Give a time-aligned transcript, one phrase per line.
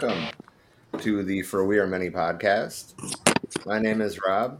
[0.00, 0.32] Hello and
[0.92, 2.94] welcome to the For We Are Many podcast.
[3.66, 4.58] My name is Rob.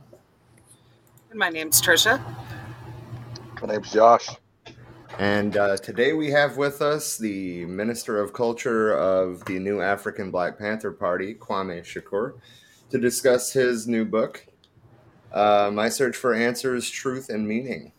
[1.30, 2.20] And my name's Trisha.
[3.62, 4.28] My name's Josh.
[5.19, 10.30] And uh, today we have with us the Minister of Culture of the new African
[10.30, 12.34] Black Panther Party, Kwame Shakur,
[12.91, 14.47] to discuss his new book,
[15.32, 17.92] uh, My Search for Answers, Truth, and Meaning.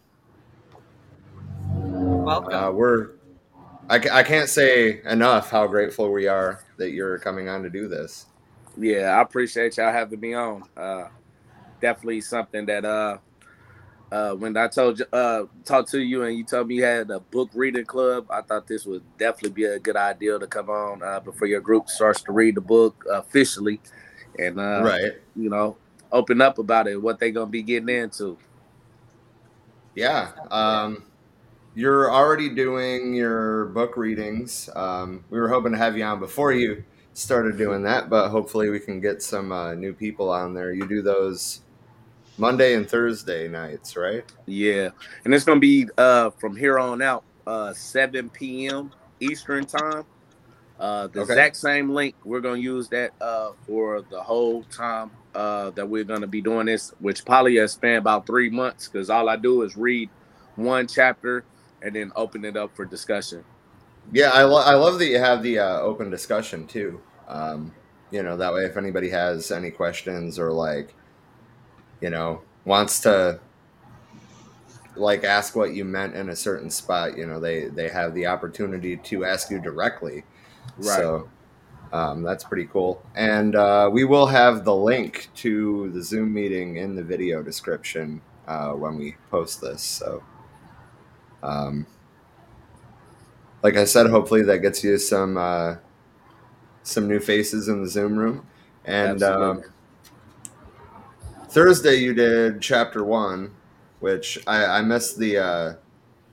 [1.74, 2.54] Welcome.
[2.54, 3.12] Uh, we're
[3.92, 7.90] I, I can't say enough how grateful we are that you're coming on to do
[7.90, 8.26] this.
[8.78, 10.64] Yeah, I appreciate y'all having me on.
[10.78, 11.10] Uh,
[11.82, 13.18] definitely something that uh,
[14.10, 17.12] uh, when I told you uh, talked to you and you told me you had
[17.12, 20.70] a book reading club, I thought this would definitely be a good idea to come
[20.70, 23.82] on uh, before your group starts to read the book officially,
[24.40, 25.12] and uh, right.
[25.36, 25.76] you know,
[26.14, 28.38] open up about it, what they're gonna be getting into.
[29.96, 30.32] Yeah.
[30.50, 31.04] Um,
[31.74, 34.70] you're already doing your book readings.
[34.76, 36.84] Um, we were hoping to have you on before you
[37.14, 40.74] started doing that, but hopefully we can get some uh, new people on there.
[40.74, 41.62] You do those
[42.38, 44.26] Monday and Thursday nights, right?
[44.46, 44.90] Yeah,
[45.26, 48.92] and it's gonna be uh, from here on out, uh, 7 p.m.
[49.20, 50.06] Eastern time.
[50.80, 51.34] Uh, the Okay.
[51.34, 52.16] exact same link.
[52.26, 56.66] We're gonna use that uh, for the whole time uh, that we're gonna be doing
[56.66, 58.90] this, which probably has spanned about three months.
[58.90, 60.10] Because all I do is read
[60.56, 61.46] one chapter
[61.82, 63.44] and then open it up for discussion.
[64.12, 67.02] Yeah, I, lo- I love that you have the uh, open discussion too.
[67.28, 67.74] Um,
[68.10, 70.94] you know, that way if anybody has any questions or like,
[72.02, 73.40] you know, wants to
[74.96, 78.28] like ask what you meant in a certain spot, you know, they they have the
[78.28, 80.24] opportunity to ask you directly.
[80.78, 80.98] Right.
[80.98, 81.30] So
[81.94, 83.04] um, that's pretty cool.
[83.16, 88.22] And uh, we will have the link to the Zoom meeting in the video description
[88.48, 89.82] uh, when we post this.
[89.82, 90.24] So,
[91.44, 91.86] um,
[93.64, 95.76] like I said, hopefully that gets you some uh,
[96.84, 98.48] some new faces in the Zoom room.
[98.86, 99.64] And um,
[101.50, 103.54] Thursday you did chapter one,
[104.00, 105.74] which I, I missed the uh,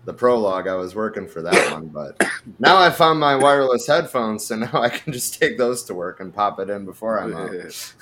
[0.05, 0.67] the prologue.
[0.67, 2.23] I was working for that one, but
[2.59, 6.21] now I found my wireless headphones, so now I can just take those to work
[6.21, 7.51] and pop it in before I'm out.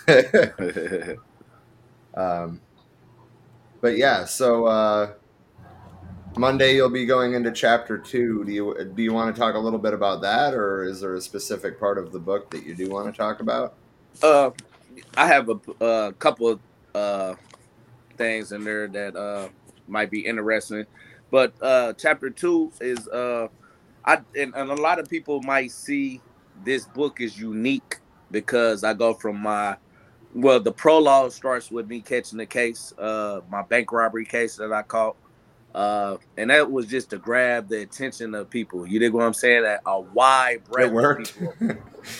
[2.14, 2.60] um,
[3.80, 5.12] but yeah, so uh,
[6.38, 8.44] Monday you'll be going into chapter two.
[8.44, 11.14] Do you do you want to talk a little bit about that, or is there
[11.14, 13.74] a specific part of the book that you do want to talk about?
[14.22, 14.50] Uh,
[15.16, 16.60] I have a, a couple of
[16.94, 17.34] uh,
[18.19, 19.48] things in there that uh,
[19.88, 20.84] might be interesting,
[21.30, 23.48] but uh, chapter two is uh,
[24.04, 26.20] I and, and a lot of people might see
[26.64, 27.98] this book is unique
[28.30, 29.76] because I go from my
[30.34, 34.70] well, the prologue starts with me catching the case, uh, my bank robbery case that
[34.70, 35.16] I caught.
[35.76, 38.87] Uh, and that was just to grab the attention of people.
[38.87, 39.64] You dig what I'm saying?
[39.64, 41.38] That a wide breadth It worked.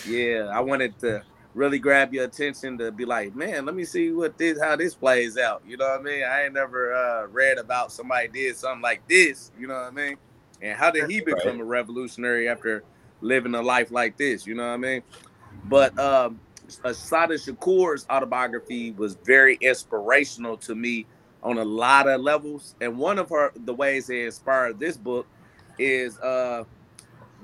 [0.07, 1.23] Yeah, I wanted to
[1.55, 4.93] really grab your attention to be like, man, let me see what this how this
[4.93, 5.63] plays out.
[5.67, 6.23] You know what I mean?
[6.23, 9.51] I ain't never uh, read about somebody did something like this.
[9.57, 10.17] You know what I mean?
[10.61, 12.83] And how did he become a revolutionary after
[13.21, 14.45] living a life like this?
[14.45, 15.01] You know what I mean?
[15.65, 16.39] But um,
[16.83, 21.07] Assata Shakur's autobiography was very inspirational to me
[21.43, 22.75] on a lot of levels.
[22.81, 25.27] And one of her the ways that inspired this book
[25.79, 26.63] is uh,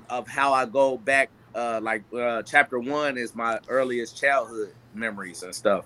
[0.10, 1.30] of how I go back.
[1.56, 5.86] Uh, like uh, chapter one is my earliest childhood memories and stuff.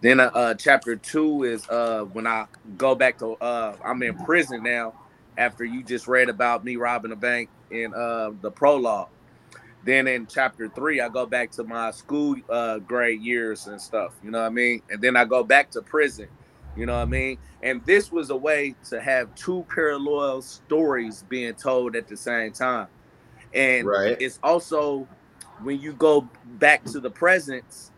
[0.00, 2.46] Then uh, uh, chapter two is uh, when I
[2.76, 4.94] go back to uh, I'm in prison now
[5.36, 9.08] after you just read about me robbing a bank in uh, the prologue.
[9.84, 14.14] Then in chapter three, I go back to my school uh, grade years and stuff.
[14.22, 14.82] You know what I mean?
[14.90, 16.28] And then I go back to prison.
[16.78, 17.38] You know what I mean?
[17.62, 22.52] And this was a way to have two parallel stories being told at the same
[22.52, 22.88] time.
[23.54, 24.16] And Right.
[24.20, 25.08] it's also
[25.58, 27.92] when you go back to the presence,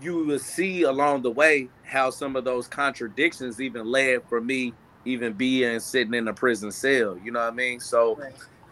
[0.00, 4.74] you will see along the way how some of those contradictions even led for me
[5.04, 7.18] even being sitting in a prison cell.
[7.18, 7.80] You know what I mean?
[7.80, 8.20] So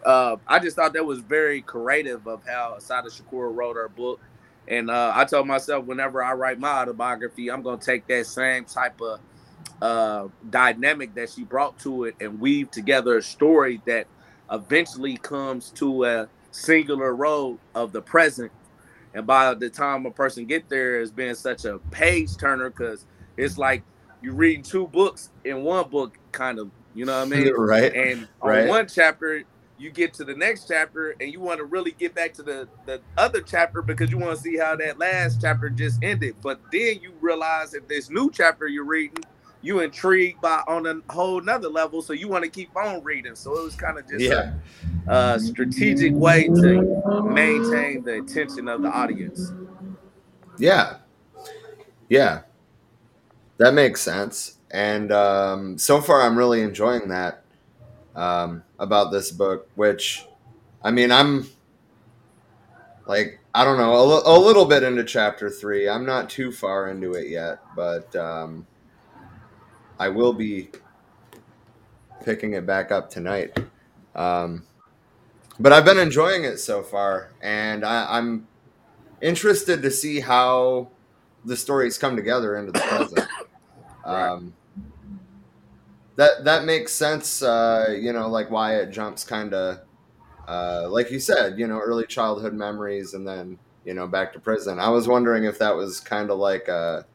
[0.05, 4.21] uh, I just thought that was very creative of how Assata Shakur wrote her book.
[4.67, 8.27] And uh, I told myself, whenever I write my autobiography, I'm going to take that
[8.27, 9.19] same type of
[9.81, 14.07] uh, dynamic that she brought to it and weave together a story that
[14.51, 18.51] eventually comes to a singular road of the present.
[19.13, 23.05] And by the time a person get there, it's been such a page turner because
[23.37, 23.85] it's like
[24.21, 26.71] you're reading two books in one book, kind of.
[26.93, 27.53] You know what I mean?
[27.57, 27.93] right.
[27.93, 28.65] And on Right.
[28.65, 29.43] one chapter,
[29.77, 32.69] you get to the next chapter and you want to really get back to the,
[32.85, 36.37] the other chapter because you want to see how that last chapter just ended.
[36.41, 39.25] But then you realize that this new chapter you're reading,
[39.65, 43.33] you intrigued by on a whole nother level, so you want to keep on reading.
[43.35, 44.53] So it was kind of just Yeah.
[45.07, 49.51] a, a strategic way to maintain the attention of the audience.
[50.59, 50.97] Yeah.
[52.09, 52.41] Yeah.
[53.57, 54.57] That makes sense.
[54.69, 57.43] And um, so far, I'm really enjoying that
[58.15, 60.25] um, about this book, which,
[60.83, 61.47] I mean, I'm
[63.07, 65.89] like, I don't know, a, little bit into chapter three.
[65.89, 68.67] I'm not too far into it yet, but um,
[69.99, 70.69] I will be
[72.23, 73.57] picking it back up tonight.
[74.15, 74.63] Um,
[75.59, 78.47] but I've been enjoying it so far, and I, I'm
[79.21, 80.89] interested to see how
[81.45, 83.27] the stories come together into the present.
[84.05, 84.53] Um,
[86.15, 87.41] that that makes sense.
[87.41, 89.79] Uh, you know, like why it jumps kind of,
[90.47, 94.39] uh, like you said, you know, early childhood memories, and then you know back to
[94.39, 94.79] prison.
[94.79, 97.05] I was wondering if that was kind of like a,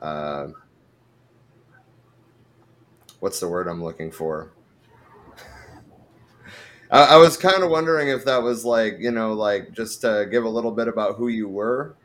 [0.00, 0.48] uh,
[3.20, 4.52] what's the word I'm looking for?
[6.90, 10.26] I, I was kind of wondering if that was like you know like just to
[10.30, 11.96] give a little bit about who you were,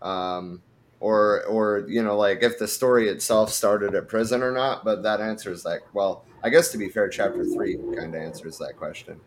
[0.00, 0.62] um,
[1.00, 4.84] or or you know like if the story itself started at prison or not.
[4.84, 5.80] But that answers that.
[5.92, 9.20] Well, I guess to be fair, chapter three kind of answers that question.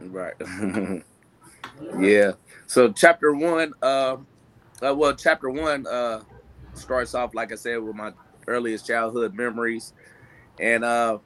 [0.00, 0.34] Right.
[1.98, 2.32] yeah.
[2.66, 4.16] So chapter one, uh,
[4.82, 6.22] uh, well, chapter one uh,
[6.74, 8.12] starts off like I said with my
[8.46, 9.92] earliest childhood memories,
[10.60, 11.18] and uh,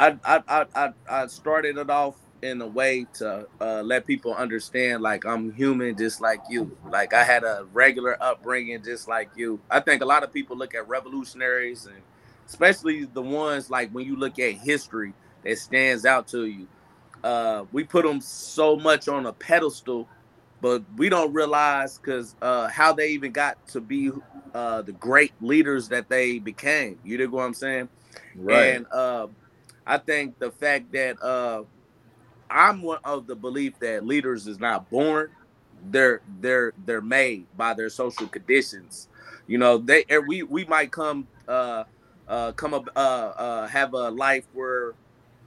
[0.00, 5.02] I, I I I started it off in a way to uh, let people understand
[5.02, 6.76] like I'm human just like you.
[6.90, 9.60] Like I had a regular upbringing just like you.
[9.70, 12.02] I think a lot of people look at revolutionaries and
[12.48, 15.14] especially the ones like when you look at history
[15.44, 16.66] that stands out to you
[17.22, 20.08] uh, we put them so much on a pedestal,
[20.60, 24.10] but we don't realize because uh, how they even got to be
[24.54, 26.98] uh, the great leaders that they became.
[27.04, 27.88] You dig what I'm saying?
[28.48, 29.28] And uh,
[29.86, 31.64] I think the fact that uh,
[32.50, 35.30] I'm one of the belief that leaders is not born;
[35.90, 39.08] they're they're they're made by their social conditions.
[39.46, 41.84] You know, they we we might come uh,
[42.28, 44.94] uh, come up uh, uh, have a life where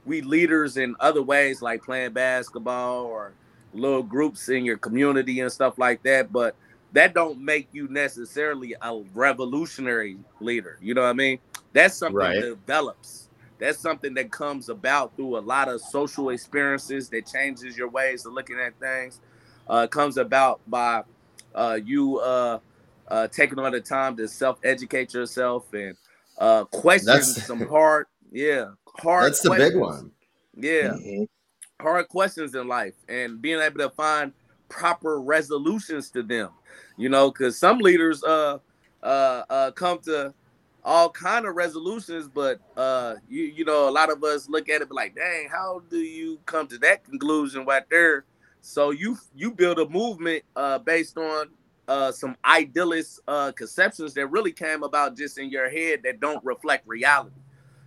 [0.04, 3.34] we leaders in other ways like playing basketball or
[3.72, 6.56] little groups in your community and stuff like that but
[6.92, 10.78] that don't make you necessarily a revolutionary leader.
[10.80, 11.40] You know what i mean
[11.74, 12.40] that's something Right.
[12.40, 13.28] that develops
[13.58, 18.26] that's something that comes about through a lot of social experiences that changes your ways
[18.26, 19.20] of looking at things
[19.68, 21.02] uh, comes about by
[21.54, 22.58] uh, you uh,
[23.08, 25.96] uh, taking on the time to self-educate yourself and
[26.38, 30.10] uh, question That's- some hard yeah hard That's the big one.
[30.56, 31.28] Yeah, Mhm.
[31.80, 34.32] hard questions in life and being able to find
[34.68, 36.50] proper resolutions to them.
[36.96, 38.58] You know, because some leaders uh
[39.02, 40.32] uh uh come to
[40.84, 44.82] all kind of resolutions, but uh you you know a lot of us look at
[44.82, 48.24] it like, dang, how do you come to that conclusion right there?
[48.60, 51.48] So you you build a movement uh based on
[51.88, 56.44] uh some idealist uh conceptions that really came about just in your head that don't
[56.44, 57.36] reflect reality.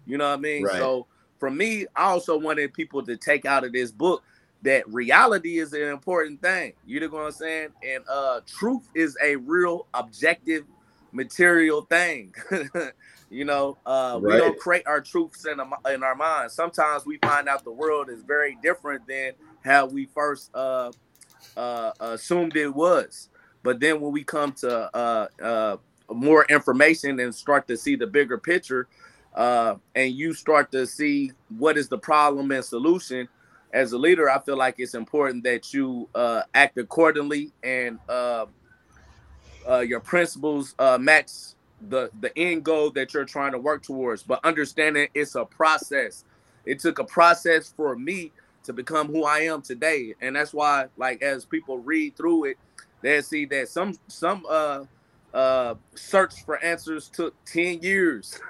[0.05, 0.63] You know what I mean?
[0.63, 0.77] Right.
[0.77, 1.05] So
[1.39, 4.23] for me, I also wanted people to take out of this book
[4.63, 6.73] that reality is an important thing.
[6.85, 7.69] You know what I'm saying?
[7.87, 10.65] And uh truth is a real objective
[11.11, 12.33] material thing.
[13.29, 16.55] you know, uh we don't create our truths in, our- in our minds.
[16.55, 19.33] Sometimes we find out the world is very different than
[19.63, 20.93] how we first uh
[21.57, 23.29] uh assumed it was.
[23.63, 25.77] But then when we come to uh uh
[26.11, 28.89] more information and start to see the bigger picture,
[29.35, 33.27] uh, and you start to see what is the problem and solution
[33.73, 37.99] as a leader i feel like it's important that you uh, act accordingly and
[39.69, 41.29] uh, your principles uh, match
[41.89, 44.23] the the end goal that you're trying to work towards.
[44.23, 46.25] But understanding it's a process.
[46.65, 48.31] It took a process for me
[48.63, 50.13] to become who i am today.
[50.21, 52.57] And that's why like as people read through it
[53.01, 54.83] they see that some some uh
[55.33, 58.39] uh search for answers took 10 years.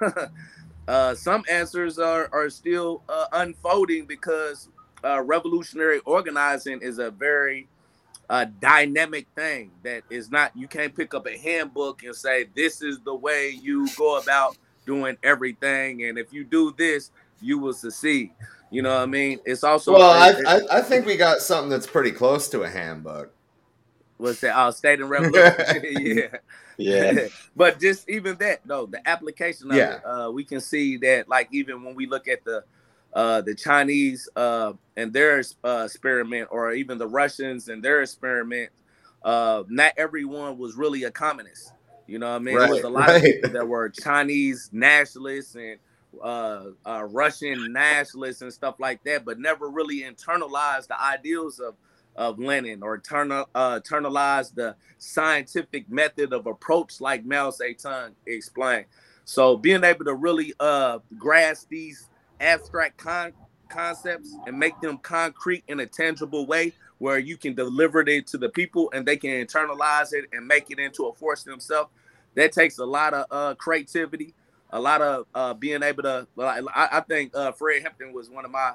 [0.88, 4.70] Uh some answers are are still uh, unfolding because
[5.04, 7.68] uh revolutionary organizing is a very
[8.30, 12.82] uh dynamic thing that is not you can't pick up a handbook and say this
[12.82, 14.56] is the way you go about
[14.86, 18.32] doing everything and if you do this you will succeed
[18.70, 21.40] you know what i mean it's also Well, I, it- I I think we got
[21.40, 23.32] something that's pretty close to a handbook.
[24.18, 26.28] what's that uh state and revolution yeah
[26.78, 27.12] Yeah.
[27.56, 29.88] but just even that, though, the application of Yeah.
[29.88, 32.64] it, uh, we can see that, like, even when we look at the
[33.14, 38.70] uh, the Chinese uh, and their uh, experiment, or even the Russians and their experiment,
[39.22, 41.72] uh, not everyone was really a communist.
[42.06, 42.56] You know what I mean?
[42.56, 43.16] Right, there was a lot right.
[43.16, 45.78] of people that were Chinese nationalists and
[46.22, 51.74] uh, uh, Russian nationalists and stuff like that, but never really internalized the ideals of
[52.16, 58.86] of Lenin or turn, uh, internalized the scientific method of approach, like Mao Zedong explained.
[59.24, 62.07] So being able to really uh, grasp these
[62.40, 63.32] abstract con-
[63.68, 68.38] concepts and make them concrete in a tangible way where you can deliver it to
[68.38, 71.90] the people and they can internalize it and make it into a force themselves.
[72.34, 74.34] That takes a lot of uh, creativity
[74.70, 78.44] a lot of uh, being able to I, I think uh, fred hampton was one
[78.44, 78.72] of my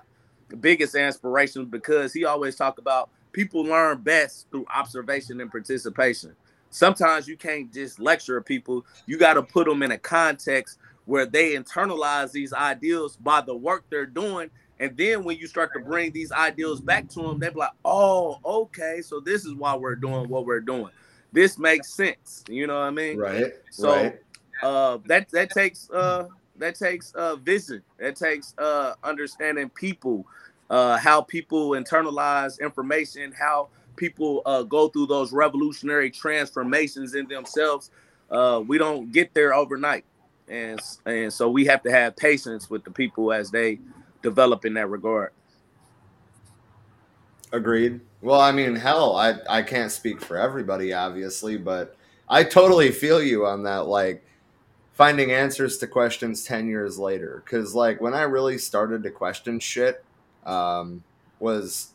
[0.60, 6.36] biggest inspirations because he always talked about people learn best through observation and participation.
[6.70, 8.86] Sometimes you can't just lecture people.
[9.06, 13.56] You got to put them in a context where they internalize these ideals by the
[13.56, 17.40] work they're doing and then when you start to bring these ideals back to them,
[17.40, 20.90] they're like, oh, okay, so this is why we're doing what we're doing.
[21.32, 22.44] This makes sense.
[22.50, 23.18] You know what I mean?
[23.18, 23.54] Right.
[23.72, 24.20] So right.
[24.62, 27.82] uh that that takes uh that takes uh vision.
[27.98, 30.28] That takes uh understanding people,
[30.70, 37.90] uh how people internalize information, how people uh go through those revolutionary transformations in themselves.
[38.30, 40.04] Uh we don't get there overnight.
[40.54, 43.80] And and so we have to have patience with the people as they
[44.22, 45.32] develop in that regard.
[47.52, 48.02] Agreed.
[48.22, 51.98] Well, I mean, hell, I I can't speak for everybody, obviously, but
[52.30, 53.88] I totally feel you on that.
[53.88, 54.24] Like
[54.94, 59.60] finding answers to questions ten years later, because like when I really started to question
[59.60, 60.06] shit,
[60.46, 61.04] um,
[61.40, 61.90] was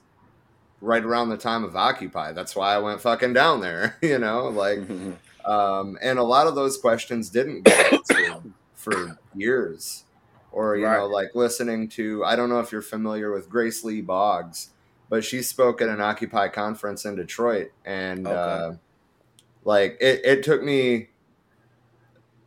[0.81, 2.33] right around the time of Occupy.
[2.33, 3.97] That's why I went fucking down there.
[4.03, 4.81] You know, like,
[5.45, 8.48] um, and a lot of those questions didn't get answered
[8.91, 10.05] for years
[10.51, 10.97] or you Right.
[10.99, 14.71] know like listening to i don't know if you're familiar with grace lee boggs
[15.11, 18.37] but she spoke at an occupy conference in detroit and Okay.
[18.37, 18.73] uh,
[19.65, 21.09] like it, it took me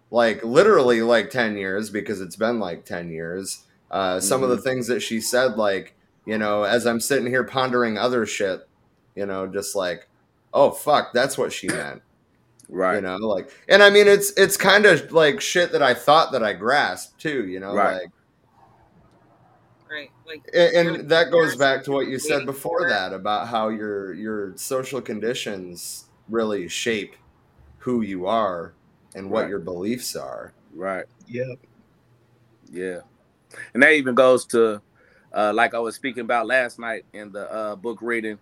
[0.10, 4.58] like literally like 10 years because it's been like 10 years uh, some of the
[4.58, 5.96] things that she said like
[6.26, 8.62] you know as i'm sitting here pondering other shit
[9.16, 10.10] you know just like
[10.54, 12.02] oh fuck that's what she meant
[12.74, 12.96] Right.
[12.96, 16.32] you know like and i mean it's it's kind of like shit that i thought
[16.32, 18.04] that i grasped too you know Right.
[18.04, 18.12] like
[19.90, 20.10] Right.
[20.26, 24.14] Like and, and that goes back to what you said before that about how your
[24.14, 27.16] your social conditions really shape
[27.80, 28.74] who you are
[29.16, 29.50] and what Right.
[29.50, 31.06] your beliefs are Right.
[31.28, 31.54] Yeah.
[32.72, 33.02] Yeah.
[33.74, 34.82] And that even goes to
[35.34, 38.40] uh like I was speaking about last night in the uh book reading.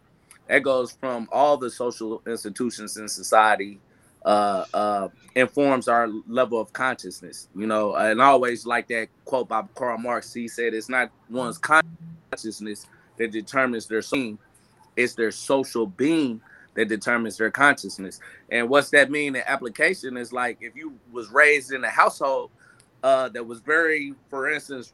[0.47, 3.79] That goes from all the social institutions in society
[4.25, 9.47] uh uh informs our level of consciousness, you know, and I always like that quote
[9.47, 10.33] by Karl Marx.
[10.33, 14.37] He said it's not one's consciousness that determines their being,
[14.95, 16.41] it's their social being
[16.75, 18.19] that determines their consciousness.
[18.51, 22.51] And what's that mean The application is like if you was raised in a household
[23.03, 24.93] uh, that was very, for instance,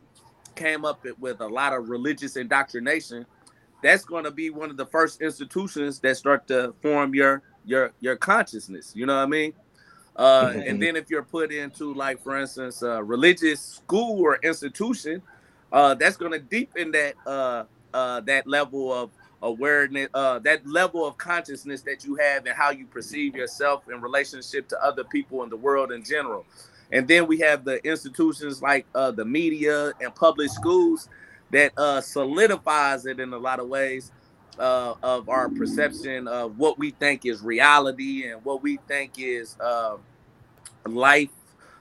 [0.55, 3.25] came up with a lot of religious indoctrination,
[3.83, 7.91] that's going to be one of the first institutions that start to form your your
[7.99, 8.93] your consciousness.
[8.95, 9.53] You know what I mean?
[10.15, 15.21] Uh, and then if you're put into like, for instance, a religious school or institution,
[15.73, 19.09] uh, that's going to deepen that uh, uh, that level of
[19.41, 24.01] awareness, uh, that level of consciousness that you have and how you perceive yourself in
[24.01, 26.45] relationship to other people in the world in general.
[26.91, 31.09] And then we have the institutions like uh, the media and public schools
[31.51, 34.11] that uh, solidifies it in a lot of ways
[34.59, 39.55] uh, of our perception of what we think is reality and what we think is
[39.59, 39.97] uh,
[40.85, 41.29] life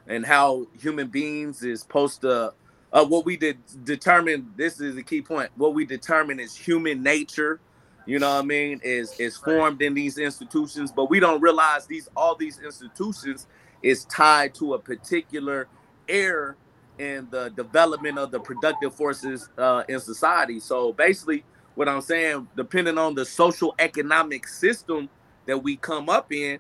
[0.06, 2.52] and how human beings is supposed to
[2.92, 7.02] uh, what we did determine this is the key point what we determine is human
[7.02, 7.60] nature
[8.06, 11.86] you know what i mean is is formed in these institutions but we don't realize
[11.86, 13.46] these all these institutions
[13.82, 15.68] is tied to a particular
[16.08, 16.56] error
[16.98, 20.60] in the development of the productive forces uh, in society.
[20.60, 25.08] So basically what i'm saying depending on the social economic system
[25.46, 26.58] that we come up in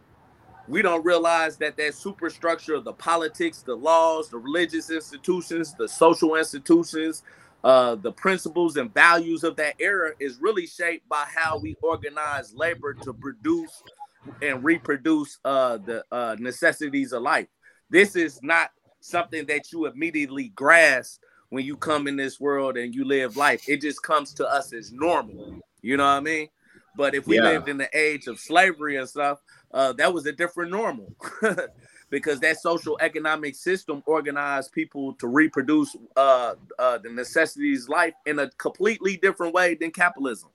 [0.66, 5.88] we don't realize that that superstructure of the politics, the laws, the religious institutions, the
[5.88, 7.22] social institutions,
[7.64, 12.54] uh, the principles and values of that era is really shaped by how we organize
[12.54, 13.82] labor to produce
[14.42, 17.46] and reproduce uh, the uh, necessities of life.
[17.90, 21.20] This is not something that you immediately grasp
[21.50, 23.68] when you come in this world and you live life.
[23.68, 25.60] It just comes to us as normal.
[25.82, 26.48] You know what I mean?
[26.96, 27.44] But if we Yeah.
[27.44, 29.40] lived in the age of slavery and stuff,
[29.72, 31.14] uh, that was a different normal
[32.10, 38.14] because that social economic system organized people to reproduce uh, uh, the necessities of life
[38.26, 40.50] in a completely different way than capitalism.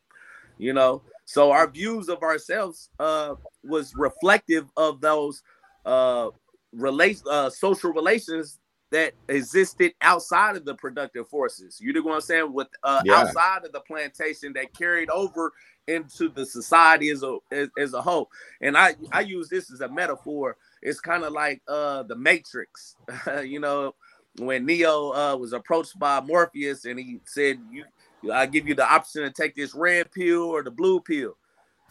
[0.57, 5.43] You know, so our views of ourselves uh, was reflective of those
[5.85, 6.29] uh,
[6.71, 8.59] relate uh, social relations
[8.91, 11.79] that existed outside of the productive forces.
[11.79, 12.53] You know what I'm saying?
[12.53, 13.17] With uh, Yeah.
[13.17, 15.53] outside of the plantation that carried over
[15.87, 18.29] into the society as a as, as a whole.
[18.61, 20.57] And I I use this as a metaphor.
[20.81, 22.95] It's kind of like uh the Matrix.
[23.43, 23.95] you know,
[24.39, 27.85] when Neo uh was approached by Morpheus and he said, "You,
[28.31, 31.37] I give you the option to take this red pill or the blue pill."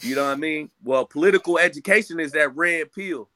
[0.03, 0.71] You know what I mean?
[0.85, 3.29] Well, political education is that red pill.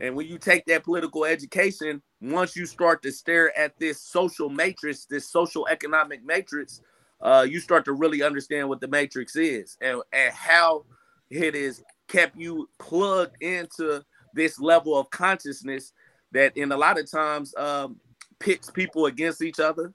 [0.00, 4.48] And when you take that political education, once you start to stare at this social
[4.48, 6.82] matrix, this social economic matrix,
[7.20, 10.84] uh, you start to really understand what the matrix is and, and how
[11.30, 14.02] it is kept you plugged into
[14.34, 15.92] this level of consciousness
[16.32, 17.96] that in a lot of times um,
[18.38, 19.92] pits people against each other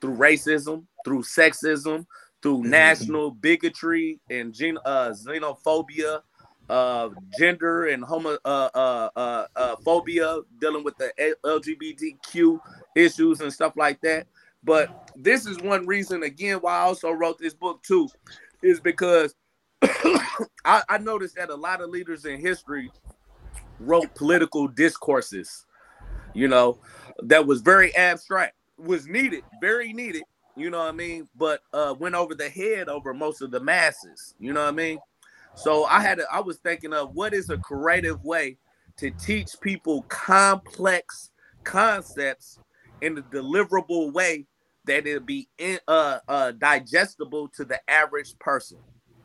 [0.00, 2.06] through racism, through sexism,
[2.42, 2.70] through Mhm.
[2.70, 6.22] national bigotry and gen- uh, xenophobia,
[6.68, 11.12] uh, gender and homo uh, uh, uh, uh, phobia, dealing with the
[11.44, 12.58] LGBTQ
[12.94, 14.26] issues and stuff like that.
[14.64, 18.08] But this is one reason, again, why I also wrote this book too,
[18.62, 19.34] is because
[19.82, 22.90] I, I noticed that a lot of leaders in history
[23.78, 25.66] wrote political discourses,
[26.34, 26.78] you know,
[27.22, 30.24] that was very abstract, was needed, very needed,
[30.56, 33.60] you know what I mean, but uh went over the head over most of the
[33.60, 34.98] masses, you know what I mean?
[35.56, 38.58] So I had to, I was thinking of what is a creative way
[38.98, 41.30] to teach people complex
[41.64, 42.58] concepts
[43.00, 44.46] in a deliverable way
[44.84, 48.78] that it'll be in, uh, uh, digestible to the average person.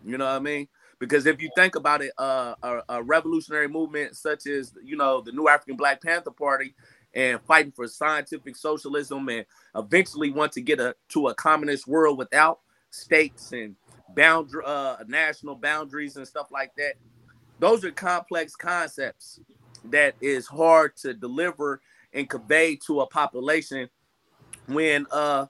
[0.03, 0.67] You know what I mean?
[0.99, 5.21] Because if you think about it, uh, a, a revolutionary movement such as you know
[5.21, 6.75] the New African Black Panther Party
[7.13, 12.17] and fighting for scientific socialism and eventually want to get a to a communist world
[12.17, 12.59] without
[12.91, 13.75] states and
[14.15, 16.93] boundary uh, national boundaries and stuff like that.
[17.59, 19.39] Those are complex concepts
[19.85, 21.81] that is hard to deliver
[22.13, 23.89] and convey to a population
[24.67, 25.45] when uh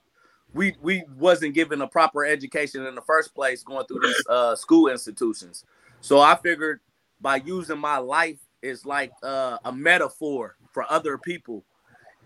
[0.54, 4.54] we we wasn't given a proper education in the first place going through these uh
[4.54, 5.64] school institutions.
[6.00, 6.80] So I figured
[7.20, 11.64] by using my life is like uh, a metaphor for other people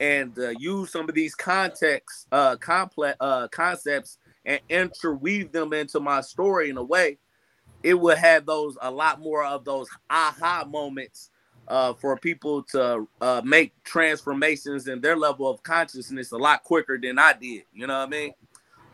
[0.00, 6.00] and uh, use some of these context uh complex uh concepts and interweave them into
[6.00, 7.18] my story in a way
[7.82, 11.30] it would have those a lot more of those aha moments
[11.68, 16.98] uh, for people to uh, make transformations in their level of consciousness a lot quicker
[16.98, 17.62] than I did.
[17.72, 18.34] You know what I mean?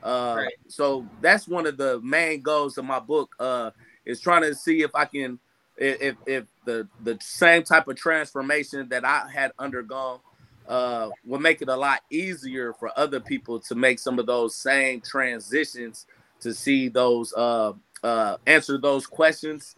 [0.02, 0.52] Uh, Right.
[0.68, 3.34] So that's one of the main goals of my book.
[3.38, 3.70] Uh,
[4.04, 5.38] is trying to see if I can,
[5.76, 10.18] if if the the same type of transformation that I had undergone
[10.68, 14.54] uh, will make it a lot easier for other people to make some of those
[14.54, 16.06] same transitions
[16.40, 17.72] to see those uh,
[18.02, 19.76] uh, answer those questions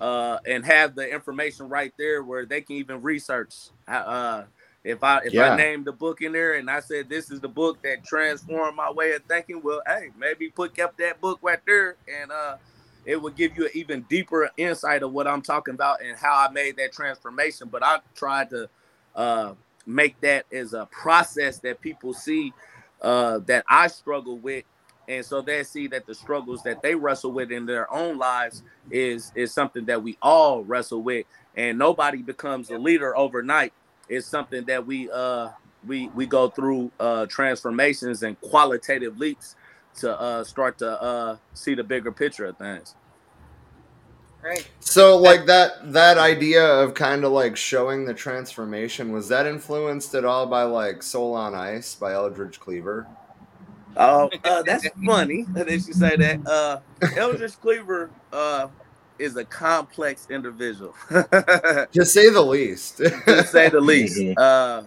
[0.00, 3.54] uh, and have the information right there where they can even research.
[3.88, 4.44] Uh,
[4.84, 5.52] if I if Yeah.
[5.52, 8.76] I named the book in there and I said this is the book that transformed
[8.76, 12.56] my way of thinking, well, hey, maybe put kept that book right there and uh,
[13.04, 16.34] it would give you an even deeper insight of what I'm talking about and how
[16.36, 17.68] I made that transformation.
[17.70, 18.68] But I tried to
[19.14, 19.54] uh,
[19.86, 22.52] make that as a process that people see
[23.02, 24.64] uh, that I struggle with,
[25.08, 28.62] and so they see that the struggles that they wrestle with in their own lives
[28.90, 33.72] is is something that we all wrestle with, and nobody becomes a leader overnight.
[34.08, 35.50] It's something that we uh
[35.86, 39.56] we we go through uh transformations and qualitative leaps
[39.96, 42.94] to uh start to uh see the bigger picture of things.
[44.46, 44.64] Right.
[44.78, 50.14] So like that that idea of kind of like showing the transformation was that influenced
[50.14, 53.08] at all by like Soul on Ice by Eldridge Cleaver?
[53.96, 56.46] Oh, uh, that's funny that you say that.
[56.46, 56.78] Uh,
[57.16, 58.68] Eldridge Cleaver uh,
[59.18, 62.98] is a complex individual, to To say the least.
[62.98, 64.38] To say the least.
[64.38, 64.84] Uh,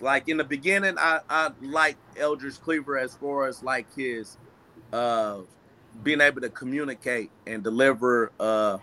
[0.00, 4.38] like in the beginning, I I like Eldridge Cleaver as far as like his
[4.90, 5.40] uh,
[6.02, 8.78] being able to communicate and deliver uh,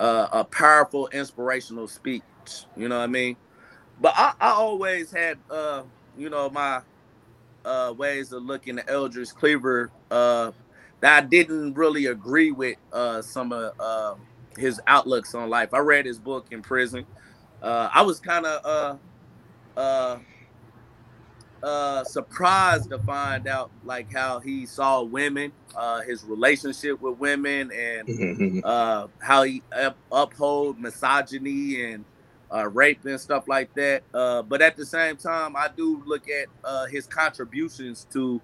[0.00, 2.22] uh, a powerful, inspirational speech.
[2.76, 3.36] You know what I mean?
[4.00, 5.82] But I, I always had uh,
[6.16, 6.80] you know my
[7.64, 10.52] uh, ways of looking at Eldridge Cleaver uh,
[11.00, 14.14] that I didn't really agree with uh, some of uh,
[14.56, 15.74] his outlooks on life.
[15.74, 17.06] I read his book in prison.
[17.62, 19.00] I was kind of
[21.62, 27.70] uh, surprised to find out like how he saw women, uh, his relationship with women,
[27.72, 32.04] and uh, how he up- uphold misogyny and
[32.52, 34.02] uh, rape and stuff like that.
[34.12, 38.40] Uh, but at the same time, I do look at uh, his contributions to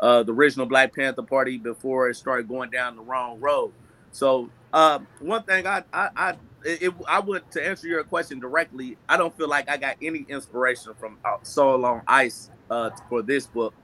[0.00, 3.72] uh, the original Black Panther Party before it started going down the wrong road.
[4.12, 8.96] So uh, one thing I I I it, I would to answer your question directly.
[9.08, 13.22] I don't feel like I got any inspiration from uh, Soul on Ice uh, for
[13.22, 13.74] this book.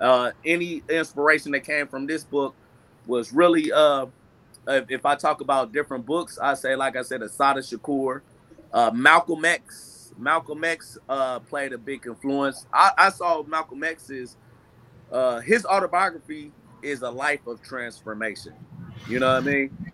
[0.00, 2.54] Uh, any inspiration that came from this book
[3.06, 4.06] was really uh,
[4.66, 8.22] if I talk about different books, I say like I said, Assata Shakur,
[8.72, 10.12] uh, Malcolm X.
[10.16, 12.66] Malcolm X uh, played a big influence.
[12.72, 14.36] I, I saw Malcolm X's
[15.10, 16.52] uh, his autobiography
[16.82, 18.54] is a life of transformation.
[19.08, 19.92] You know what I mean?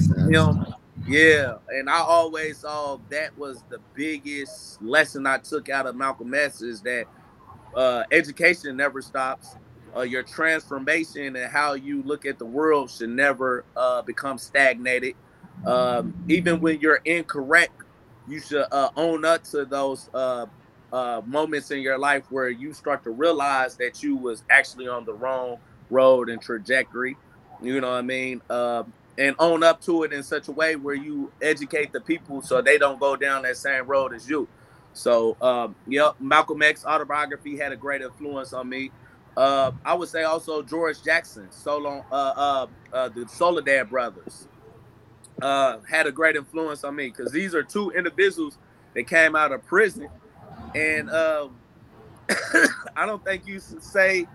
[0.00, 0.08] Sense.
[0.30, 0.66] him,
[1.06, 6.34] yeah, and I always saw that was the biggest lesson I took out of Malcolm
[6.34, 7.06] X is that
[7.74, 9.56] uh, education never stops.
[9.96, 15.14] Uh, your transformation and how you look at the world should never uh, become stagnated.
[15.66, 17.72] Um, even when you're incorrect,
[18.28, 20.46] you should uh, own up to those uh,
[20.92, 25.04] uh, moments in your life where you start to realize that you was actually on
[25.04, 25.58] the wrong
[25.90, 27.16] road and trajectory.
[27.60, 28.40] You know what I mean?
[28.48, 32.40] Um, and own up to it in such a way where you educate the people
[32.40, 34.48] so they don't go down that same road as you.
[34.92, 38.90] So, um, yep, Malcolm X autobiography had a great influence on me.
[39.36, 44.48] Uh, I would say also George Jackson, solo, uh, uh, uh, the Soledad brothers,
[45.40, 48.58] uh, had a great influence on me because these are two individuals
[48.94, 50.08] that came out of prison,
[50.74, 51.48] and uh,
[52.96, 54.26] I don't think you should say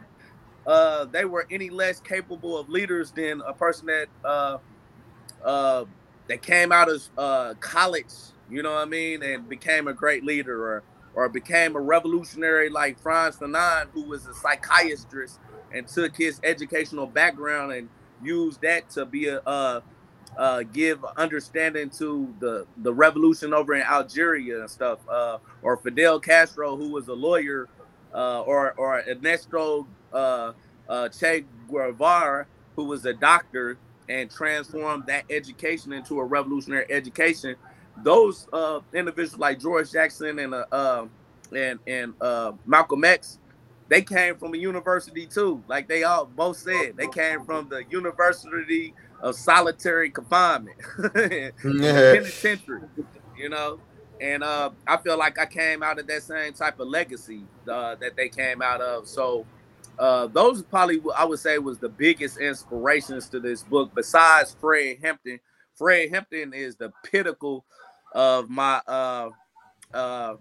[0.66, 4.58] uh, they were any less capable of leaders than a person that uh,
[5.44, 5.86] uh,
[6.28, 8.14] that came out of college,
[8.50, 12.70] you know what I mean, and became a great leader, or or became a revolutionary
[12.70, 15.40] like Frantz Fanon, who was a psychiatrist
[15.74, 17.90] and took his educational background and
[18.22, 19.84] used that to be a
[20.74, 26.76] give understanding to the the revolution over in Algeria and stuff, uh, or Fidel Castro,
[26.76, 27.68] who was a lawyer,
[28.14, 30.54] uh, or or Ernesto uh,
[30.90, 33.78] uh, Che Guevara, who was a doctor
[34.10, 37.56] and transformed that education into a revolutionary education.
[38.04, 41.06] Those uh, individuals like George Jackson and uh, uh,
[41.56, 43.40] and and uh, Malcolm X,
[43.88, 45.64] they came from a university too.
[45.68, 50.78] Like they all both said, they came from the University of Solitary Confinement,
[51.62, 52.82] penitentiary.
[53.38, 53.80] You know,
[54.22, 57.96] and uh, I feel like I came out of that same type of legacy uh,
[57.96, 59.08] that they came out of.
[59.08, 59.46] So
[60.00, 63.92] uh, those probably I would say was the biggest inspirations to this book.
[63.96, 65.40] Besides Fred Hampton,
[65.76, 67.66] Fred Hampton is the pinnacle
[68.16, 69.32] of my uh
[69.94, 70.36] uh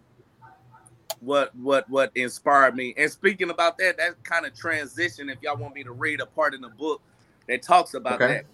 [1.20, 2.94] what what what inspired me.
[2.98, 5.30] And speaking about that, that kind of transition.
[5.30, 7.02] If y'all want me to read a part in the book
[7.48, 8.26] that talks about Okay.
[8.26, 8.46] that.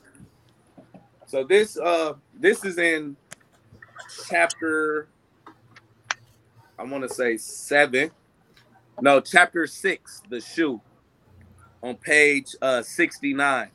[1.27, 3.17] So this uh this is in
[4.29, 5.09] chapter
[6.79, 8.11] I want to say seven.
[9.01, 10.81] No, chapter six, the shoe,
[11.83, 13.71] on page uh 69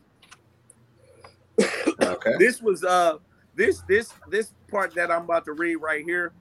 [2.01, 2.31] Okay.
[2.39, 3.17] this was uh
[3.55, 6.33] this this this part that I'm about to read right here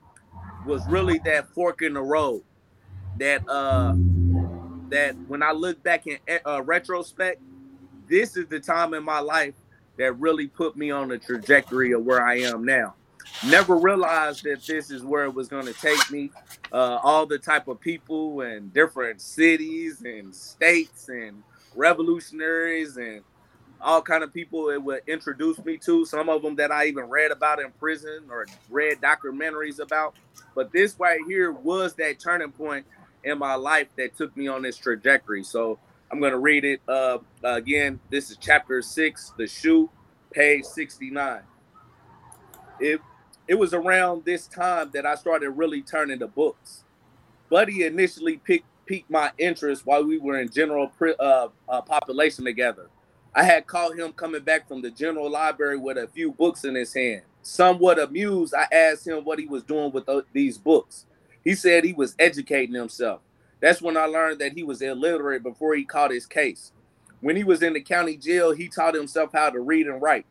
[0.65, 2.43] was really that fork in the road
[3.17, 3.93] that uh
[4.89, 7.41] that when I look back in uh, retrospect
[8.07, 9.55] this is the time in my life
[9.97, 12.95] that really put me on the trajectory of where I am now.
[13.47, 16.31] Never realized that this is where it was going to take me
[16.71, 21.43] uh all the type of people and different cities and states and
[21.75, 23.21] revolutionaries and
[23.85, 27.05] all kind of people it would introduce me to some of them that i even
[27.05, 30.15] read about in prison or read documentaries about.
[30.55, 32.85] But this right here was that turning point
[33.23, 35.43] in my life that took me on this trajectory.
[35.43, 35.77] So
[36.11, 37.99] i'm to read it uh again.
[38.09, 39.89] This is chapter six the shoe
[40.31, 41.41] page 69
[42.79, 42.99] it
[43.47, 46.83] it was around this time that i started really turning to books.
[47.51, 52.89] Buddy initially picked piqued my interest while we were in general uh, uh, population together
[53.35, 56.73] I had caught him coming back from the general library with a few books in
[56.73, 57.23] his hand.
[57.41, 61.05] Somewhat amused, I asked him what he was doing with these books.
[61.43, 63.19] He said he was educating himself.
[63.59, 66.71] That's when I learned that he was illiterate before he caught his case.
[67.19, 70.25] When he was in the county jail, he taught himself how to read and write.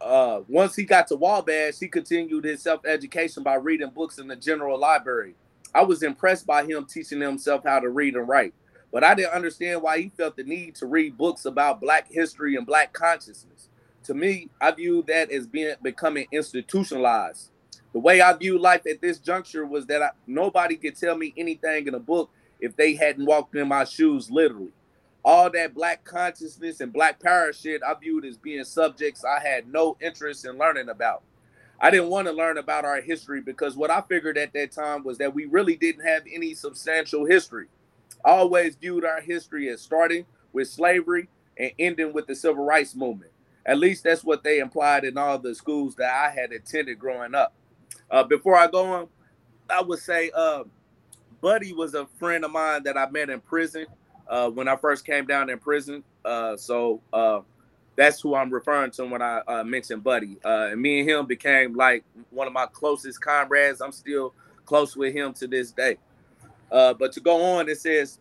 [0.00, 4.28] Uh, once he got to Wabash, he continued his self education by reading books in
[4.28, 5.34] the general library.
[5.74, 8.54] I was impressed by him teaching himself how to read and write
[8.96, 12.56] but I didn't understand why he felt the need to read books about Black history
[12.56, 13.68] and Black consciousness.
[14.04, 17.50] To me, I view that as being becoming institutionalized.
[17.92, 21.34] The way I view life at this juncture was that I, nobody could tell me
[21.36, 24.72] anything in a book if they hadn't walked in my shoes, literally.
[25.22, 29.70] All that Black consciousness and Black power shit I viewed as being subjects I had
[29.70, 31.22] no interest in learning about.
[31.78, 35.04] I didn't want to learn about our history because what I figured at that time
[35.04, 37.66] was that we really didn't have any substantial history.
[38.26, 43.30] Always viewed our history as starting with slavery and ending with the civil rights movement.
[43.64, 47.36] At least that's what they implied in all the schools that I had attended growing
[47.36, 47.54] up.
[48.10, 49.08] Uh, before I go on,
[49.70, 50.64] I would say uh,
[51.40, 53.86] Buddy was a friend of mine that I met in prison
[54.28, 56.02] uh, when I first came down in prison.
[56.24, 57.40] Uh, so uh,
[57.94, 60.36] that's who I'm referring to when I uh, mentioned Buddy.
[60.44, 63.80] And me and him became like one of my closest comrades.
[63.80, 64.34] I'm still
[64.64, 65.96] close with him to this day.
[66.70, 68.18] Uh, but to go on, it says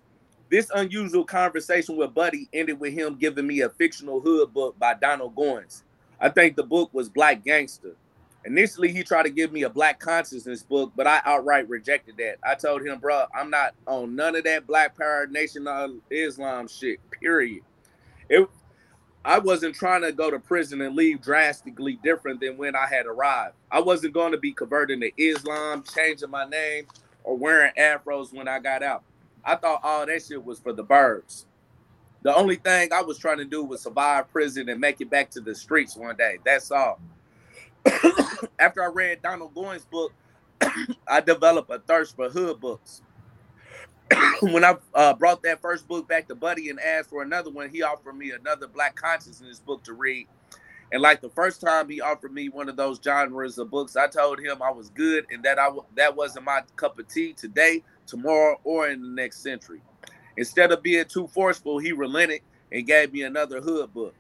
[0.50, 4.94] this unusual conversation with Buddy ended with him giving me a fictional hood book by
[4.94, 5.84] Donald Goines.
[6.20, 7.96] I think the book was Black Gangster.
[8.46, 12.38] Initially, he tried to give me a Black consciousness book, but I outright rejected that.
[12.44, 16.68] I told him, bro, I'm not on none of that Black Power Nation of Islam
[16.68, 17.00] shit.
[17.10, 17.64] Period.
[18.30, 18.48] It,
[19.26, 23.08] I wasn't trying to go to prison and leave drastically different than when I had
[23.08, 23.56] arrived.
[23.72, 26.86] I wasn't going to be converting to Islam, changing my name,
[27.26, 29.04] or wearing afros when I got out.
[29.44, 31.46] I thought all that shit was for the birds.
[32.22, 35.30] The only thing I was trying to do was survive prison and make it back
[35.32, 36.38] to the streets one day.
[36.44, 37.00] That's all.
[38.60, 40.14] After I read Donald Goines' book,
[41.08, 43.02] I developed a thirst for hood books.
[44.42, 47.70] when I uh, brought that first book back to Buddy and asked for another one,
[47.70, 50.28] he offered me another Black Consciousness book to read.
[50.92, 54.08] And like the first time he offered me one of those genres of books, I
[54.08, 57.34] told him I was good and that I w- that wasn't my cup of tea
[57.34, 59.82] today, tomorrow, or in the next century.
[60.38, 64.16] Instead of being too forceful, he relented and gave me another hood book.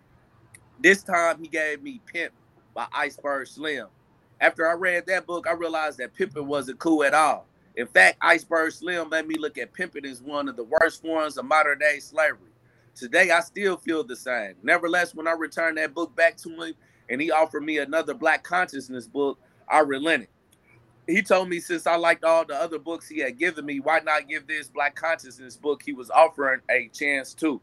[0.80, 2.34] This time he gave me Pimp
[2.75, 3.88] by Iceberg Slim.
[4.41, 7.47] After I read that book, I realized that pimping wasn't cool at all.
[7.78, 11.38] In fact, Iceberg Slim made me look at pimping as one of the worst forms
[11.38, 12.51] of modern day slavery.
[12.95, 14.55] Today, I still feel the same.
[14.63, 16.73] Nevertheless, when I returned that book back to him
[17.10, 20.29] and he offered me another Black Consciousness book, I relented.
[21.05, 23.99] He told me since I liked all the other books he had given me, why
[23.99, 27.60] not give this Black Consciousness book he was offering a chance too?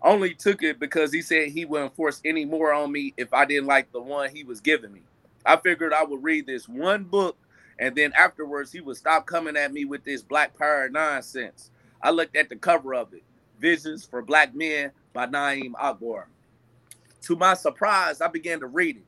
[0.00, 3.44] Only took it because he said he wouldn't force any more on me if I
[3.44, 5.02] didn't like the one he was giving me.
[5.44, 7.36] I figured I would read this one book
[7.78, 11.70] and then afterwards, he would stop coming at me with this black power nonsense.
[12.02, 13.24] I looked at the cover of it
[13.60, 16.28] Visions for Black Men by Na'im Akbar.
[17.22, 19.04] To my surprise, I began to read it.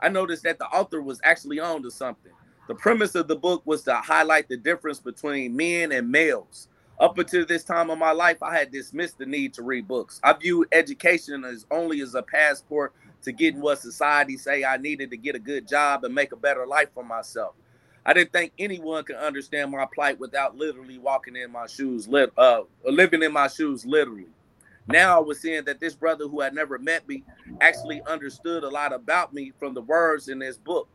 [0.00, 2.32] I noticed that the author was actually on to something.
[2.68, 6.68] The premise of the book was to highlight the difference between men and males.
[7.00, 10.20] Up until this time of my life, I had dismissed the need to read books.
[10.22, 15.10] I viewed education as only as a passport to getting what society say I needed
[15.10, 17.54] to get a good job and make a better life for myself.
[18.04, 22.32] I didn't think anyone could understand my plight without literally walking in my shoes, lit,
[22.36, 24.26] uh, living in my shoes, literally.
[24.88, 27.22] Now I was seeing that this brother who had never met me
[27.60, 30.88] actually understood a lot about me from the words in this book.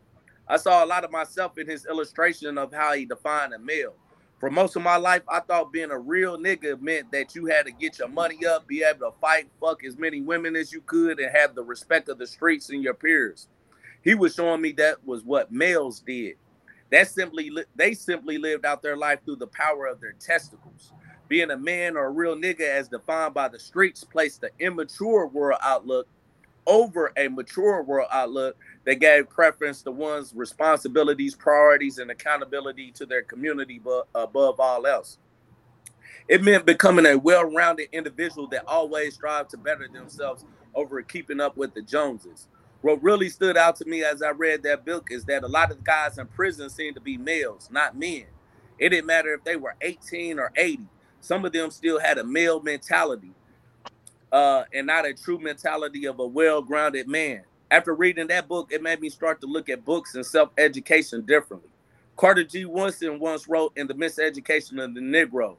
[0.49, 3.93] I saw a lot of myself in his illustration of how he defined a male.
[4.39, 7.65] For most of my life, I thought being a real nigga meant that you had
[7.65, 10.81] to get your money up, be able to fight, fuck as many women as you
[10.81, 13.47] could, and have the respect of the streets and your peers.
[14.03, 16.35] He was showing me that was what males did.
[16.91, 20.93] That simply they simply lived out their life through the power of their testicles.
[21.27, 25.27] Being a man or a real nigga, as defined by the streets, placed the immature
[25.27, 26.07] world outlook
[26.65, 33.05] over a mature world outlook that gave preference to one's responsibilities, priorities, and accountability to
[33.05, 35.17] their community but above all else.
[36.27, 40.43] It meant becoming a well-rounded individual that always strived to better themselves
[40.75, 42.47] over keeping up with the Joneses
[42.81, 45.71] what really stood out to me as I read that book is that a lot
[45.71, 48.25] of the guys in prison seemed to be males, not men.
[48.79, 50.83] It didn't matter if they were 18 or 80.
[51.19, 53.31] Some of them still had a male mentality
[54.31, 57.43] uh, and not a true mentality of a well grounded man.
[57.71, 61.23] After reading that book, it made me start to look at books and self education
[61.25, 61.69] differently.
[62.15, 62.65] Carter G.
[62.65, 65.57] Woodson once wrote in The Miseducation of the Negro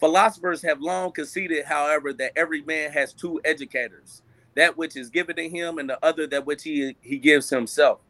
[0.00, 4.22] Philosophers have long conceded, however, that every man has two educators
[4.56, 8.00] that which is given to him, and the other that which he he gives himself.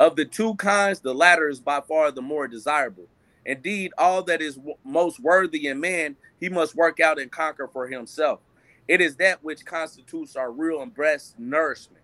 [0.00, 3.08] Of the two kinds, the latter is by far the more desirable.
[3.46, 7.68] Indeed, all that is w- most worthy in man, he must work out and conquer
[7.68, 8.40] for himself.
[8.88, 12.02] It is that which constitutes our real and best nourishment.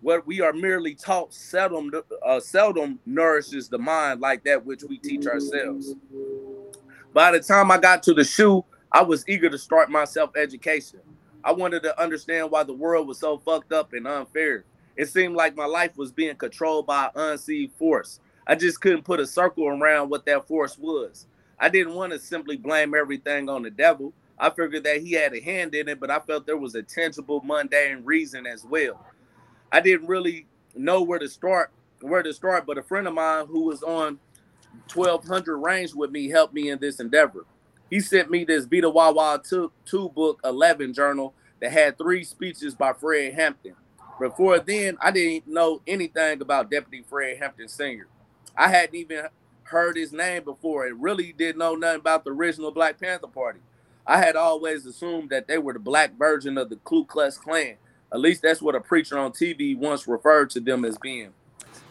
[0.00, 1.90] What we are merely taught seldom
[2.24, 5.94] uh, seldom nourishes the mind like that which we teach ourselves.
[7.14, 10.36] By the time I got to the shoe, I was eager to start my self
[10.36, 11.00] education.
[11.44, 14.64] I wanted to understand why the world was so fucked up and unfair.
[14.96, 18.20] It seemed like my life was being controlled by unseen force.
[18.46, 21.26] I just couldn't put a circle around what that force was.
[21.58, 24.12] I didn't want to simply blame everything on the devil.
[24.38, 26.82] I figured that he had a hand in it, but I felt there was a
[26.82, 29.04] tangible, mundane reason as well.
[29.70, 33.46] I didn't really know where to start, where to start, but a friend of mine
[33.46, 34.18] who was on
[34.92, 37.46] 1200 range with me helped me in this endeavor
[37.92, 42.74] he sent me this Vita Wawa two, two book 11 journal that had three speeches
[42.74, 43.74] by Fred Hampton.
[44.18, 48.06] before then, I didn't know anything about Deputy Fred Hampton Sr.
[48.56, 49.26] I hadn't even
[49.64, 53.60] heard his name before and really didn't know nothing about the original Black Panther Party.
[54.06, 57.74] I had always assumed that they were the black version of the Ku Klux Klan.
[58.10, 61.34] At least that's what a preacher on TV once referred to them as being.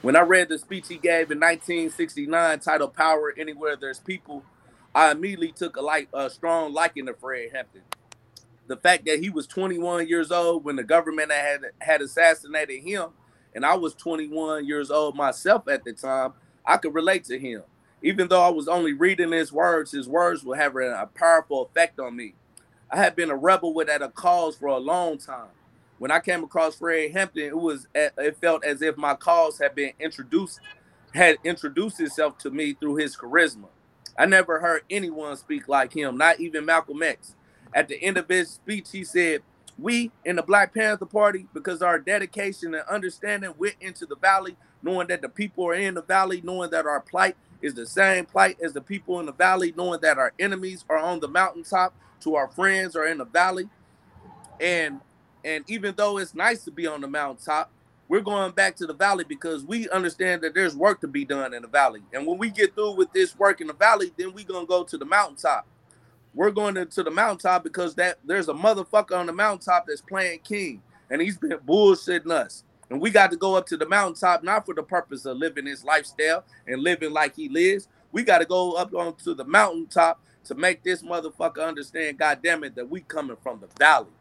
[0.02, 4.44] When I read the speech he gave in 1969 titled Power Anywhere There's People,
[4.94, 7.82] I immediately took a, like, a strong liking to Fred Hampton.
[8.68, 13.10] The fact that he was 21 years old when the government had, had assassinated him,
[13.56, 16.34] and I was 21 years old myself at the time,
[16.66, 17.64] I could relate to him.
[18.02, 22.00] Even though I was only reading his words, his words were having a powerful effect
[22.00, 22.34] on me.
[22.90, 25.50] I had been a rebel without a cause for a long time.
[26.00, 29.76] When I came across Fred Hampton, it was it felt as if my cause had
[29.76, 30.60] been introduced,
[31.14, 33.68] had introduced itself to me through his charisma.
[34.22, 37.34] I never heard anyone speak like him, not even Malcolm X.
[37.74, 39.42] At the end of his speech, he said,
[39.80, 44.58] We in the Black Panther Party, because our dedication and understanding went into the valley,
[44.84, 48.28] knowing that the people are in the valley, knowing that our plight is the same
[48.28, 51.92] plight as the people in the valley, knowing that our enemies are on the mountaintop,
[52.20, 53.68] to our friends are in the valley.
[54.60, 55.02] And
[55.44, 57.72] and even though it's nice to be on the mountaintop,
[58.12, 61.54] we're going back to the valley because we understand that there's work to be done
[61.54, 62.02] in the valley.
[62.12, 64.84] And when we get through with this work in the valley, then we're gonna go
[64.84, 65.65] to the mountaintop.
[66.34, 70.02] We're going to, to the mountaintop because that there's a motherfucker on the mountaintop that's
[70.02, 72.65] playing king, and he's been bullshitting us.
[72.89, 75.65] And we got to go up to the mountaintop not for the purpose of living
[75.65, 77.88] his lifestyle and living like he lives.
[78.12, 82.65] We got to go up onto the mountaintop to make this motherfucker understand, God damn
[82.65, 84.12] it, that we coming from the valley.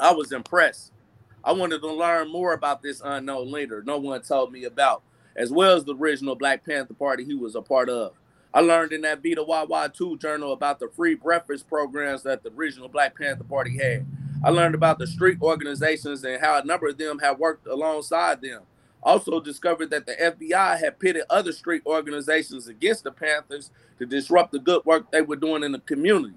[0.00, 0.90] I was impressed.
[1.44, 5.02] I wanted to learn more about this unknown leader no one told me about,
[5.36, 8.12] as well as the original Black Panther Party he was a part of.
[8.52, 12.50] I learned in that Vita Wawa 2 journal about the free breakfast programs that the
[12.50, 14.06] original Black Panther Party had.
[14.42, 18.40] I learned about the street organizations and how a number of them have worked alongside
[18.40, 18.62] them.
[19.02, 24.52] Also discovered that the FBI had pitted other street organizations against the Panthers to disrupt
[24.52, 26.34] the good work they were doing in the community.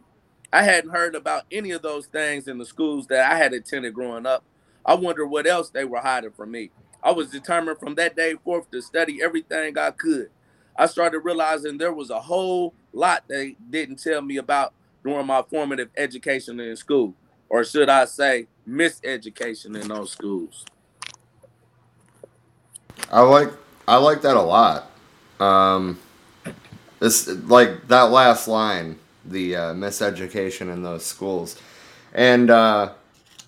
[0.54, 3.94] I hadn't heard about any of those things in the schools that I had attended
[3.94, 4.44] growing up.
[4.86, 6.72] I wonder what else they were hiding from me.
[7.04, 10.30] I was determined from that day forth to study everything I could.
[10.76, 15.44] I started realizing there was a whole lot they didn't tell me about during my
[15.50, 17.16] formative education in school,
[17.50, 20.66] or should I say, miseducation in those schools.
[23.12, 23.50] I like
[23.88, 24.90] I like that a lot.
[25.40, 26.00] Um,
[27.02, 31.60] it's like that last line, the uh, miseducation in those schools,
[32.14, 32.94] and uh,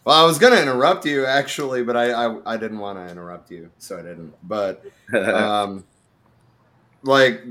[0.06, 3.52] well, I was gonna interrupt you actually, but I I, I didn't want to interrupt
[3.52, 4.34] you, so I didn't.
[4.44, 5.86] But um,
[7.04, 7.42] like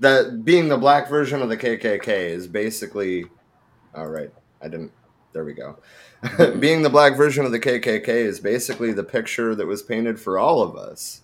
[0.00, 3.26] that being the black version of the KKK is basically
[3.94, 4.30] all right.
[4.62, 4.92] I didn't.
[5.32, 5.78] There we go.
[6.60, 10.38] being the black version of the KKK is basically the picture that was painted for
[10.38, 11.22] all of us.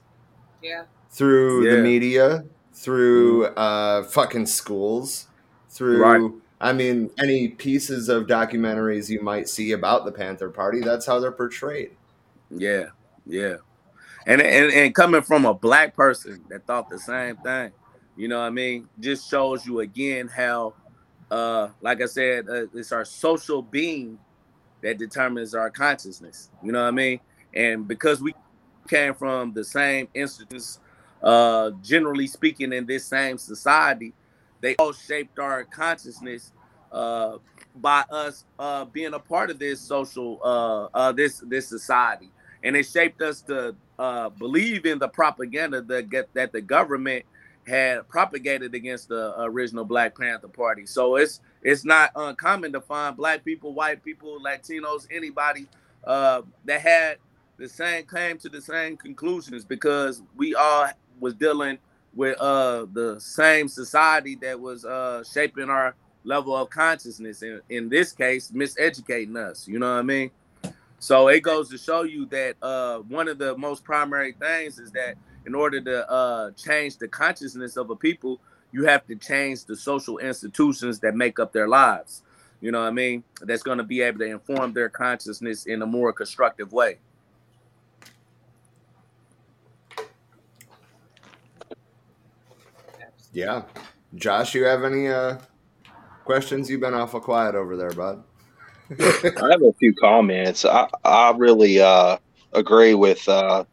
[0.62, 0.84] Yeah.
[1.10, 1.76] Through Yeah.
[1.76, 5.28] the media, through uh, fucking schools,
[5.70, 6.02] through.
[6.02, 6.32] Right.
[6.60, 11.20] I mean, any pieces of documentaries you might see about the Panther Party, that's how
[11.20, 11.92] they're portrayed.
[12.50, 12.86] Yeah,
[13.26, 13.56] yeah.
[14.26, 17.72] And, and and coming from a black person that thought the same thing,
[18.16, 20.74] you know what I mean, just shows you again how,
[21.30, 24.18] uh, like I said, uh, it's our social being
[24.82, 26.50] that determines our consciousness.
[26.62, 27.20] You know what I mean?
[27.54, 28.34] And because we
[28.88, 30.80] came from the same institutes,
[31.22, 34.12] uh, generally speaking, in this same society,
[34.60, 36.52] they all shaped our consciousness
[36.92, 37.38] uh,
[37.76, 42.30] by us uh, being a part of this social, uh, uh, this this society,
[42.62, 47.24] and it shaped us to uh, believe in the propaganda that get, that the government
[47.66, 50.86] had propagated against the original Black Panther Party.
[50.86, 55.66] So it's it's not uncommon to find black people, white people, Latinos, anybody
[56.04, 57.18] uh, that had
[57.58, 60.88] the same came to the same conclusions because we all
[61.20, 61.78] was dealing
[62.14, 65.94] with uh, the same society that was uh, shaping our
[66.24, 67.42] level of consciousness.
[67.42, 69.66] In, in this case, miseducating us.
[69.66, 70.30] You know what I mean?
[70.98, 74.90] So it goes to show you that uh, one of the most primary things is
[74.92, 75.14] that
[75.46, 78.40] in order to uh, change the consciousness of a people,
[78.72, 82.22] you have to change the social institutions that make up their lives.
[82.60, 83.22] You know what I mean?
[83.40, 86.98] That's going to be able to inform their consciousness in a more constructive way.
[93.32, 93.62] Yeah.
[94.14, 95.36] Josh, you have any uh,
[96.28, 96.68] questions?
[96.68, 98.22] You've been awful quiet over there, bud.
[99.00, 100.66] I have a few comments.
[100.66, 102.18] I, I really uh,
[102.52, 103.64] agree with, uh,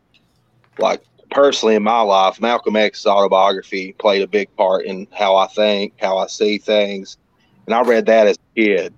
[0.80, 5.48] like, personally in my life, Malcolm X's autobiography played a big part in how I
[5.48, 7.18] think, how I see things.
[7.66, 8.94] And I read that as a kid.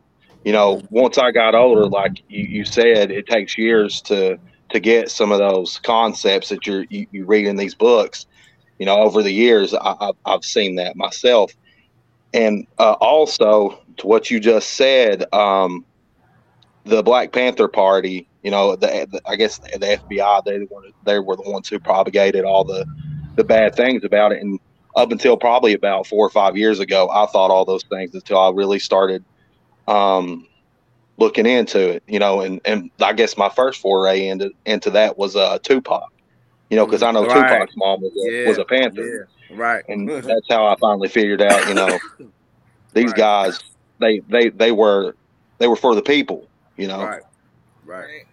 [0.46, 4.38] You know, once I got older, like you, you said, it takes years to,
[4.70, 8.28] to get some of those concepts that you're, you, you read in these books.
[8.78, 11.54] You know, over the years, I, have seen that myself.
[12.34, 15.86] And uh, also, to what you just said, um,
[16.84, 21.20] the Black Panther Party, you know, the, the, I guess the FBI, they were, they
[21.20, 22.86] were the ones who propagated all the,
[23.36, 24.42] the bad things about it.
[24.42, 24.60] And
[24.96, 28.40] up until probably about four or five years ago, I thought all those things until
[28.40, 29.24] I really started
[29.88, 30.48] um,
[31.18, 35.18] looking into it, you know, and, and I guess my first foray into into that
[35.18, 36.12] was uh, Tupac,
[36.70, 37.34] you know, because I know right.
[37.34, 38.48] Tupac's mom was a, yeah.
[38.48, 39.37] was a Panther, yeah.
[39.50, 42.00] Right, and that's how I finally figured out, you know,
[42.94, 43.16] these right.
[43.16, 43.60] guys
[44.00, 45.16] they they they were
[45.58, 47.24] they were for the people, you know, right,
[47.86, 48.24] right.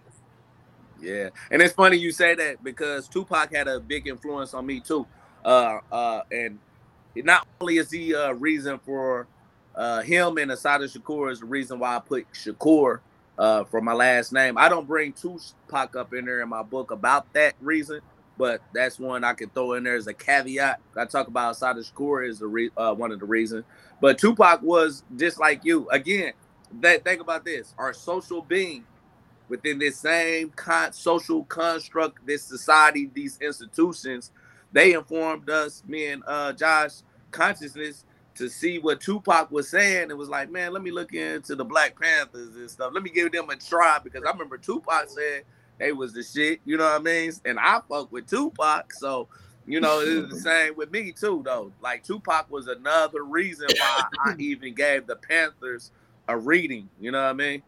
[1.01, 4.79] Yeah, and it's funny you say that because Tupac had a big influence on me
[4.79, 5.05] too,
[5.43, 6.59] uh, uh, and
[7.15, 9.27] not only is he a reason for
[9.75, 12.99] uh, him and Assata Shakur is the reason why I put Shakur
[13.37, 14.57] uh, for my last name.
[14.57, 18.01] I don't bring Tupac up in there in my book about that reason,
[18.37, 20.79] but that's one I can throw in there as a caveat.
[20.97, 23.65] I talk about Assata Shakur is the re- uh, one of the reasons,
[24.01, 25.89] but Tupac was just like you.
[25.89, 26.33] Again,
[26.81, 28.85] that think about this: our social being
[29.49, 34.31] within this same con- social construct, this society, these institutions,
[34.73, 38.05] they informed us, me and uh, Josh, consciousness
[38.35, 40.11] to see what Tupac was saying.
[40.11, 42.91] It was like, man, let me look into the Black Panthers and stuff.
[42.93, 45.43] Let me give them a try because I remember Tupac said
[45.77, 46.59] they was the shit.
[46.65, 47.31] You know what I mean?
[47.45, 49.27] And I fuck with Tupac, so
[49.67, 51.71] you know it's the same with me too, though.
[51.81, 55.91] Like Tupac was another reason why I even gave the Panthers
[56.27, 56.89] a reading.
[56.99, 57.63] You know what I mean?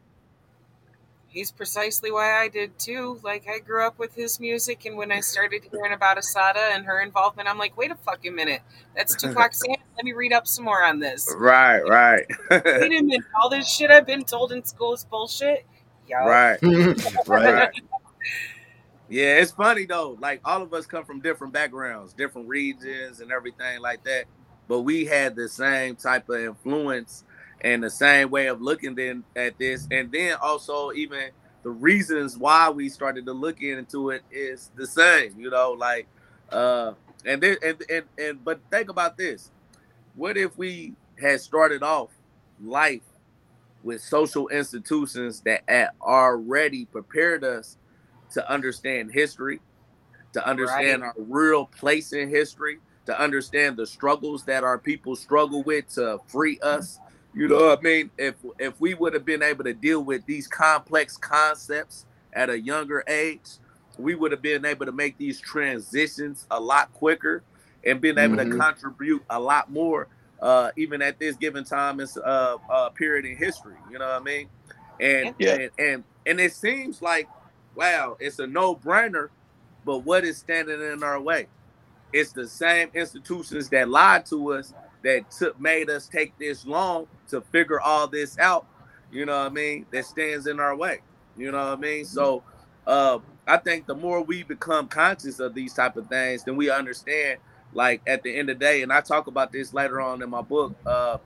[1.38, 3.20] he's precisely why I did too.
[3.24, 6.86] Like I grew up with his music, and when I started hearing about Assata and
[6.86, 8.62] her involvement, I'm like, wait a fucking minute,
[8.96, 9.76] that's Tupac Sam.
[9.96, 11.34] Let me read up some more on this.
[11.38, 12.26] Right, right.
[12.50, 15.66] wait a minute, all this shit I've been told in school is bullshit.
[16.08, 16.18] Yo.
[16.18, 16.58] Right,
[17.28, 17.70] right.
[19.10, 20.18] Yeah, it's funny though.
[20.22, 24.26] Like all of us come from different backgrounds, different regions, and everything like that.
[24.68, 27.24] But we had the same type of influence
[27.62, 31.30] and the same way of looking then at this and then also even
[31.64, 36.08] the reasons why we started to look into it is the same you know like
[36.52, 36.94] uh
[37.26, 39.50] and then and, and and but think about this
[40.16, 42.10] what if we had started off
[42.64, 43.02] life
[43.84, 47.78] with social institutions that had already prepared us
[48.32, 49.60] to understand history
[50.34, 51.14] to understand right.
[51.18, 56.20] our real place in history to understand the struggles that our people struggle with to
[56.28, 57.00] free us
[57.38, 58.10] you know what I mean?
[58.18, 62.60] If if we would have been able to deal with these complex concepts at a
[62.60, 63.46] younger age,
[64.00, 67.44] we would have been able to make these transitions a lot quicker
[67.86, 68.52] and been able mm-hmm.
[68.52, 70.08] to contribute a lot more,
[70.42, 73.76] uh, even at this given time and uh, uh, period in history.
[73.92, 74.50] You know what I mean?
[75.00, 75.54] And, yeah.
[75.54, 77.30] and and and it seems like,
[77.78, 79.30] wow, it's a no brainer,
[79.86, 81.48] but what is standing in our way?
[82.12, 84.74] It's the same institutions that lied to us
[85.04, 88.66] that took made us take this long to figure all this out,
[89.12, 91.02] you know what I mean, that stands in our way.
[91.38, 92.06] You know what I mean?
[92.06, 92.44] So
[92.88, 96.72] uh, I think the more we become conscious of these type of things, then we
[96.72, 97.40] understand
[97.74, 100.30] like at the end of the day, and I talk about this later on in
[100.32, 101.20] my book, uh,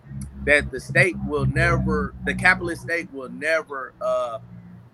[0.43, 4.39] that the state will never, the capitalist state will never uh,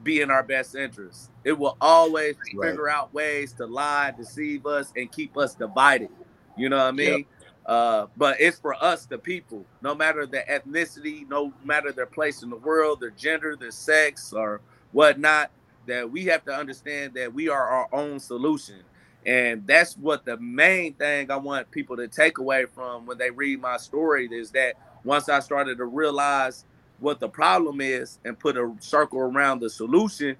[0.07, 1.29] be in our best interest.
[1.43, 2.69] It will always right.
[2.69, 6.09] figure out ways to lie, deceive us, and keep us divided.
[6.55, 7.17] You know what I mean?
[7.17, 7.25] Yep.
[7.65, 12.41] Uh, but it's for us, the people, no matter their ethnicity, no matter their place
[12.41, 14.61] in the world, their gender, their sex, or
[14.93, 15.51] whatnot,
[15.87, 18.77] that we have to understand that we are our own solution.
[19.25, 23.29] And that's what the main thing I want people to take away from when they
[23.29, 26.63] read my story is that once I started to realize
[26.99, 30.37] what the problem is and put a circle around the solution,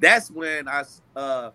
[0.00, 0.84] that's when I
[1.16, 1.50] uh,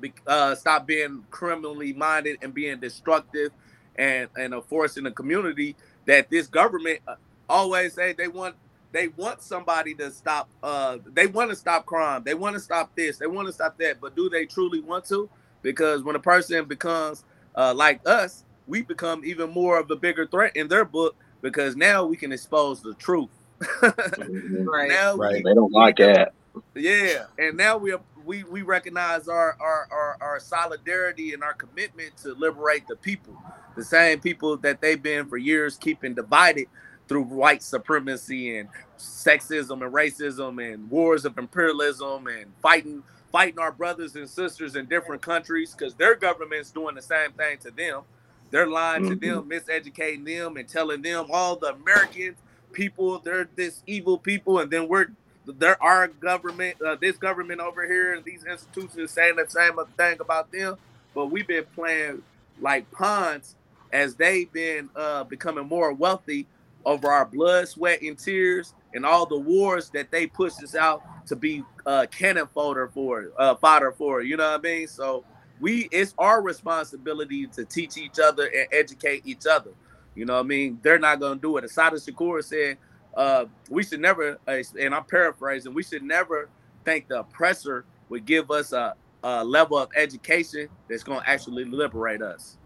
[0.00, 3.52] be, uh, stopped being criminally minded and being destructive
[3.96, 7.14] and and a force in the community that this government uh,
[7.48, 8.56] always say they want
[8.92, 12.90] they want somebody to stop uh they want to stop crime they want to stop
[12.96, 15.30] this they want to stop that but do they truly want to?
[15.62, 17.24] Because when a person becomes
[17.56, 21.76] uh like us we become even more of a bigger threat in their book because
[21.76, 23.35] now we can expose the truth
[23.82, 26.32] right now right we, they don't like that
[26.74, 27.94] yeah and now we
[28.26, 33.40] we we recognize our, our our our solidarity and our commitment to liberate the people,
[33.76, 36.66] the same people that they've been for years keeping divided
[37.08, 43.72] through white supremacy and sexism and racism and wars of imperialism and fighting fighting our
[43.72, 48.02] brothers and sisters in different countries because their government's doing the same thing to them.
[48.50, 49.18] They're lying mm-hmm.
[49.18, 52.36] to them, miseducating them, and telling them all the American
[52.76, 55.06] people they're this evil people, and then we're
[55.46, 60.18] there are government, uh, this government over here, and these institutions saying the same thing
[60.20, 60.76] about them,
[61.14, 62.22] but we've been playing
[62.60, 63.54] like pawns
[63.92, 66.46] as they've been uh, becoming more wealthy
[66.84, 71.02] over our blood, sweat, and tears, and all the wars that they pushed us out
[71.26, 74.22] to be uh, cannon fodder for, uh, fodder for.
[74.22, 74.88] You know what I mean?
[74.88, 75.24] So
[75.60, 79.70] we, it's our responsibility to teach each other and educate each other.
[80.16, 80.80] You know what I mean?
[80.82, 81.64] They're not gonna do it.
[81.64, 82.78] Assata Shakur said,
[83.14, 86.48] uh, "We should never," uh, and I'm paraphrasing, "We should never
[86.84, 92.22] think the oppressor would give us a, a level of education that's gonna actually liberate
[92.22, 92.56] us."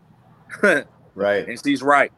[0.62, 1.48] right.
[1.48, 2.12] And she's right.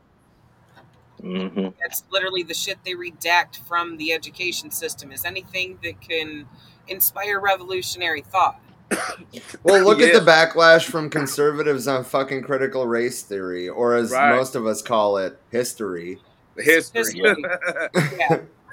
[1.22, 1.68] Mm-hmm.
[1.80, 5.12] That's literally the shit they redact from the education system.
[5.12, 6.46] Is anything that can
[6.88, 8.60] inspire revolutionary thought.
[9.64, 10.06] Well, look Yeah.
[10.08, 14.34] at the backlash from conservatives on fucking critical race theory, or as Right.
[14.36, 16.22] most of us call it, history.
[16.56, 17.04] History.
[17.04, 17.44] History.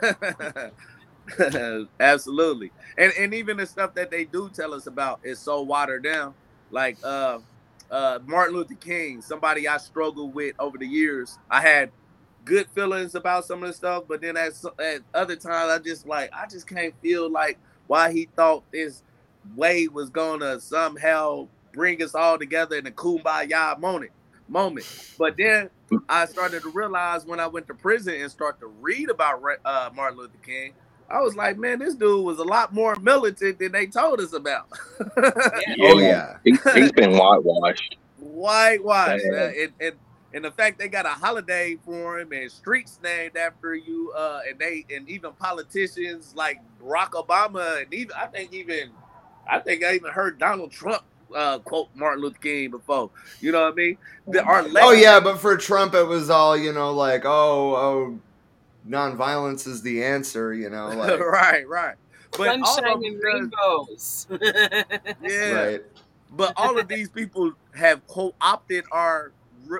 [1.99, 2.71] Absolutely.
[2.97, 6.35] And and even the stuff that they do tell us about is so watered down.
[6.69, 7.39] Like uh
[7.91, 11.39] uh Martin Luther King, somebody I struggled with over the years.
[11.49, 11.91] I had
[12.45, 16.05] good feelings about some of the stuff, but then at, at other times I just
[16.07, 19.03] like I just can't feel like why he thought this
[19.55, 24.11] way was gonna somehow bring us all together in a kumbaya moment
[24.49, 24.85] moment.
[25.17, 25.69] But then
[26.07, 29.89] I started to realize when I went to prison and start to read about uh,
[29.95, 30.73] Martin Luther King,
[31.09, 34.33] I was like, man, this dude was a lot more militant than they told us
[34.33, 34.67] about.
[35.81, 36.37] Oh yeah.
[36.43, 37.97] He, he's been whitewashed.
[38.19, 39.25] Whitewashed.
[39.25, 39.95] Uh, and, and,
[40.33, 44.41] and the fact they got a holiday for him and streets named after you, uh,
[44.49, 48.91] and they and even politicians like Barack Obama and even I think even
[49.49, 51.03] I think I even heard Donald Trump
[51.35, 53.09] uh, quote Martin Luther King before.
[53.39, 53.97] You know what I mean?
[54.27, 58.19] The, our Oh yeah, but for Trump, it was all you know, like oh oh,
[58.87, 60.53] nonviolence is the answer.
[60.53, 61.95] You know, like right, right.
[62.37, 64.27] But all Sunshine of and rainbows.
[65.21, 65.51] yeah.
[65.51, 65.81] right.
[66.31, 69.31] But all of these people have co-opted our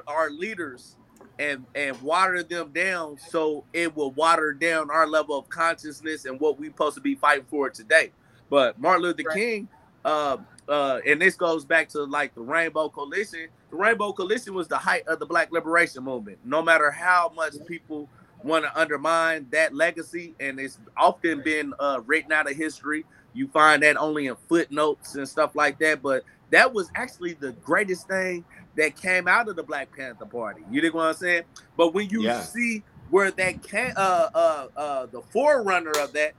[0.07, 0.95] our leaders
[1.37, 6.39] and and watered them down, so it will water down our level of consciousness and
[6.39, 8.11] what we're supposed to be fighting for today.
[8.49, 9.35] But Martin Luther Right.
[9.35, 9.69] King,
[10.05, 10.37] uh,
[10.67, 13.47] uh, and this goes back to like the Rainbow Coalition.
[13.69, 16.39] The Rainbow Coalition was the height of the Black Liberation Movement.
[16.43, 18.09] No matter how much people
[18.43, 23.05] want to undermine that legacy, and it's often been uh, written out of history.
[23.33, 26.01] You find that only in footnotes and stuff like that.
[26.01, 28.45] But that was actually the greatest thing
[28.75, 30.61] that came out of the Black Panther Party.
[30.71, 31.43] You dig what I'm saying?
[31.77, 32.41] But when you Yeah.
[32.41, 36.33] see where that came, uh, uh, uh, the forerunner of that,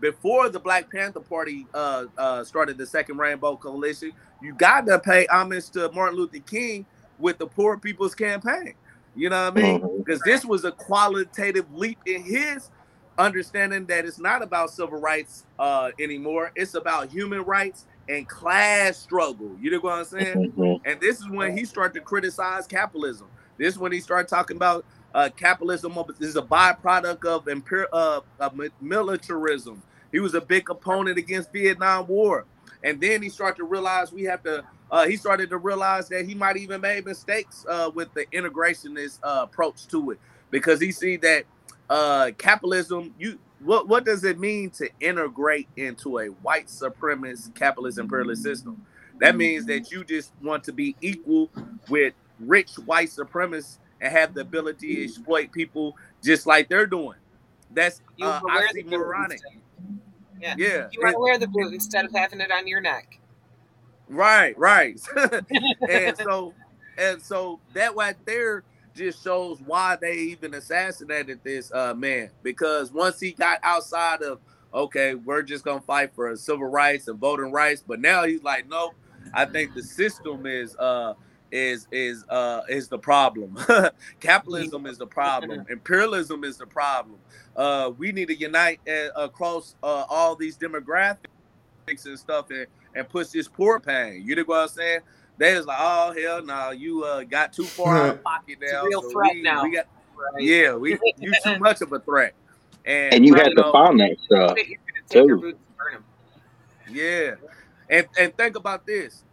[0.00, 4.98] before the Black Panther Party uh, uh, started the Second Rainbow Coalition, you got to
[4.98, 6.86] pay homage to Martin Luther King
[7.18, 8.74] with the Poor People's Campaign.
[9.16, 9.88] You know what I mean?
[9.98, 12.70] Because this was a qualitative leap in his
[13.18, 16.52] understanding that it's not about civil rights uh, anymore.
[16.54, 19.56] It's about human rights and class struggle.
[19.60, 20.52] You know what I'm saying?
[20.56, 20.80] Mhm.
[20.84, 23.26] And this is when he started to criticize capitalism.
[23.58, 24.84] This is when he started talking about
[25.14, 29.82] uh, capitalism is a byproduct of imper- uh, of militarism.
[30.12, 32.46] He was a big opponent against Vietnam War.
[32.82, 34.64] And then he started to realize we have to.
[34.90, 39.18] Uh, he started to realize that he might even made mistakes uh, with the integrationist
[39.22, 40.18] uh, approach to it
[40.50, 41.44] because he see that
[41.90, 43.14] uh, capitalism.
[43.18, 48.86] You what what does it mean to integrate into a white supremacist capitalist imperialist system?
[49.20, 51.50] That means that you just want to be equal
[51.88, 57.18] with rich white supremacists and have the ability to exploit people just like they're doing.
[57.72, 59.32] That's uh, the oxymoronic.
[59.32, 59.60] instead.
[60.40, 60.54] Yeah.
[60.56, 63.18] Yeah, You want to wear the boot instead of having it on your neck.
[64.08, 64.98] Right, right.
[65.88, 66.54] and so
[66.96, 68.64] and so that right there
[68.94, 72.30] just shows why they even assassinated this uh man.
[72.42, 74.40] Because once he got outside of
[74.72, 78.68] okay, we're just gonna fight for civil rights and voting rights, but now he's like,
[78.68, 78.94] nope,
[79.34, 81.14] I think the system is uh
[81.52, 83.58] is is uh is the problem.
[84.20, 85.64] Capitalism is the problem.
[85.70, 87.18] Imperialism is the problem.
[87.56, 91.18] Uh we need to unite uh, across uh, all these demographics
[92.06, 94.22] and stuff and and push this poor pain.
[94.26, 95.00] You know what I'm saying?
[95.38, 98.72] They was like, oh hell no, you uh got too far out of pocket It's
[98.72, 98.84] a now.
[98.84, 99.62] real so threat we, now.
[99.64, 99.86] we got
[100.34, 100.42] Right?
[100.44, 102.34] yeah, we you too much of a threat.
[102.84, 104.56] And, And you had to find that stuff.
[104.56, 105.40] You're gonna take your too.
[105.42, 106.04] boots and burn 'em.
[106.86, 107.34] Yeah,
[107.88, 109.27] and and think about this, you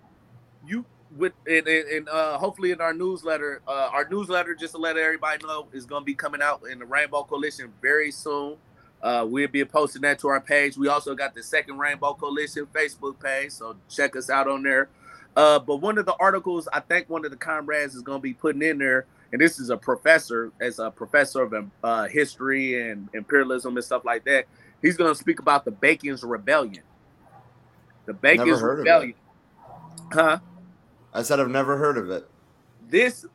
[1.15, 5.45] with and, and, uh, hopefully in our newsletter, uh, our newsletter just to let everybody
[5.45, 8.57] know is going to be coming out in the Rainbow Coalition very soon.
[9.01, 10.77] Uh, we'll be posting that to our page.
[10.77, 14.89] We also got the Second Rainbow Coalition Facebook page, so check us out on there.
[15.35, 18.23] Uh, but one of the articles, I think one of the comrades is going to
[18.23, 22.89] be putting in there, and this is a professor, as a professor of uh, history
[22.89, 24.47] and imperialism and stuff like that
[24.85, 26.83] he's going to speak about the Bacon's Rebellion.
[28.05, 29.15] The Bacon's Rebellion.
[30.11, 30.39] Huh?
[31.15, 32.29] I said I've never heard of it.
[32.89, 33.25] This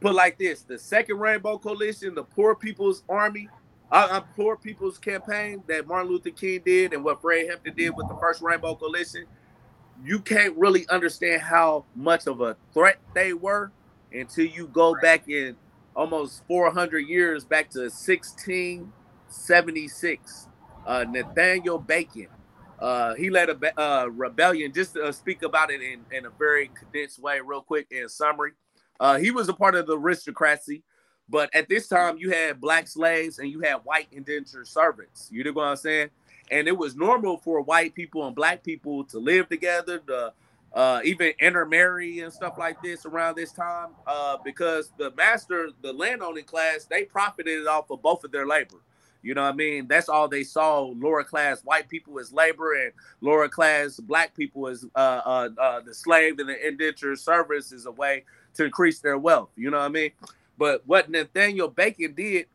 [0.00, 3.48] put like this: the Second Rainbow Coalition, the Poor People's Army,
[3.90, 7.96] uh, uh, Poor People's Campaign that Martin Luther King did, and what Fred Hampton did
[7.96, 9.24] with the First Rainbow Coalition.
[10.04, 13.72] You can't really understand how much of a threat they were
[14.12, 15.56] until you go back in
[15.96, 20.48] almost 400 years back to 1676.
[20.86, 22.28] Uh, Nathaniel Bacon
[22.78, 24.72] uh, he led a uh, rebellion.
[24.72, 28.08] Just to uh, speak about it in, in a very condensed way, real quick, in
[28.08, 28.52] summary.
[29.00, 30.82] Uh, he was a part of the aristocracy,
[31.28, 35.28] but at this time you had black slaves and you had white indentured servants.
[35.30, 36.10] You know what I'm saying?
[36.50, 40.32] And it was normal for white people and black people to live together, to
[40.72, 45.92] uh, even intermarry and stuff like this around this time, uh, because the master, the
[45.92, 48.76] landowning class, they profited off of both of their labor.
[49.22, 49.88] You know what I mean?
[49.88, 54.68] That's all they saw lower class white people as labor and lower class black people
[54.68, 59.00] as uh, uh, uh, the slave and the indentured service is a way to increase
[59.00, 59.50] their wealth.
[59.56, 60.10] You know what I mean?
[60.56, 62.46] But what Nathaniel Bacon did,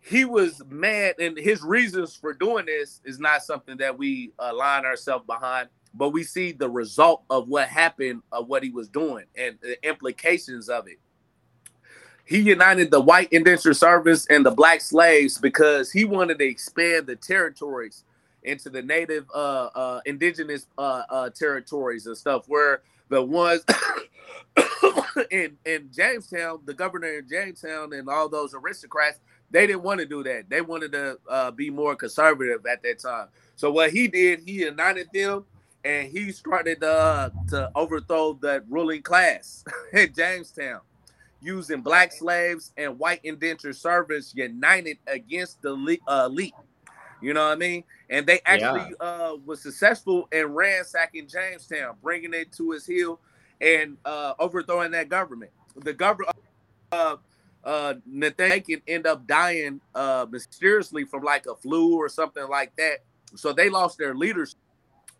[0.00, 4.84] he was mad, and his reasons for doing this is not something that we align
[4.86, 5.68] ourselves behind.
[5.92, 9.76] But we see the result of what happened, of what he was doing, and the
[9.86, 10.98] implications of it
[12.30, 17.08] he united the white indentured servants and the black slaves because he wanted to expand
[17.08, 18.04] the territories
[18.44, 23.64] into the native uh, uh, indigenous uh, uh territories and stuff where the ones
[25.32, 29.18] in in Jamestown, the governor in Jamestown and all those aristocrats,
[29.50, 30.48] they didn't want to do that.
[30.48, 33.26] They wanted to uh, be more conservative at that time.
[33.56, 35.44] So what he did, he united them
[35.84, 40.80] and he started uh, to overthrow the ruling class in Jamestown
[41.40, 46.54] using black slaves and white indentured servants united against the uh, elite.
[47.20, 47.84] You know what I mean?
[48.08, 49.06] And they actually yeah.
[49.06, 53.20] uh, was successful in ransacking Jamestown, bringing it to its heel
[53.60, 55.50] and uh, overthrowing that government.
[55.76, 56.36] The government,
[56.92, 57.16] uh,
[57.62, 62.74] uh, Nathaniel can end up dying uh, mysteriously from like a flu or something like
[62.76, 63.04] that.
[63.36, 64.56] So they lost their leaders,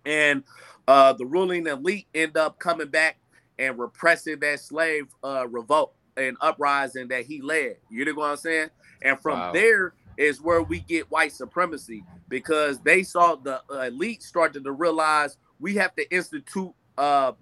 [0.05, 0.43] and
[0.89, 3.19] uh, the ruling elite end up coming back
[3.59, 7.77] and repressing that slave uh, revolt and uprising that he led.
[7.89, 8.69] You know what I'm saying?
[9.03, 9.53] And from wow.
[9.53, 15.39] there is where we get white supremacy because they saw the elite started to realize
[15.59, 17.33] we have to institute uh,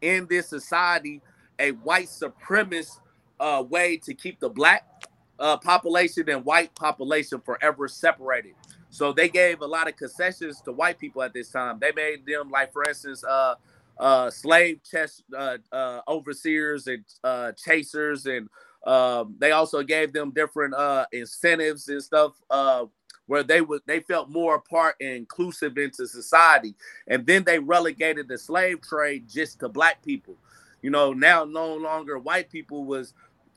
[0.00, 1.22] in this society
[1.58, 3.00] a white supremacist
[3.40, 4.84] uh, way to keep the black
[5.38, 8.54] uh, population and white population forever separated.
[8.90, 11.78] So they gave a lot of concessions to white people at this time.
[11.78, 13.56] They made them like, for instance, uh,
[13.98, 18.48] uh, slave chest uh, uh, overseers and uh, chasers, and
[18.86, 22.84] um, they also gave them different uh, incentives and stuff uh,
[23.26, 26.74] where they would they felt more part and inclusive into society.
[27.08, 30.36] And then they relegated the slave trade just to black people.
[30.82, 33.12] You know, now no longer white people was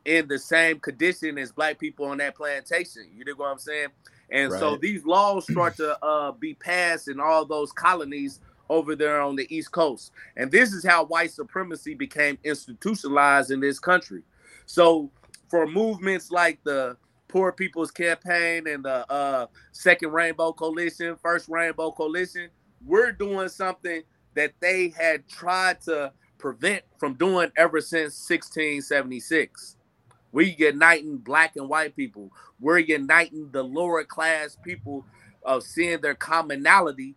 [0.06, 3.04] in the same condition as black people on that plantation.
[3.16, 3.90] You know what I'm saying?
[4.32, 4.60] And right.
[4.60, 8.40] so these laws start to uh, be passed in all those colonies
[8.70, 10.12] over there on the East Coast.
[10.38, 14.24] And this is how white supremacy became institutionalized in this country.
[14.66, 15.12] So
[15.50, 16.98] for movements like the
[17.28, 22.50] Poor People's Campaign and the uh, Second Rainbow Coalition, First Rainbow Coalition,
[22.86, 24.02] we're doing something
[24.36, 29.78] that they had tried to prevent from doing ever since 1676.
[30.32, 32.32] We're uniting black and white people.
[32.60, 35.06] We're uniting the lower class people
[35.44, 37.16] of seeing their commonality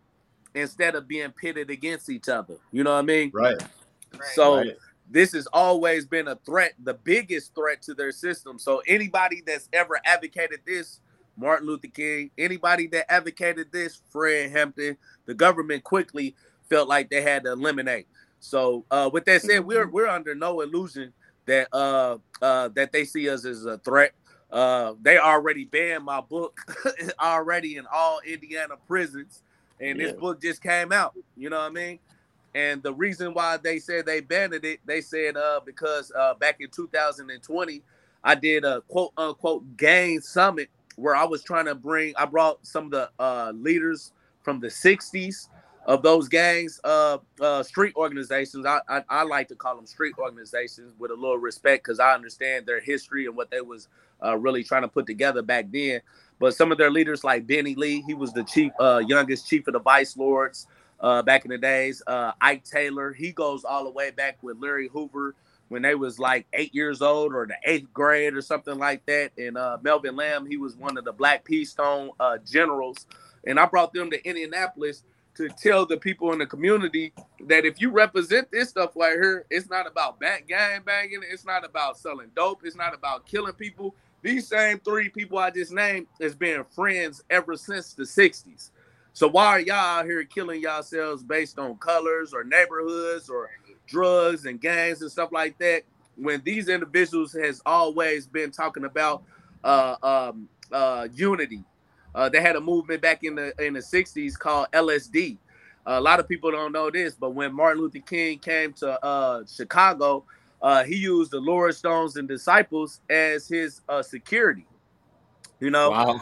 [0.54, 2.56] instead of being pitted against each other.
[2.70, 3.30] You know what I mean?
[3.32, 3.62] Right.
[4.34, 4.76] So right.
[5.10, 8.58] this has always been a threat, the biggest threat to their system.
[8.58, 11.00] So anybody that's ever advocated this,
[11.36, 14.96] Martin Luther King, anybody that advocated this, Fred Hampton,
[15.26, 16.36] the government quickly
[16.68, 18.06] felt like they had to eliminate.
[18.40, 21.12] So uh, with that said, we're we're under no illusion
[21.46, 24.12] that uh, uh, that they see us as a threat.
[24.50, 26.58] Uh, they already banned my book
[27.20, 29.42] already in all Indiana prisons
[29.82, 30.06] and yeah.
[30.06, 31.14] this book just came out.
[31.36, 31.98] You know what I mean?
[32.54, 36.58] And the reason why they said they banned it, they said uh, because uh, back
[36.60, 37.82] in 2020,
[38.24, 42.64] I did a quote unquote gang summit where I was trying to bring, I brought
[42.66, 44.12] some of the uh, leaders
[44.42, 45.48] from the 60s
[45.86, 48.66] of those gangs, uh, uh, street organizations.
[48.66, 52.14] I, I, I like to call them street organizations with a little respect because I
[52.14, 53.88] understand their history and what they was
[54.22, 56.00] uh, really trying to put together back then.
[56.42, 59.68] But some of their leaders, like Benny Lee, he was the chief, uh, youngest chief
[59.68, 60.66] of the Vice Lords
[60.98, 62.02] uh, back in the days.
[62.04, 65.36] Uh, Ike Taylor, he goes all the way back with Larry Hoover
[65.68, 69.30] when they was like eight years old or the eighth grade or something like that.
[69.38, 73.06] And uh, Melvin Lamb, he was one of the Black P Stone uh, generals
[73.44, 77.12] and I brought them to Indianapolis to tell the people in the community
[77.46, 81.44] that if you represent this stuff right here, it's not about back gang banging, it's
[81.44, 83.94] not about selling dope, it's not about killing people.
[84.22, 88.70] These same three people I just named has been friends ever since the 60s.
[89.12, 93.50] So why are y'all out here killing yourselves based on colors or neighborhoods or
[93.86, 95.82] drugs and gangs and stuff like that?
[96.16, 99.24] When these individuals has always been talking about
[99.64, 101.64] uh, um, uh, unity.
[102.14, 105.38] Uh, they had a movement back in the in the '60s called LSD.
[105.86, 109.44] a lot of people don't know this, but when Martin Luther King came to uh,
[109.46, 110.24] Chicago,
[110.62, 114.66] uh, he used the Lords Stones and Disciples as his uh, security.
[115.60, 116.20] You know, Wow.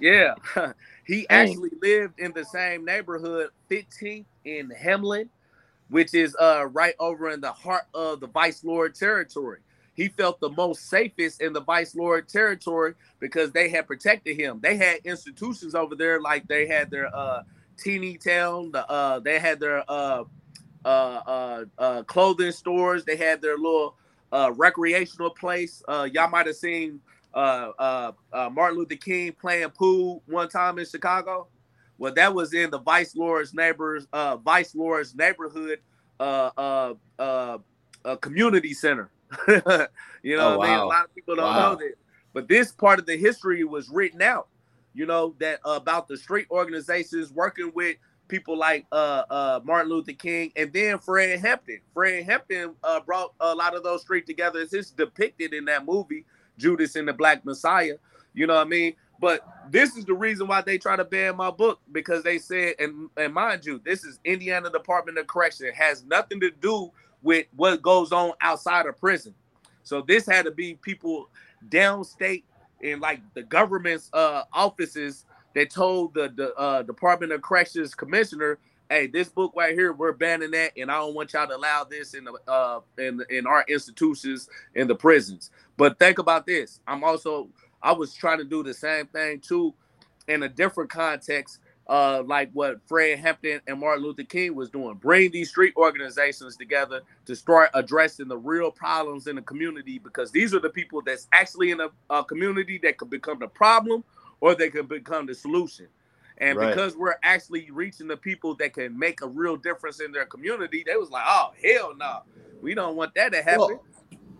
[0.00, 0.34] yeah.
[1.06, 5.30] he actually lived in the same neighborhood, 15th in Hamlin,
[5.88, 9.60] which is uh right over in the heart of the Vice Lord territory.
[9.94, 14.60] He felt the most safest in the Vice Lord territory because they had protected him.
[14.62, 17.42] They had institutions over there, like they had their uh
[17.78, 19.90] teeny town, the uh they had their
[20.86, 23.96] uh uh uh, clothing stores, they had their little
[24.32, 25.82] uh recreational place.
[25.88, 27.00] Uh y'all might have seen
[27.34, 31.48] uh, uh, uh, Martin Luther King playing pool one time in Chicago.
[31.98, 35.80] Well, that was in the Vice Lord's neighbors, uh, Vice Lord's neighborhood,
[36.18, 37.58] uh, uh, uh,
[38.04, 39.10] uh, community center.
[40.22, 41.70] you know, Oh, what I mean, a lot of people don't Wow.
[41.72, 41.94] know that,
[42.32, 44.48] but this part of the history was written out.
[44.94, 47.96] You know that uh, about the street organizations working with
[48.28, 51.80] people like uh, uh, Martin Luther King and then Fred Hampton.
[51.94, 54.60] Fred Hampton uh, brought a lot of those streets together.
[54.60, 56.24] It's just depicted in that movie.
[56.58, 57.96] Judas and the Black Messiah.
[58.34, 58.94] You know what I mean?
[59.20, 62.74] But this is the reason why they try to ban my book because they said,
[62.78, 65.66] and, and mind you, this is Indiana Department of Correction.
[65.66, 69.34] It has nothing to do with what goes on outside of prison.
[69.82, 71.28] So this had to be people
[71.68, 72.42] downstate
[72.80, 75.24] in like the government's uh, offices
[75.56, 78.58] that told the, the uh, Department of Corrections commissioner,
[78.90, 81.82] "Hey, this book right here, we're banning that, and I don't want y'all to allow
[81.82, 86.80] this in the uh, in in our institutions in the prisons." But think about this.
[86.86, 87.48] I'm also
[87.82, 89.72] I was trying to do the same thing too
[90.28, 94.96] in a different context, uh, like what Fred Hampton and Martin Luther King was doing.
[94.96, 100.30] Bring these street organizations together to start addressing the real problems in the community because
[100.30, 104.04] these are the people that's actually in a, a community that could become the problem
[104.40, 105.88] or they can become the solution.
[106.38, 106.68] And Right.
[106.68, 110.84] because we're actually reaching the people that can make a real difference in their community,
[110.86, 112.20] they was like, "Oh hell no,
[112.60, 113.80] we don't want that to happen." Well,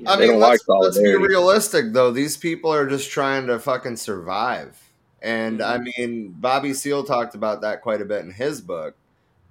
[0.06, 2.10] I mean, don't like let's, let's be realistic though.
[2.10, 4.80] These people are just trying to fucking survive.
[5.22, 5.84] And I Mm-hmm.
[5.98, 8.96] mean, Bobby Seale talked about that quite a bit in his book,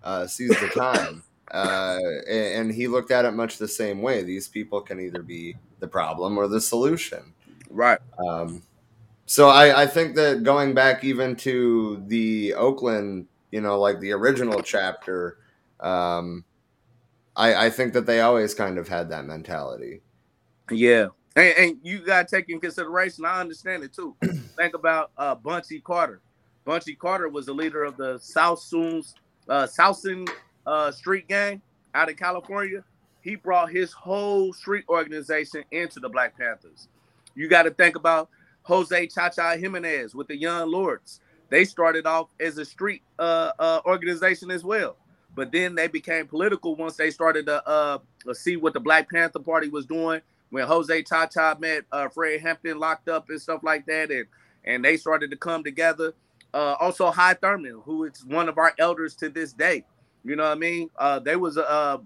[0.04, 1.24] uh, Seize the Time.
[1.52, 4.24] Uh, and, and he looked at it much the same way.
[4.24, 7.36] These people can either be the problem or the solution.
[7.70, 8.00] right.
[8.18, 8.64] Um,
[9.26, 14.12] so I, I think that going back even to the Oakland, you know, like the
[14.12, 15.40] original chapter,
[15.80, 16.44] um,
[17.36, 20.02] I, I think that they always kind of had that mentality.
[20.70, 21.08] Yeah.
[21.36, 24.16] And, and you got to take in consideration, I understand it too.
[24.58, 26.22] Think about uh Bunchy Carter.
[26.64, 29.16] Bunchy Carter was the leader of the Slausons
[29.50, 30.30] uh Slauson
[30.66, 31.62] uh street gang
[31.94, 32.84] out of California.
[33.22, 36.88] He brought his whole street organization into the Black Panthers.
[37.34, 38.30] You got to think about
[38.66, 41.20] Jose Chacha Jimenez with the Young Lords.
[41.50, 44.98] They started off as a street uh, uh, organization as well,
[45.36, 48.00] but then they became political once they started to uh,
[48.34, 50.20] see what the Black Panther Party was doing.
[50.50, 54.26] When Jose Chacha met uh, Fred Hampton locked up and stuff like that, and
[54.64, 56.14] and they started to come together.
[56.52, 59.86] Uh, also, Hy Thurman, who is one of our elders to this day.
[60.24, 60.90] You know what I mean?
[60.98, 62.02] Uh, they was a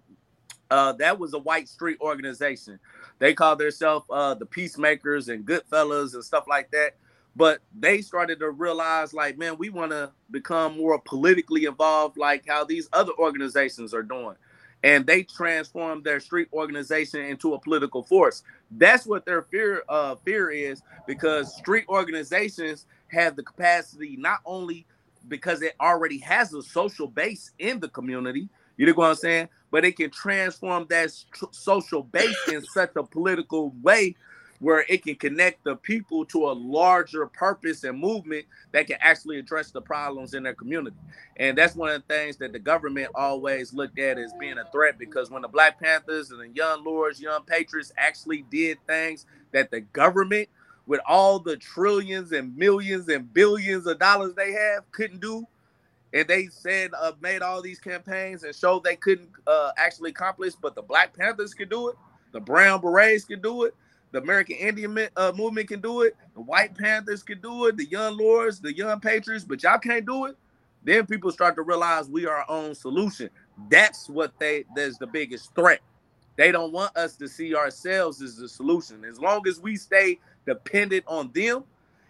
[0.70, 2.80] that was a white street organization.
[3.20, 6.96] They call themselves uh, the Peacemakers and good Goodfellas and stuff like that.
[7.36, 12.46] But they started to realize, like, man, we want to become more politically involved, like
[12.48, 14.36] how these other organizations are doing.
[14.84, 18.44] And they transformed their street organization into a political force.
[18.72, 24.86] That's what their fear uh, fear is, because street organizations have the capacity not only
[25.28, 28.50] because it already has a social base in the community.
[28.78, 29.50] You know what I'm saying?
[29.72, 34.16] But it can transform that tr- social base in such a political way
[34.60, 39.40] where it can connect the people to a larger purpose and movement that can actually
[39.40, 40.96] address the problems in their community.
[41.38, 44.70] And that's one of the things that the government always looked at as being a
[44.72, 49.26] threat because when the Black Panthers and the Young Lords, Young Patriots actually did things
[49.54, 50.50] that the government,
[50.86, 55.48] with all the trillions and millions and billions of dollars they have, couldn't do,
[56.14, 60.54] and they said uh, made all these campaigns and showed they couldn't uh, actually accomplish,
[60.56, 61.96] but the Black Panthers could do it,
[62.32, 63.76] the Brown Berets could do it,
[64.12, 67.86] the American Indian uh, movement can do it, the White Panthers can do it, the
[67.86, 70.36] Young Lords, the Young Patriots, but y'all can't do it.
[70.84, 73.30] then people start to realize we are our own solution.
[73.70, 75.82] That's what they that's the biggest threat.
[76.38, 79.06] They don't want us to see ourselves as the solution.
[79.06, 81.66] As long as we stay dependent on them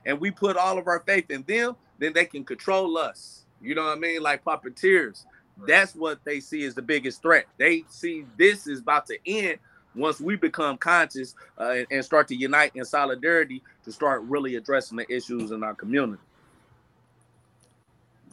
[0.05, 3.45] and we put all of our faith in them, then they can control us.
[3.61, 4.21] You know what I mean?
[4.21, 5.25] Like puppeteers.
[5.67, 7.45] That's what they see as the biggest threat.
[7.57, 9.59] They see this is about to end
[9.95, 14.55] once we become conscious uh, and, and start to unite in solidarity to start really
[14.55, 16.21] addressing the issues in our community.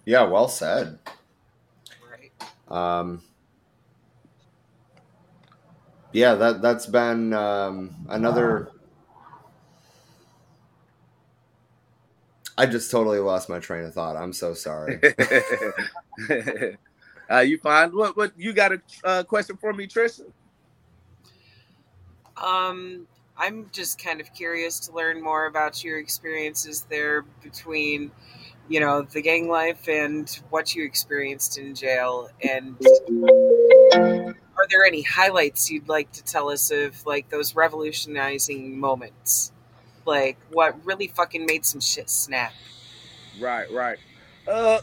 [0.04, 0.98] Yeah, well said.
[2.08, 2.32] Right.
[2.70, 3.22] Um,
[6.12, 8.70] yeah, that that's been um, another.
[12.58, 14.16] I just totally lost my train of thought.
[14.16, 14.98] I'm so sorry.
[17.30, 18.16] uh, you find what?
[18.16, 20.22] What you got a uh, question for me, Trisha?
[22.42, 28.10] Um, I'm just kind of curious to learn more about your experiences there between,
[28.68, 32.30] you know, the gang life and what you experienced in jail.
[32.42, 32.76] And
[33.92, 39.52] are there any highlights you'd like to tell us of like those revolutionizing moments?
[40.06, 42.52] Like what really fucking made some shit snap?
[43.40, 43.98] Right, right.
[44.46, 44.80] Uh,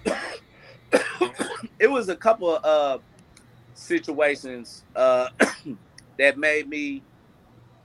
[1.80, 3.02] it was a couple of uh,
[3.74, 5.30] situations uh,
[6.20, 7.02] that made me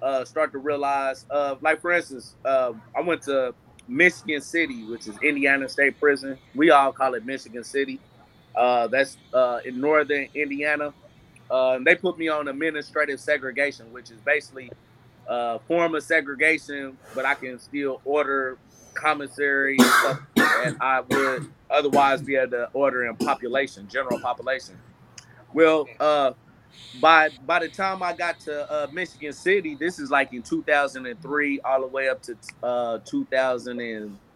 [0.02, 3.54] uh, start to realize, uh, like for instance, uh, I went to
[3.88, 6.38] Michigan City, which is Indiana State Prison.
[6.54, 8.00] We all call it Michigan City.
[8.54, 10.92] Uh, that's uh, in northern Indiana.
[11.50, 14.70] Uh, they put me on administrative segregation, which is basically
[15.28, 18.60] a form of segregation, but I can still order
[18.94, 20.18] commissary and stuff
[20.80, 24.80] I would otherwise be able to order in population, general population.
[25.52, 26.32] Well, uh,
[26.94, 31.60] by by the time I got to uh, Michigan City, this is like in 2003,
[31.64, 34.32] all the way up to uh, 2006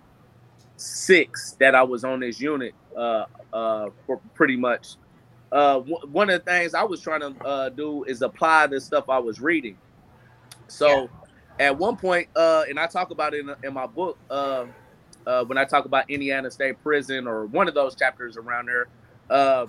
[1.61, 4.97] that I was on this unit uh, uh, for pretty much.
[5.53, 8.81] Uh, w- one of the things I was trying to uh, do is apply the
[8.81, 9.79] stuff I was reading.
[10.73, 11.03] So,
[11.59, 11.67] yeah.
[11.67, 14.67] at one point, uh, and I talk about it in, in my book uh,
[15.27, 18.89] uh, when I talk about Indiana State Prison or one of those chapters around there.
[19.29, 19.67] Uh,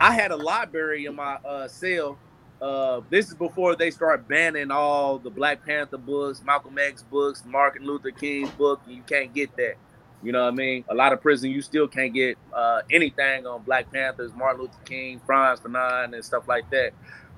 [0.00, 2.18] I had a library in my uh, cell.
[2.60, 7.44] Uh, this is before they start banning all the Black Panther books, Malcolm X books,
[7.46, 8.80] Martin Luther King's book.
[8.88, 9.74] You can't get that.
[10.22, 10.84] You know what I mean?
[10.88, 14.82] A lot of prison, you still can't get uh, anything on Black Panthers, Martin Luther
[14.84, 16.92] King, Frantz Fanon, and stuff like that.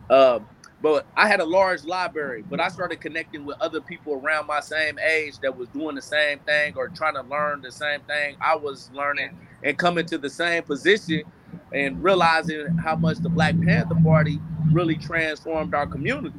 [0.08, 0.38] Uh,
[0.82, 4.60] but I had a large library, but I started connecting with other people around my
[4.60, 8.36] same age that was doing the same thing or trying to learn the same thing
[8.40, 11.22] I was learning and coming to the same position
[11.72, 14.38] and realizing how much the Black Panther Party
[14.70, 16.38] really transformed our community.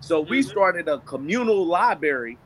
[0.00, 0.50] So we mm-hmm.
[0.50, 2.38] started a communal library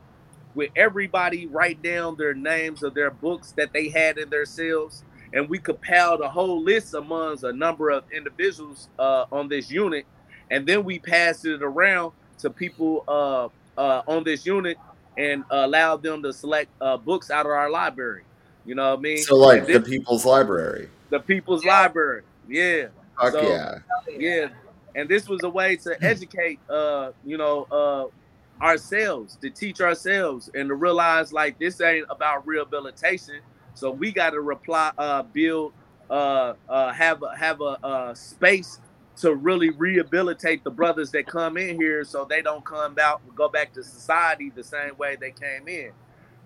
[0.55, 5.05] with everybody write down their names of their books that they had in their cells.
[5.32, 10.05] And we compiled a whole list amongst a number of individuals uh, on this unit.
[10.53, 14.76] And then we passed it around to people uh, uh, on this unit
[15.18, 18.22] and allowed them to select uh, books out of our library.
[18.64, 19.18] You know what I mean?
[19.18, 21.80] So, like the People's Library the People's yeah.
[21.80, 22.22] Library.
[22.48, 22.86] Yeah.
[23.20, 23.78] Fuck so, yeah.
[24.18, 24.48] Yeah.
[24.96, 30.50] And this was a way to educate, uh, you know, uh, ourselves, to teach ourselves,
[30.55, 33.40] and to realize like this ain't about rehabilitation.
[33.74, 35.72] So we got to reply, uh, build,
[36.11, 38.80] uh, uh, have a, have a, a space
[39.16, 43.34] to really rehabilitate the brothers that come in here, so they don't come out and
[43.36, 45.92] go back to society the same way they came in.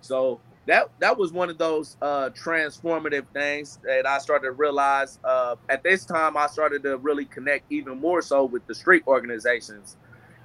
[0.01, 5.19] So that that was one of those uh, transformative things that I started to realize.
[5.25, 9.05] Uh, at this time, I started to really connect even more so with the street
[9.07, 9.97] organizations,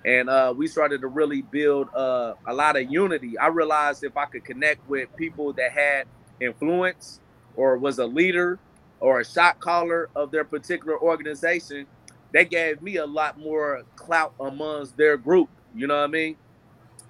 [0.05, 3.38] and uh, we started to really build uh, a lot of unity.
[3.38, 6.05] I realized if I could connect with people that had
[6.39, 7.19] influence
[7.55, 8.59] or was a leader
[8.99, 11.88] or a shot caller of their particular organization,
[12.34, 15.49] that gave me a lot more clout amongst their group.
[15.75, 16.36] You know what I mean?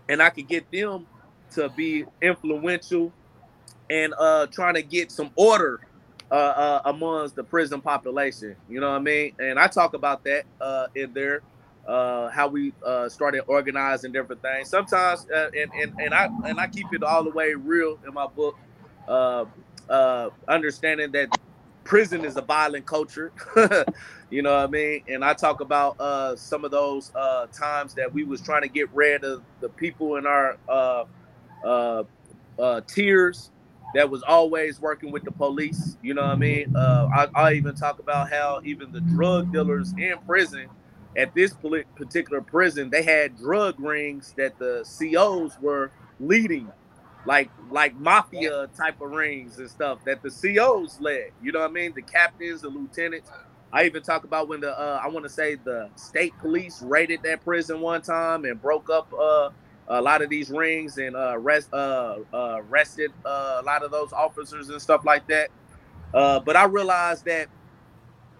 [0.09, 1.07] And I could get them
[1.51, 3.11] to be influential
[3.89, 5.81] and uh, trying to get some order
[6.31, 8.55] uh, uh, amongst the prison population.
[8.69, 9.33] You know what I mean?
[9.39, 11.41] And I talk about that uh, in there,
[11.85, 14.69] uh, how we uh, started organizing different things.
[14.69, 18.27] Sometimes, and, and and I and I keep it all the way real in my
[18.27, 18.55] book,
[19.07, 19.45] uh,
[19.89, 21.37] uh, understanding that
[21.83, 23.31] prison is a violent culture.
[24.29, 25.03] you know what I mean?
[25.07, 28.69] And I talk about uh, some of those uh, times that we was trying to
[28.69, 31.05] get rid of the people in our uh,
[31.63, 32.03] uh,
[32.59, 33.51] uh, tiers
[33.93, 35.97] that was always working with the police.
[36.01, 36.75] You know what I mean?
[36.75, 40.67] Uh, I, I even talk about how even the drug dealers in prison,
[41.17, 41.53] at this
[41.95, 46.71] particular prison, they had drug rings that the COs were leading.
[47.25, 51.31] Like like mafia type of rings and stuff that the COs led.
[51.41, 51.93] You know what I mean?
[51.93, 53.29] The captains, the lieutenants.
[53.73, 57.21] I even talk about when the uh, I want to say the state police raided
[57.23, 59.49] that prison one time and broke up uh,
[59.87, 63.91] a lot of these rings and uh, rest, uh, uh, arrested uh, a lot of
[63.91, 65.49] those officers and stuff like that.
[66.13, 67.47] Uh, but I realized that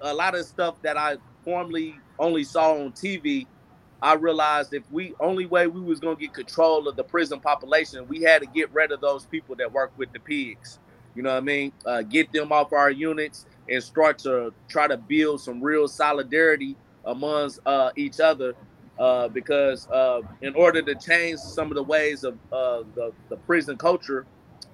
[0.01, 3.47] a lot of stuff that I formerly only saw on TV,
[4.01, 8.07] I realized if we only way we was gonna get control of the prison population,
[8.07, 10.79] we had to get rid of those people that work with the pigs.
[11.15, 11.71] You know what I mean?
[11.85, 16.75] Uh, get them off our units and start to try to build some real solidarity
[17.05, 18.55] amongst uh, each other.
[18.99, 23.37] Uh, because uh, in order to change some of the ways of uh, the, the
[23.37, 24.27] prison culture,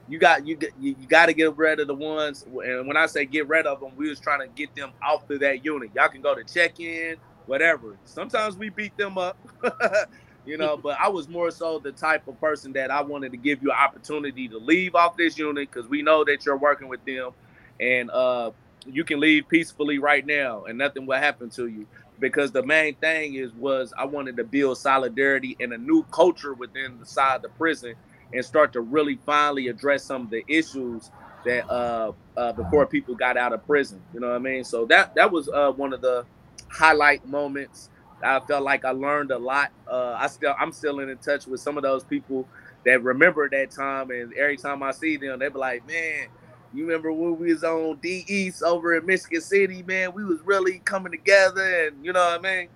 [0.09, 2.45] you got you you, got to get rid of the ones.
[2.45, 5.29] And when I say get rid of them, we was trying to get them off
[5.29, 5.91] of that unit.
[5.95, 7.17] Y'all can go to check in,
[7.47, 7.97] whatever.
[8.05, 9.37] Sometimes we beat them up,
[10.45, 10.77] you know.
[10.77, 13.71] But I was more so the type of person that I wanted to give you
[13.71, 17.31] an opportunity to leave off this unit because we know that you're working with them,
[17.79, 18.51] and uh,
[18.85, 21.87] you can leave peacefully right now, and nothing will happen to you.
[22.19, 26.53] Because the main thing is was I wanted to build solidarity and a new culture
[26.53, 27.95] within the side of the prison
[28.33, 31.11] and start to really finally address some of the issues
[31.45, 34.01] that uh, uh, before people got out of prison.
[34.13, 34.63] You know what I mean?
[34.63, 36.25] So that that was uh, one of the
[36.69, 37.89] highlight moments.
[38.23, 39.71] I felt like I learned a lot.
[39.87, 42.47] Uh, I still I'm still in touch with some of those people
[42.85, 46.27] that remember that time, and every time I see them, they be like, "Man,
[46.73, 49.83] you remember when we was on D East over in Michigan City?
[49.83, 52.69] Man, we was really coming together, and you know what I mean."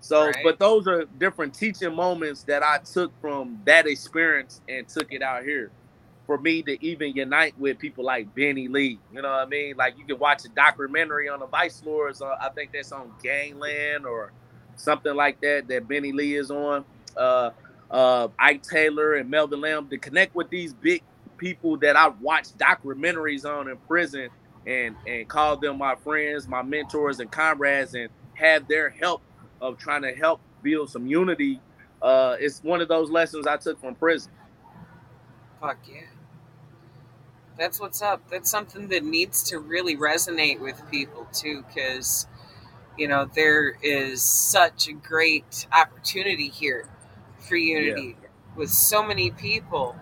[0.00, 0.36] So, right.
[0.44, 5.22] but those are different teaching moments that I took from that experience and took it
[5.22, 5.70] out here.
[6.28, 9.76] For me to even unite with people like Benny Lee, you know what I mean?
[9.76, 12.22] Like you can watch a documentary on the Vice Lords.
[12.22, 14.30] Uh, I think that's on Gangland or
[14.76, 16.84] something like that that Benny Lee is on.
[17.16, 17.50] Uh,
[17.90, 21.02] uh, Ike Taylor and Melvin Lamb to connect with these big
[21.38, 24.28] people that I watched documentaries on in prison
[24.66, 29.22] and and call them my friends, my mentors, and comrades, and have their help
[29.60, 31.60] of trying to help build some unity.
[32.02, 34.30] Uh, it's one of those lessons I took from prison.
[35.60, 36.02] Fuck yeah.
[37.58, 38.22] That's what's up.
[38.30, 42.28] That's something that needs to really resonate with people too, because,
[42.96, 46.88] you know, there is such a great opportunity here
[47.40, 48.28] for unity yeah.
[48.56, 49.96] with so many people.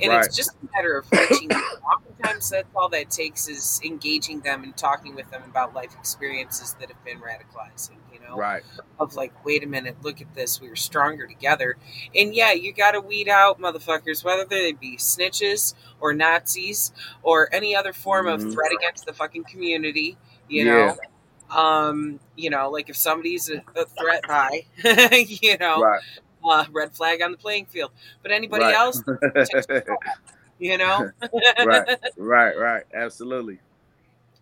[0.00, 0.24] And right.
[0.24, 1.60] it's just a matter of reaching them.
[1.84, 6.74] Oftentimes, that's all that takes is engaging them and talking with them about life experiences
[6.80, 8.36] that have been radicalizing You know?
[8.36, 8.62] Right.
[8.98, 10.60] Of like, wait a minute, look at this.
[10.60, 11.76] We were stronger together.
[12.14, 16.92] And yeah, you got to weed out motherfuckers, whether they be snitches or Nazis
[17.22, 18.46] or any other form mm-hmm.
[18.46, 20.18] of threat against the fucking community,
[20.48, 20.72] you yeah.
[20.72, 20.96] know?
[21.48, 24.62] Um, you know, like if somebody's a, a threat by,
[25.24, 26.02] you know, right.
[26.48, 27.90] Uh, red flag on the playing field.
[28.22, 28.74] But anybody right.
[28.74, 29.02] else,
[30.58, 31.10] you know?
[31.64, 32.84] right, right, right.
[32.94, 33.58] Absolutely.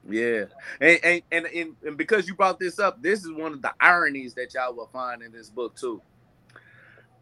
[0.09, 0.45] Yeah,
[0.81, 3.73] and, and and, and and because you brought this up, this is one of the
[3.81, 6.03] ironies that y'all will find in this book too.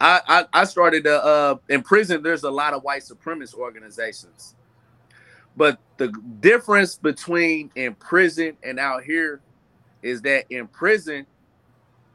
[0.01, 2.25] I I, started to, uh in prison.
[2.25, 4.57] There's a lot of white supremacist organizations,
[5.57, 6.09] but the
[6.41, 9.41] difference between in prison and out here
[10.03, 11.25] is that in prison,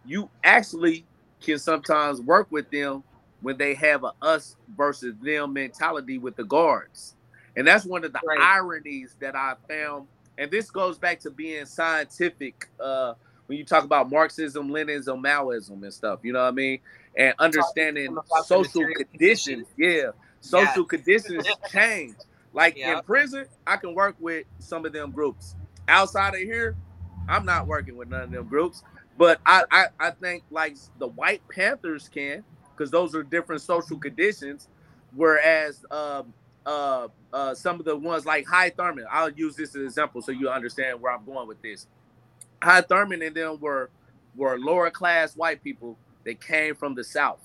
[0.05, 1.05] you actually
[1.41, 3.03] can sometimes work with them
[3.41, 7.15] when they have a us versus them mentality with the guards,
[7.55, 8.39] and that's one of the right.
[8.39, 10.07] ironies that I found
[10.37, 13.13] and this goes back to being scientific uh,
[13.47, 16.19] when you talk about Marxism, Leninism, Maoism, and stuff.
[16.23, 16.79] You know what I mean?
[17.17, 18.15] And understanding
[18.45, 19.65] social conditions.
[19.77, 20.11] Yeah,
[20.41, 20.87] social yeah.
[20.87, 22.15] conditions change.
[22.53, 22.97] Like yeah.
[22.97, 25.55] in prison, I can work with some of them groups.
[25.87, 26.75] Outside of here,
[27.27, 28.83] I'm not working with none of them groups.
[29.17, 32.43] But I, I, I think like the White Panthers can,
[32.75, 34.67] because those are different social conditions.
[35.15, 36.33] Whereas um,
[36.67, 39.05] uh, uh, some of the ones like Hy Thurman.
[39.09, 41.87] I'll use this as an example so you understand where I'm going with this.
[42.61, 43.89] Hy Thurman and them were
[44.35, 47.39] were lower class white people that came from the South,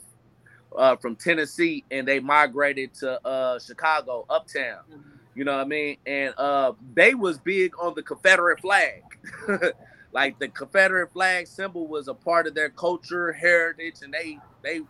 [0.76, 4.80] uh, from Tennessee, and they migrated to uh, Chicago, uptown.
[4.90, 5.00] Mm-hmm.
[5.34, 5.96] You know what I mean?
[6.04, 9.02] And uh, they was big on the Confederate flag.
[10.12, 14.80] like the Confederate flag symbol was a part of their culture, heritage, and they they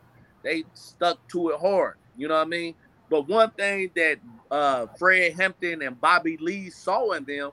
[0.43, 1.95] they stuck to it hard.
[2.17, 2.75] You know what I mean?
[3.09, 4.19] But one thing that
[4.51, 7.51] uh, Fred Hampton and Bobby Lee saw in them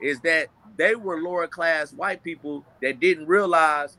[0.00, 3.98] is that they were lower class white people that didn't realize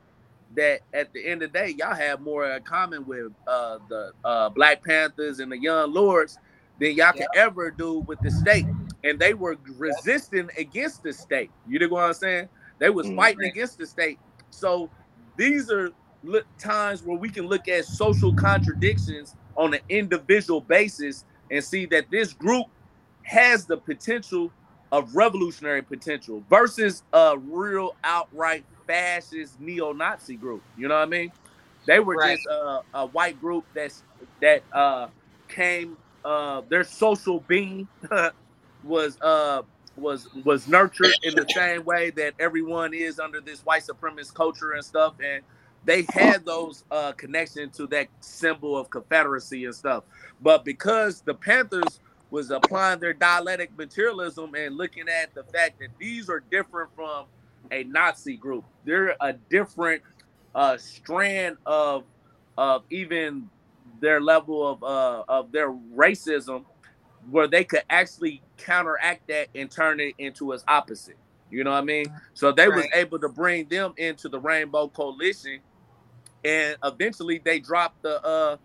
[0.56, 4.12] that at the end of the day, y'all have more in common with uh, the
[4.26, 6.40] uh, Black Panthers and the Young Lords
[6.80, 8.66] than y'all can ever do with the state.
[9.04, 11.52] And they were resisting against the state.
[11.68, 12.50] You know what I'm saying?
[12.82, 13.16] They was mm-hmm.
[13.16, 14.18] fighting against the state.
[14.50, 14.90] So
[15.38, 15.92] these are
[16.58, 22.10] times where we can look at social contradictions on an individual basis and see that
[22.10, 22.66] this group
[23.22, 24.52] has the potential
[24.92, 30.64] of revolutionary potential versus a real outright fascist neo-Nazi group.
[30.76, 31.32] You know what I mean?
[31.86, 32.36] They were Right.
[32.36, 34.02] just uh, a white group that's
[34.42, 35.08] that uh,
[35.48, 35.98] came.
[36.26, 37.88] Uh, their social being
[38.84, 39.62] was uh,
[39.96, 44.72] was was nurtured in the same way that everyone is under this white supremacist culture
[44.72, 45.44] and stuff, and
[45.84, 50.04] they had those uh, connections to that symbol of Confederacy and stuff.
[50.42, 55.90] But because the Panthers was applying their dialectic materialism and looking at the fact that
[56.00, 57.26] these are different from
[57.72, 60.02] a Nazi group, they're a different
[60.56, 62.04] uh, strand of
[62.58, 63.50] of even
[64.00, 66.66] their level of uh, of their racism,
[67.30, 71.18] where they could actually counteract that and turn it into its opposite.
[71.50, 72.08] You know what I mean?
[72.34, 75.62] So they was able to bring them into the Rainbow Coalition,
[76.46, 78.58] and eventually they dropped the uh,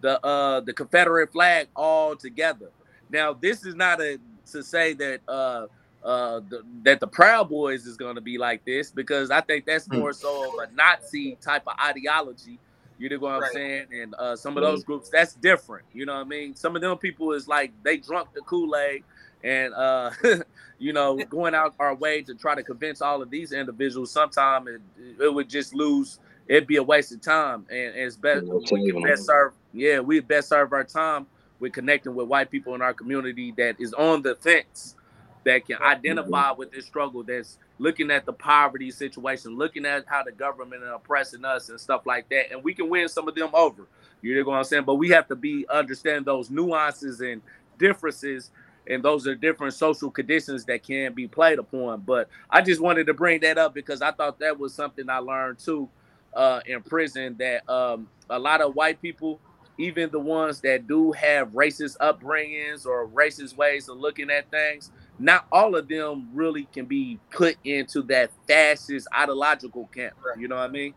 [0.00, 2.72] the uh, the Confederate flag all together.
[3.10, 4.18] Now, this is not a
[4.52, 5.66] to say that uh,
[6.04, 9.66] uh, the, that the Proud Boys is going to be like this because I think
[9.66, 10.00] that's Hmm.
[10.00, 12.60] more so of a Nazi type of ideology.
[13.00, 13.52] You know what I'm Right.
[13.52, 13.86] saying?
[13.92, 15.86] And uh, some of those groups, that's different.
[15.92, 16.56] You know what I mean?
[16.56, 19.04] Some of them people is like they drunk the Kool Aid
[19.44, 20.10] and uh,
[20.78, 24.12] you know going out our way to try to convince all of these individuals.
[24.12, 24.82] Sometimes it,
[25.22, 26.20] it would just lose.
[26.48, 29.54] It'd be a waste of time, and, and it's best Yeah, we can best serve.
[29.72, 31.26] Yeah, we best serve our time
[31.60, 34.96] with connecting with white people in our community that is on the fence,
[35.44, 40.22] that can identify with this struggle, that's looking at the poverty situation, looking at how
[40.22, 43.34] the government is oppressing us and stuff like that, and we can win some of
[43.34, 43.88] them over.
[44.22, 44.84] You know what I'm saying?
[44.84, 47.40] But we have to be understand those nuances and
[47.78, 48.50] differences,
[48.86, 52.02] and those are different social conditions that can be played upon.
[52.02, 55.18] But I just wanted to bring that up because I thought that was something I
[55.18, 55.88] learned too
[56.34, 59.40] uh, in prison that um, a lot of white people,
[59.78, 64.90] even the ones that do have racist upbringings or racist ways of looking at things,
[65.20, 70.14] not all of them really can be put into that fascist ideological camp.
[70.38, 70.94] You know what I mean?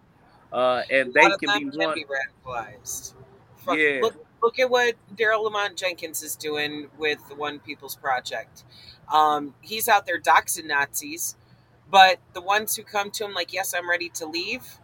[0.51, 3.13] Uh, and they can be can be radicalized.
[3.57, 3.99] Fuck, Yeah.
[4.01, 8.63] Look, look at what Daryl Lamont Jenkins is doing with the One People's Project.
[9.11, 11.35] Um, he's out there doxing Nazis,
[11.91, 14.79] but the ones who come to him like, "Yes, I'm ready to leave,"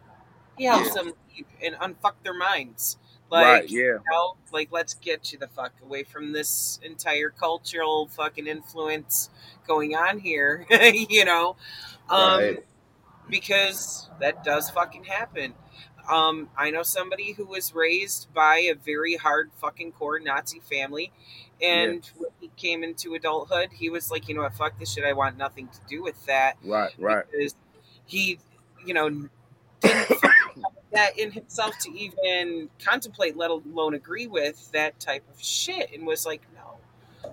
[0.58, 0.94] he helps Yeah.
[1.04, 2.98] them leave and unfuck their minds.
[3.32, 3.70] Like, right.
[3.70, 3.80] Yeah.
[3.80, 9.30] you know, like let's get you the fuck away from this entire cultural fucking influence
[9.68, 10.66] going on here.
[10.72, 11.56] you know,
[12.10, 12.66] um, Right.
[13.30, 15.54] because that does fucking happen.
[16.10, 21.12] Um, I know somebody who was raised by a very hard fucking core Nazi family,
[21.62, 25.04] and when he came into adulthood, he was like, you know what, fuck this shit.
[25.04, 26.92] I want nothing to do with that Right.
[26.98, 27.26] Right.
[27.30, 27.54] because
[28.08, 28.40] he,
[28.84, 29.10] you know,
[29.82, 30.10] didn't
[30.92, 36.06] that in himself to even contemplate, let alone agree with that type of shit, and
[36.06, 36.78] was like, no,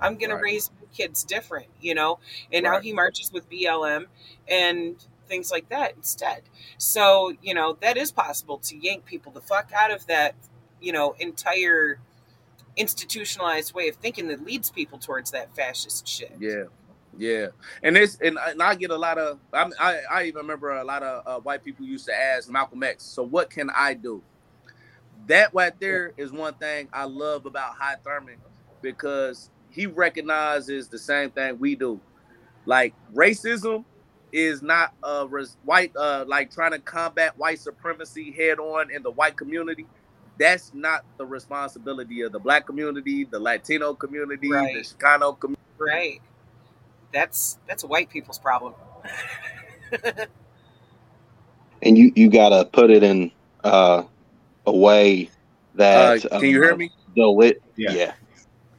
[0.00, 0.42] I'm gonna Right.
[0.42, 2.18] raise kids different, you know.
[2.52, 4.06] And now he marches with BLM
[4.48, 4.96] and
[5.28, 6.42] things like that instead.
[6.78, 10.34] So you know that is possible to yank people the fuck out of that,
[10.80, 11.98] you know, entire
[12.76, 16.32] institutionalized way of thinking that leads people towards that fascist shit.
[16.38, 16.64] Yeah,
[17.18, 17.48] yeah,
[17.82, 20.70] and it's and, I- and I get a lot of I I, I even remember
[20.70, 23.94] a lot of uh, white people used to ask Malcolm X, so what can I
[23.94, 24.22] do?
[25.26, 28.36] That right there is one thing I love about Hy Thurman
[28.82, 32.00] because he recognizes the same thing we do,
[32.66, 33.84] like racism
[34.32, 39.02] is not uh res- white uh like trying to combat white supremacy head on in
[39.02, 39.86] the white community.
[40.38, 45.56] That's not the responsibility of the black community, the Latino community, the Chicano community.
[45.78, 46.20] Right.
[47.12, 48.74] That's that's a white people's problem.
[51.82, 53.30] and you you got to put it in
[53.64, 54.02] uh,
[54.66, 55.30] a way
[55.74, 56.90] that Uh, can you hear uh, me?
[57.14, 57.92] they'll lit Yeah.
[57.92, 58.12] yeah,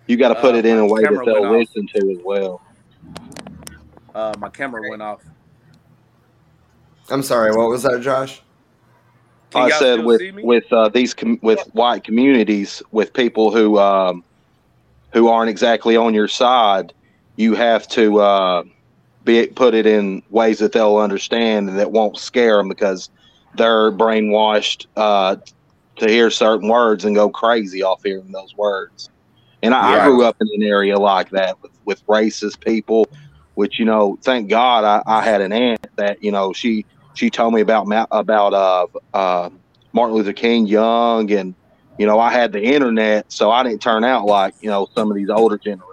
[0.07, 1.51] you got to put Uh, it in a way that they'll went off.
[1.59, 2.61] listen to as well
[4.13, 5.21] Uh, my camera went off.
[7.09, 7.55] I'm sorry.
[7.55, 8.41] What was that, Josh?
[9.55, 14.23] I said with with uh, these com- with white communities with people who um,
[15.13, 16.93] who aren't exactly on your side,
[17.37, 18.63] you have to uh,
[19.23, 23.09] be put it in ways that they'll understand and that won't scare them because
[23.55, 25.37] they're brainwashed uh,
[25.97, 29.09] to hear certain words and go crazy off hearing those words.
[29.63, 33.07] And I, I grew up in an area like that with, with racist people,
[33.55, 37.29] which you know, thank God I, I had an aunt that you know she she
[37.29, 39.49] told me about about uh, uh,
[39.93, 41.55] Martin Luther King Young, and
[41.97, 45.09] you know I had the internet, so I didn't turn out like you know some
[45.09, 45.86] of these older generations.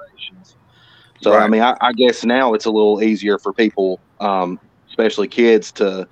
[1.25, 4.59] So I mean, I, I guess now it's a little easier for people, um,
[4.91, 6.09] especially kids, to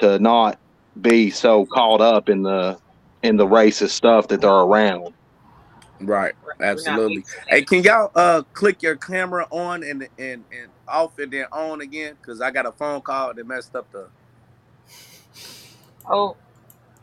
[0.00, 0.58] to not
[1.00, 2.78] be so caught up in the
[3.22, 5.14] in the racist stuff that they're around.
[6.00, 6.34] Right.
[6.44, 7.24] We're- we're not Absolutely.
[7.48, 11.80] Hey, can y'all uh click your camera on and and and off and then on
[11.82, 12.16] again?
[12.22, 14.10] Cause I got a phone call that messed up the
[16.08, 16.36] Oh,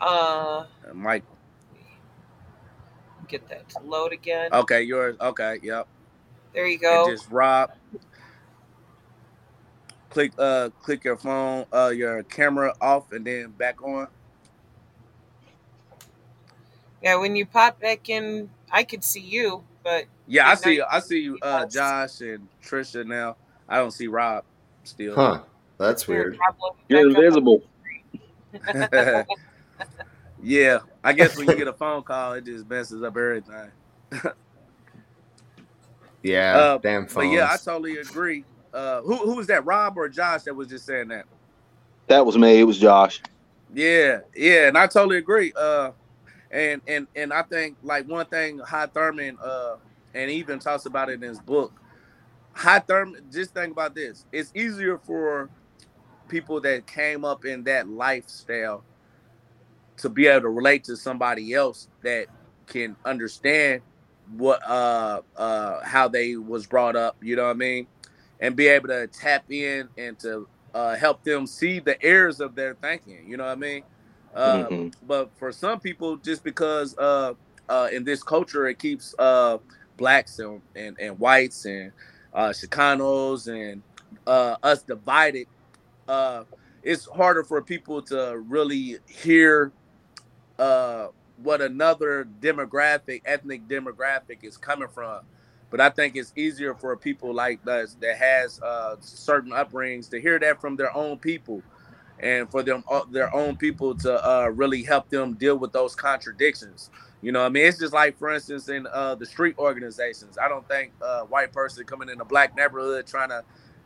[0.01, 1.23] uh, uh, mic.
[3.27, 4.51] get that to load again.
[4.53, 5.17] Okay, yours.
[5.21, 5.87] Okay, yep.
[6.55, 7.05] There you And go.
[7.05, 7.71] just Rob.
[10.09, 14.07] Click uh click your phone uh your camera off and then back on.
[17.01, 20.85] Yeah, when you pop back in, I could see you, but Yeah, I see now
[20.89, 23.35] I see you uh Josh and Trisha now.
[23.67, 24.45] I don't see Rob
[24.83, 25.15] still.
[25.15, 25.41] Huh.
[25.77, 26.37] That's weird.
[26.87, 27.61] You're invisible.
[30.41, 33.71] yeah, I guess when you get a phone call, it just messes up everything.
[36.25, 36.57] Yeah.
[36.57, 38.43] Uh, damn But yeah, I totally agree.
[38.73, 39.63] Uh, who who was that?
[39.63, 41.25] Rob or Josh that was just saying that?
[42.07, 42.59] That was me.
[42.59, 43.21] It was Josh.
[43.73, 45.53] Yeah, yeah, and I totally agree.
[45.55, 45.91] Uh,
[46.49, 49.75] and and and I think like one thing, Hy Thurman, uh,
[50.15, 51.71] and he even talks about it in his book.
[52.53, 55.47] Hy Thurman, just think about this: it's easier for
[56.27, 58.83] people that came up in that lifestyle
[59.97, 62.25] to be able to relate to somebody else that
[62.65, 63.83] can understand
[64.31, 67.87] what uh uh how they was brought up you know what i mean
[68.39, 72.55] and be able to tap in and to uh help them see the errors of
[72.55, 73.83] their thinking you know what i mean
[74.35, 74.93] uh Mhm.
[75.03, 77.33] but for some people just because uh
[77.69, 79.57] uh in this culture it keeps uh
[79.97, 81.91] blacks and and, and whites and
[82.33, 83.83] uh chicanos and
[84.27, 85.47] uh us divided
[86.07, 86.43] uh
[86.83, 89.73] it's harder for people to really hear
[90.59, 91.07] uh
[91.37, 95.21] what another demographic ethnic demographic is coming from.
[95.71, 100.21] But i think it's easier for people like us that has uh certain upbringings to
[100.21, 101.63] hear that from their own people
[102.19, 105.95] and for them uh, their own people to uh really help them deal with those
[105.95, 106.89] contradictions.
[107.21, 110.37] You know i mean it's just like for instance in uh the street organizations.
[110.37, 113.43] I don't think uh white person coming in a black neighborhood trying to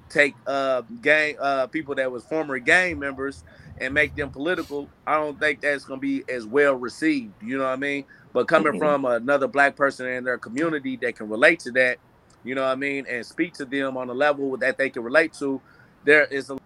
[0.10, 3.44] take uh gang uh people that was former gang members
[3.80, 7.34] and make them political, I don't think that's gonna be as well received.
[7.42, 8.06] You know what I mean?
[8.34, 8.80] But coming Mhm.
[8.80, 11.98] from another black person in their community that can relate to that,
[12.44, 15.04] you know what I mean, and speak to them on a level that they can
[15.04, 15.62] relate to,
[16.04, 16.58] there is a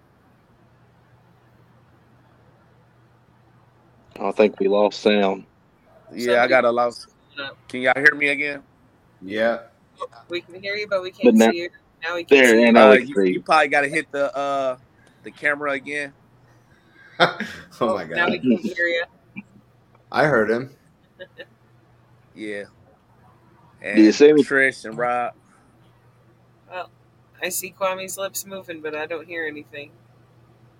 [4.20, 5.46] I think we lost sound.
[6.14, 7.08] yeah, I got a loss.
[7.68, 8.64] Can y'all hear me again?
[9.22, 9.60] yeah.
[10.30, 11.70] We can hear you, but we can't now- see you.
[12.04, 12.66] Now we can There, see you.
[12.68, 14.78] and now Uh, you, you probably got to hit the uh
[15.24, 16.14] the camera again.
[17.82, 18.42] oh my Now we god.
[18.42, 19.04] can hear you.
[20.12, 20.76] I heard him.
[22.36, 22.64] Yeah.
[23.84, 24.44] Do you see me?
[24.44, 25.34] Trish and Rob.
[26.68, 26.90] Well,
[27.44, 29.92] I see Kwame's lips moving, but I don't hear anything.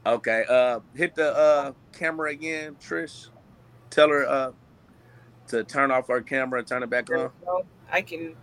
[0.06, 0.46] Okay.
[0.50, 3.28] Uh, hit the uh camera again, Trish.
[3.92, 4.52] Tell her uh
[5.50, 7.30] to turn off our camera and turn it back on.
[7.92, 8.36] I can.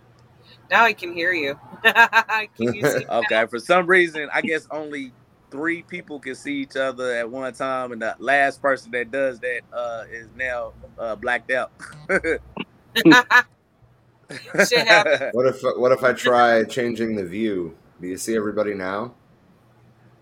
[0.69, 1.59] Now I can hear you.
[1.83, 3.05] can you see?
[3.05, 3.45] Okay.
[3.47, 5.11] For some reason, I guess only
[5.51, 9.39] three people can see each other at one time, and the last person that does
[9.41, 11.71] that uh is now uh blacked out.
[14.67, 14.87] Shit.
[15.33, 17.77] What if what if I try changing the view?
[17.99, 19.13] Do you see everybody now?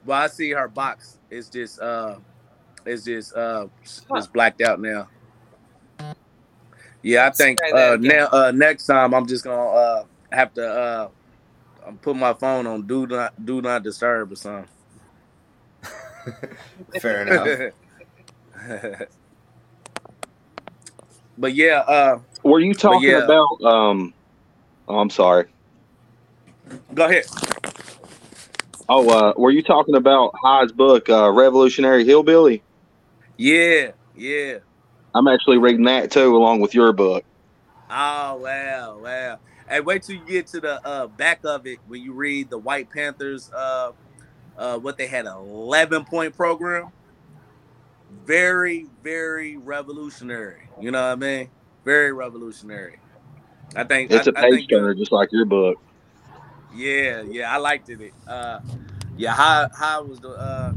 [0.06, 1.18] well, I see her box.
[1.30, 2.18] It's just uh,
[2.86, 5.08] it's just uh, it's blacked out now.
[7.02, 11.10] Yeah, I think uh, now uh, next time I'm just gonna uh have to uh
[12.02, 14.68] put my phone on do not do not disturb or something.
[17.00, 17.74] Fair enough.
[21.38, 23.24] but yeah, uh, Were you talking yeah.
[23.24, 23.62] about?
[23.64, 24.14] Um,
[24.88, 25.46] oh, I'm sorry.
[26.94, 27.26] go ahead.
[28.92, 32.64] Oh, uh, were you talking about Hyde's book, uh, Revolutionary Hillbilly?
[33.38, 34.58] Yeah, yeah.
[35.14, 37.24] I'm actually reading that too, along with your book.
[37.90, 39.40] Oh wow, wow.
[39.68, 42.58] Hey, wait till you get to the uh, back of it when you read the
[42.58, 43.52] White Panthers.
[44.60, 46.92] Uh, what they had an 11 point program.
[48.26, 50.70] Very, very revolutionary.
[50.80, 51.50] You know what I mean?
[51.86, 53.00] Very revolutionary.
[53.76, 55.78] I think It's I, a I page turner, just like your book.
[56.76, 58.14] Yeah, yeah, I liked it.
[58.28, 58.60] Uh,
[59.18, 60.74] yeah, how how was the uh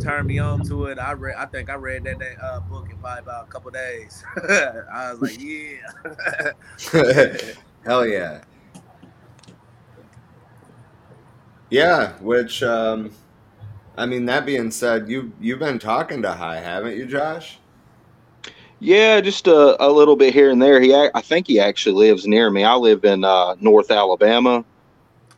[0.00, 0.98] turned me on to it.
[0.98, 1.36] I read.
[1.36, 4.22] I think I read that, that uh, book in probably about a couple days.
[4.36, 6.52] I was like, yeah.
[7.84, 8.42] Hell yeah.
[11.70, 13.10] Yeah, which um
[13.96, 17.58] I mean that being said, you you've been talking to Hy, haven't you, Josh?
[18.80, 20.80] Yeah, just a, a little bit here and there.
[20.80, 22.64] He, I think he actually lives near me.
[22.64, 24.64] I live in uh, North Alabama,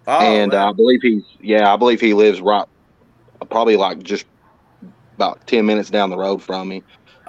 [0.07, 0.55] Oh, and.
[0.55, 2.67] I believe he's yeah, I believe he lives right,
[3.51, 4.27] probably like just
[5.17, 6.85] about ten minutes down the road from me.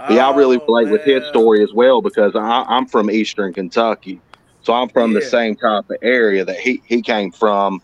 [0.08, 3.10] But yeah, I really Oh, relate with his story as well because I, I'm from
[3.12, 4.22] Eastern Kentucky,
[4.62, 7.82] So I'm from the same type of area that he he came from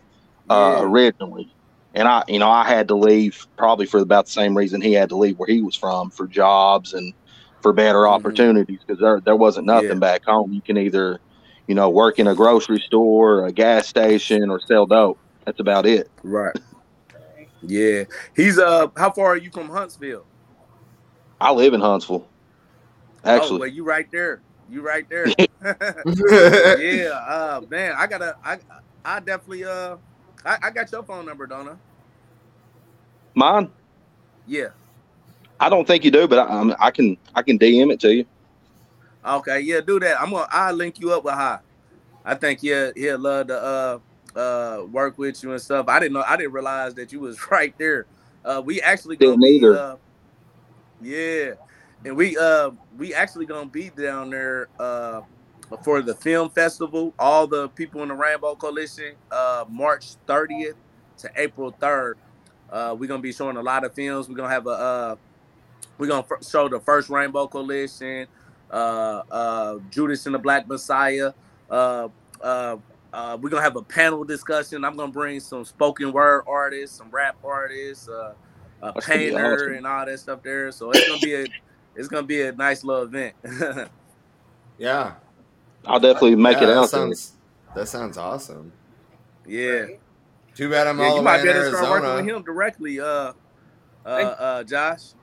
[0.50, 0.82] uh, Yeah.
[0.82, 1.52] originally.
[1.94, 4.94] And I, you know, I had to leave probably for about the same reason he
[4.94, 7.14] had to leave where he was from for jobs and
[7.62, 8.08] for better Mhm.
[8.08, 10.00] opportunities because there there wasn't nothing Yeah.
[10.00, 10.52] back home.
[10.52, 11.20] You can either,
[11.68, 15.20] you know, work in a grocery store, a gas station, or sell dope.
[15.46, 16.10] That's about it.
[16.24, 16.56] Right.
[17.62, 18.04] Yeah.
[18.36, 20.26] He's uh how far are you from Huntsville?
[21.40, 22.28] I live in Huntsville.
[23.36, 24.42] Oh, well, Actually, you right there.
[24.70, 25.28] You right there.
[26.06, 28.60] yeah, uh man, I gotta I
[29.04, 29.98] I definitely uh
[30.46, 31.78] I, I got your phone number, don't
[33.36, 33.70] mine.
[34.48, 34.70] Yeah.
[35.60, 38.26] I don't think you do, but I, I'm- can I can DM it to you.
[39.26, 40.22] Okay, yeah, do that.
[40.22, 41.60] I'm gonna I'll link you up with Hy.
[42.24, 43.58] I think he'll he'll love to
[44.36, 45.88] uh uh work with you and stuff.
[45.88, 48.06] I didn't know I didn't realize that you was right there.
[48.44, 49.96] Uh we actually gonna Didn't be uh
[51.02, 51.52] yeah.
[52.04, 55.22] And we uh we actually gonna be down there uh
[55.84, 57.14] for the film festival.
[57.20, 60.76] All the people in the Rainbow Coalition, uh March 30th
[61.20, 62.16] to April 3rd.
[62.70, 64.30] Uh we're gonna be showing a lot of films.
[64.30, 65.16] We're gonna have a uh
[65.98, 68.28] we're gonna f- show the first Rainbow Coalition,
[68.70, 71.34] uh, uh, Judas and the Black Messiah.
[71.70, 72.10] Uh,
[72.42, 72.78] uh,
[73.14, 74.84] uh, we're gonna have a panel discussion.
[74.84, 78.34] I'm gonna bring some spoken word artists, some rap artists, uh,
[78.82, 79.74] a That's gonna be painter, awesome.
[79.76, 80.72] and all that stuff there.
[80.74, 81.48] So it's gonna be a
[81.96, 83.36] it's gonna be a nice little event.
[84.78, 85.14] yeah.
[85.88, 87.10] I'll definitely make Yeah, it that out there.
[87.10, 87.34] sounds
[87.74, 88.74] that sounds awesome.
[89.46, 89.88] yeah,
[90.56, 91.06] Too bad I'm yeah.
[91.08, 93.34] all You might way be in able to start working with him directly, uh,
[94.06, 95.14] uh, uh, Josh.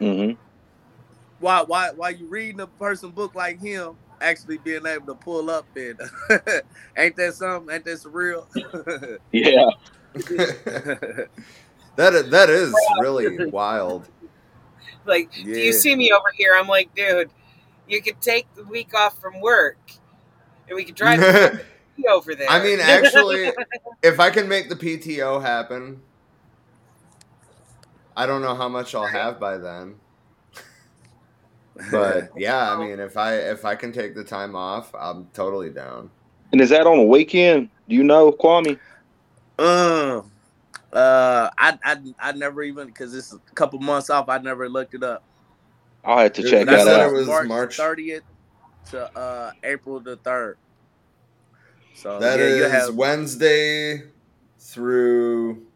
[0.00, 0.40] Mm-hmm.
[1.38, 3.98] Why, why, why you reading a person book like him?
[4.20, 5.98] Actually being able to pull up and
[6.96, 7.74] ain't that something?
[7.74, 8.46] Ain't that surreal?
[9.32, 9.70] Yeah,
[11.96, 14.08] That that is really wild.
[15.04, 16.54] Like, do you see me over here?
[16.58, 17.30] I'm like, dude,
[17.90, 19.78] you could take the week off from work,
[20.68, 21.64] and we could drive the
[22.08, 22.48] over there.
[22.48, 23.52] I mean, actually,
[24.02, 26.00] if I can make the PTO happen,
[28.16, 29.96] I don't know how much I'll have by then.
[31.90, 35.70] But yeah, I mean, if I if I can take the time off, I'm totally
[35.70, 36.10] down.
[36.52, 37.70] and is that on a weekend?
[37.88, 38.78] Do you know, Kwame?
[39.58, 40.20] Uh,
[40.92, 44.28] uh, I, I, I never even because it's a couple months off.
[44.28, 45.22] I never looked it up.
[46.04, 47.10] I'll have to Dude, check But I that out.
[47.10, 48.22] it was March March- thirtieth
[48.90, 50.56] to uh April the third.
[51.94, 54.02] So That yeah, is have Wednesday
[54.58, 55.66] through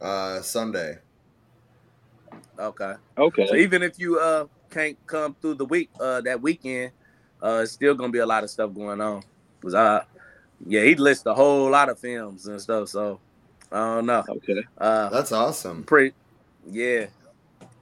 [0.00, 0.98] uh, Sunday.
[2.58, 2.94] okay.
[3.18, 3.46] okay.
[3.46, 6.92] So even if you uh can't come through the week uh that weekend,
[7.42, 9.22] uh it's still gonna be a lot of stuff going on.
[9.60, 10.04] Cause I
[10.64, 13.20] yeah, he lists a whole lot of films and stuff, so
[13.70, 14.24] I don't know.
[14.28, 14.62] Okay.
[14.78, 15.82] Uh That's awesome.
[15.84, 16.14] pretty
[16.70, 17.06] yeah.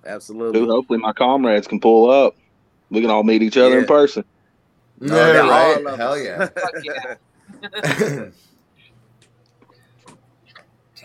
[0.06, 0.58] Absolutely.
[0.60, 2.36] Dude, hopefully my comrades can pull up.
[2.90, 4.24] We can all meet each other in person.
[4.98, 5.98] No, yeah, they're right.
[5.98, 6.48] Hell yeah.
[7.82, 8.30] Yeah.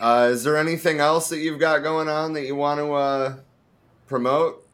[0.00, 3.36] uh, is there anything else that you've got going on that you want to uh,
[4.06, 4.66] promote?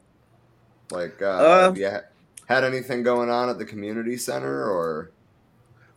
[0.90, 2.00] Like, uh, Uh, have you ha-
[2.46, 5.10] had anything going on at the community center or?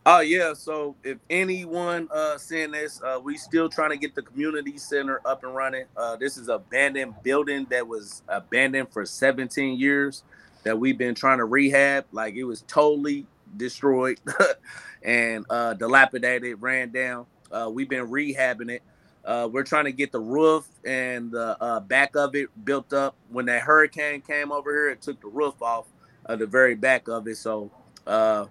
[0.08, 4.22] Oh yeah, so if anyone uh seeing this, uh we still trying to get the
[4.24, 5.86] community center up and running.
[5.96, 10.24] Uh this is abandoned building that was abandoned for 17 years
[10.64, 12.06] that we've been trying to rehab.
[12.12, 14.20] Like it was totally destroyed
[15.04, 17.28] and uh dilapidated, ran down.
[17.52, 18.82] Uh we've been rehabbing it.
[19.24, 23.16] Uh we're trying to get the roof and the uh back of it built up.
[23.30, 25.86] When that hurricane came over here, it took the roof off
[26.26, 27.38] of the very back of it.
[27.38, 27.70] So
[28.08, 28.46] uh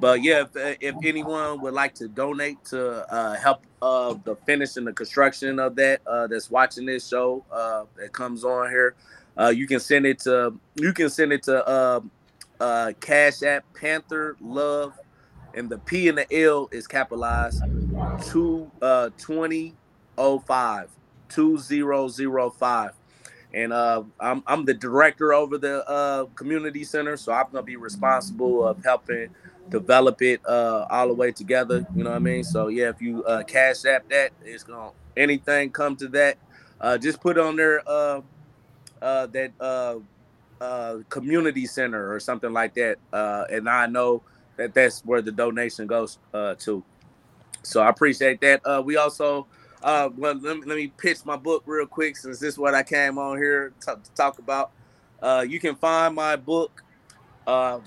[0.00, 4.84] but yeah, if, if anyone would like to donate to uh, help uh, the finishing
[4.84, 8.94] the construction of that, uh, that's watching this show uh, that comes on here,
[9.38, 12.00] uh, you can send it to you can send it to uh,
[12.60, 14.94] uh, Cash App Panther Love,
[15.54, 17.62] and the P and the L is capitalized.
[18.22, 19.74] Two uh, twenty
[20.16, 20.88] oh five
[21.28, 22.92] two zero zero five.
[23.52, 27.76] And uh, I'm I'm the director over the uh, community center, so I'm gonna be
[27.76, 29.28] responsible of helping
[29.70, 32.44] develop it uh all the way together you know what i mean?
[32.44, 36.38] So yeah if you uh cash app that it's gonna anything come to that
[36.80, 38.20] uh just put on there uh
[39.00, 39.96] uh that uh
[40.60, 44.22] uh community center or something like that uh and i know
[44.56, 46.84] that that's where the donation goes uh to.
[47.62, 48.60] So i appreciate that.
[48.64, 49.46] Uh we also
[49.82, 52.74] uh well let me, let me pitch my book real quick since this is what
[52.74, 54.72] i came on here to, to talk about.
[55.22, 56.82] Uh you can find my book
[57.46, 57.78] uh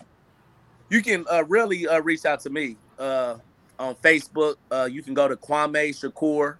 [0.93, 3.37] you can uh, really uh, reach out to me uh,
[3.79, 4.57] on Facebook.
[4.69, 6.57] Uh, you can go to Kwame Shakur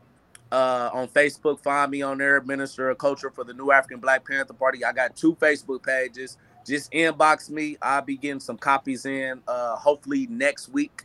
[0.52, 1.62] uh, on Facebook.
[1.62, 4.84] Find me on there, Minister of Culture for the New African Black Panther Party.
[4.84, 6.38] I got two Facebook pages.
[6.66, 7.78] just inbox me.
[7.80, 11.04] I'll be getting some copies in uh, hopefully next week.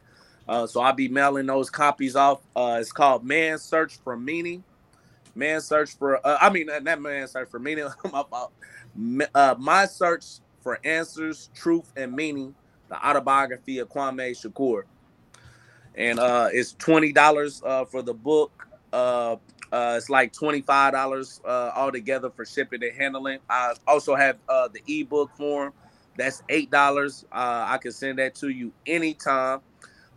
[0.67, 2.41] So I'll be mailing those copies off.
[2.57, 4.65] It's called Man Search for Meaning.
[5.35, 7.89] Man Search for, I mean, not Man Search for Meaning.
[9.35, 10.25] uh, my Search
[10.63, 12.55] for Answers, Truth, and Meaning,
[12.89, 14.83] the autobiography of Kwame Shakur.
[15.95, 18.67] And uh, it's $20 uh, for the book.
[18.93, 19.37] Uh,
[19.71, 23.39] uh, it's like twenty-five dollars uh, altogether for shipping and handling.
[23.51, 25.73] I also have uh, the ebook form.
[26.17, 27.25] That's eight dollars.
[27.31, 29.61] Uh, I can send that to you anytime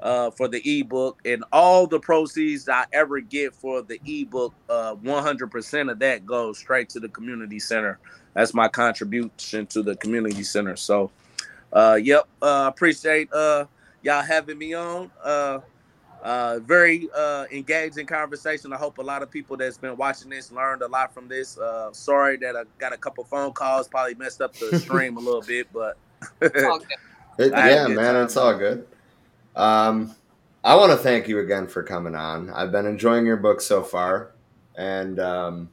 [0.02, 4.96] uh, for the ebook, and all the proceeds I ever get for the ebook, uh,
[4.96, 8.00] one hundred percent of that goes straight to the community center.
[8.34, 10.78] That's my contribution to the community center.
[10.78, 11.12] So,
[11.74, 13.66] uh, yep, uh, appreciate uh,
[14.02, 15.12] y'all having me on.
[15.24, 15.60] Uh,
[16.24, 18.72] uh, very uh, engaging conversation.
[18.72, 21.58] I hope a lot of people that's been watching this learned a lot from this.
[21.58, 25.20] Uh, sorry that I got a couple phone calls, probably messed up the stream a
[25.20, 25.98] little bit, but
[26.42, 26.92] it,
[27.40, 28.16] yeah, man, time.
[28.18, 28.88] it's all good.
[29.56, 30.16] Um,
[30.64, 32.52] I want to thank you again for coming on.
[32.52, 34.32] I've been enjoying your book so far,
[34.76, 35.70] and um,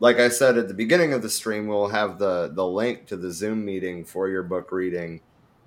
[0.00, 3.16] like I said at the beginning of the stream, we'll have the the link to
[3.16, 5.20] the Zoom meeting for your book reading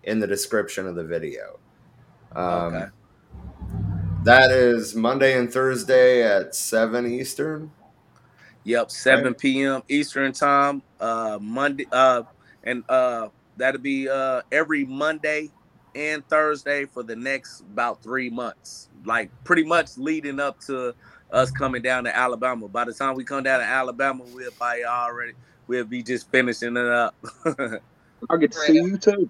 [0.03, 1.59] in the description of the video.
[2.35, 2.85] Um, okay
[4.27, 7.71] that is Monday and Thursday at 7 Eastern.
[8.65, 9.37] Yep, 7 right.
[9.37, 9.83] p.m.
[9.87, 10.81] Eastern time.
[10.99, 12.23] Uh Monday uh
[12.65, 15.49] and uh that'll be uh every Monday
[15.95, 18.89] and Thursday for the next about 3 months.
[19.05, 20.93] Like pretty much leading up to
[21.31, 22.67] us coming down to Alabama.
[22.67, 25.33] By the time we come down to Alabama, we'll probably already
[25.67, 27.15] we'll be just finishing it up.
[28.29, 29.29] I'll get to see you too.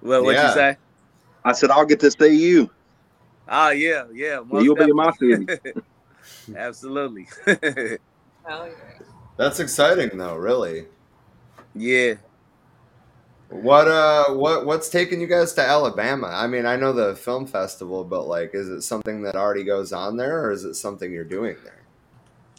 [0.00, 0.48] Well, what'd yeah.
[0.48, 0.76] you say?
[1.44, 2.70] I said I'll get to see you.
[3.48, 4.40] Oh yeah, yeah.
[4.52, 4.84] You'll definitely.
[4.84, 5.82] be in my city.
[6.56, 7.28] Absolutely.
[9.36, 10.86] That's exciting though, really.
[11.74, 12.14] Yeah.
[13.48, 16.28] What uh what what's taking you guys to Alabama?
[16.28, 19.92] I mean, I know the film festival, but like is it something that already goes
[19.92, 21.82] on there or is it something you're doing there?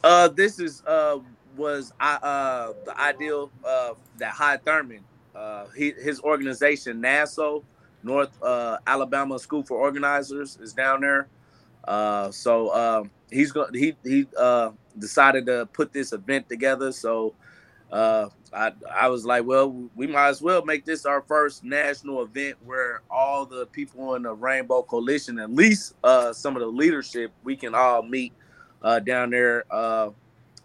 [0.03, 1.19] Uh this is uh
[1.57, 5.03] was I uh the ideal uh that Hy Thurman
[5.35, 7.64] uh he, his organization NASO
[8.03, 11.27] North uh, Alabama School for Organizers is down there.
[11.88, 13.73] Uh, so um, he's going.
[13.73, 16.91] He he uh, decided to put this event together.
[16.91, 17.34] So
[17.91, 22.23] uh, I I was like, well, we might as well make this our first national
[22.23, 26.68] event where all the people in the Rainbow Coalition, at least uh, some of the
[26.68, 28.34] leadership, we can all meet
[28.81, 29.64] uh, down there.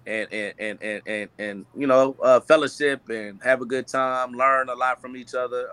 [0.04, 4.32] and, and, and, and, and, and, you know, uh, fellowship and have a good time,
[4.32, 5.68] learn a lot from each other.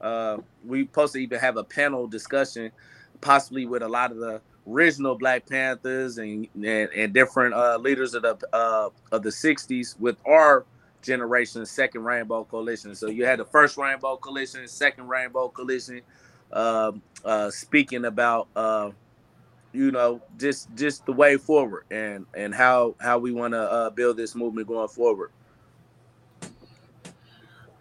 [0.00, 2.70] Uh, we supposed to even have a panel discussion,
[3.20, 8.14] possibly with a lot of the original Black Panthers and and, and different uh, leaders
[8.14, 10.64] of the uh, of the '60s with our
[11.02, 12.94] generation, second Rainbow Coalition.
[12.94, 16.02] So you had the first Rainbow Coalition, second Rainbow Coalition,
[16.52, 18.90] um, uh, speaking about uh,
[19.72, 23.90] you know just just the way forward and and how how we want to uh,
[23.90, 25.30] build this movement going forward.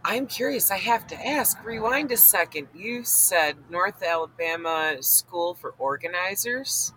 [0.10, 0.72] I'm curious.
[0.72, 1.62] I have to ask.
[1.66, 2.70] Rewind a second.
[2.74, 6.94] You said North Alabama School for Organizers.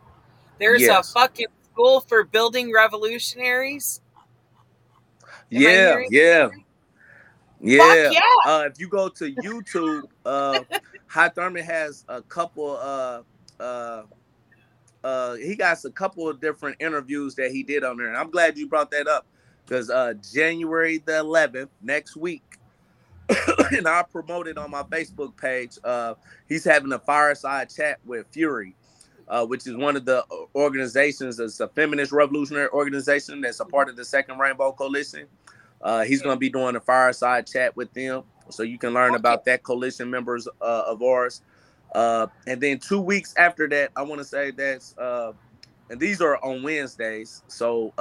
[0.61, 1.11] There's yes.
[1.11, 4.01] a fucking school for building revolutionaries.
[5.51, 6.49] Am yeah, yeah.
[7.61, 8.11] Yeah.
[8.12, 8.20] yeah.
[8.47, 10.61] Uh, if you go to YouTube, uh,
[11.09, 12.78] Hy Thurman has a couple.
[12.81, 13.23] Uh,
[13.61, 14.03] uh,
[15.03, 18.31] uh, he got a couple of different interviews that he did on there, and I'm
[18.31, 19.27] glad you brought that up
[19.66, 22.60] because uh, January the 11th, next week,
[23.73, 25.78] and I promoted on my Facebook page.
[25.85, 26.15] Uh,
[26.48, 28.74] he's having a fireside chat with Fury,
[29.28, 31.39] uh, which is one of the uh, organizations.
[31.39, 35.27] It's a feminist revolutionary organization that's a part of the Second Rainbow Coalition.
[35.82, 39.15] Uh, he's going to be doing a fireside chat with them, so you can learn
[39.15, 41.43] about that coalition members uh, of ours.
[41.94, 46.36] Uh, and then two weeks after that, I want to say that's and these are
[46.44, 47.43] on Wednesdays.
[47.48, 47.93] So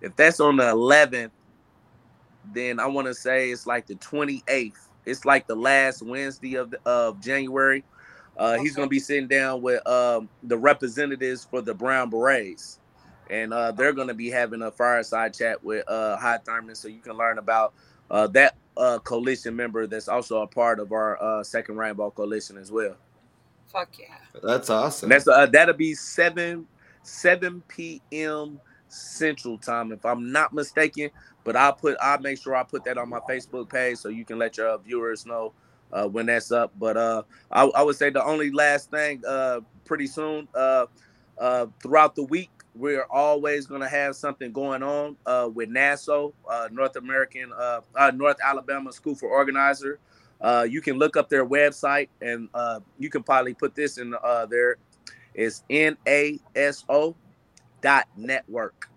[0.00, 1.30] if that's on the 11th,
[2.52, 4.72] then I want to say it's like the 28th.
[5.06, 7.84] It's like the last Wednesday of the, of January.
[8.38, 8.62] Uh, okay.
[8.62, 12.80] He's going to be sitting down with um, the representatives for the Brown Berets,
[13.30, 16.88] and uh, they're going to be having a fireside chat with uh, Hy Thurman, so
[16.88, 17.74] you can learn about
[18.10, 22.56] uh, that uh, coalition member that's also a part of our uh, Second Rainbow Coalition
[22.56, 22.96] as well.
[23.66, 25.06] Fuck yeah, that's awesome.
[25.06, 26.66] And that's uh, that'll be seven
[27.02, 28.60] seven p.m.
[28.94, 31.10] Central Time, if I'm not mistaken.
[31.44, 34.24] But I'll put I'll make sure I put that on my Facebook page so you
[34.24, 35.52] can let your viewers know
[35.92, 36.72] uh, when that's up.
[36.78, 40.86] But uh, I, I, would say the only last thing uh, pretty soon uh,
[41.38, 46.32] uh, throughout the week we're always going to have something going on uh, with NASO,
[46.72, 47.52] North American,
[48.14, 50.00] North Alabama School for Organizer.
[50.66, 52.48] You can look up their website, and
[52.98, 54.12] you can probably put this in
[54.50, 54.78] there.
[55.34, 57.14] It's naso
[57.84, 58.88] dot network.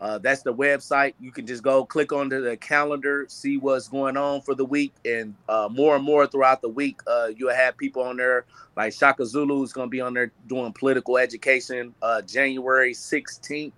[0.00, 1.14] Uh, that's the website.
[1.20, 4.92] You can just go click onto the calendar, see what's going on for the week,
[5.04, 8.44] and uh, more and more throughout the week, uh, you'll have people on there
[8.76, 13.72] like Shaka Zulu is going to be on there doing political education uh, January 16th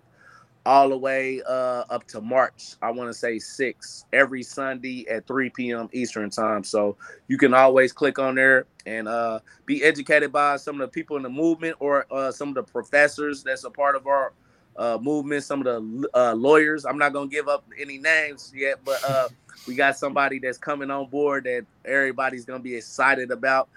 [0.67, 2.75] all the way uh, up to March.
[2.83, 5.89] I want to say six every Sunday at 3 p.m.
[5.93, 6.65] Eastern time.
[6.65, 6.97] So
[7.29, 11.17] you can always click on there and uh, be educated by some of the people
[11.17, 14.33] in the movement or uh, some of the professors that's a part of our
[14.77, 16.85] uh, movement, some of the uh, lawyers.
[16.85, 19.29] I'm not gonna give up any names yet, but uh,
[19.67, 23.69] we got somebody that's coming on board that everybody's gonna be excited about.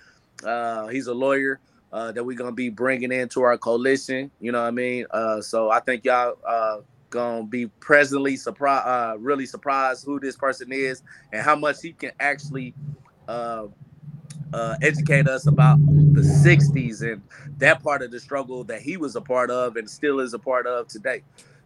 [0.44, 1.60] Uh, he's a lawyer
[1.94, 4.32] uh, that we're gonna be bringing into our coalition.
[4.42, 5.06] You know what I mean?
[5.12, 6.80] Uh, so I think y'all uh,
[7.12, 11.94] gonna be presently surprised, uh, really surprised who this person is and how much he
[11.94, 12.74] can actually
[13.28, 13.68] uh,
[14.52, 17.22] uh, educate us about the 60s and
[17.60, 20.40] that part of the struggle that he was a part of and still is a
[20.40, 21.22] part of today.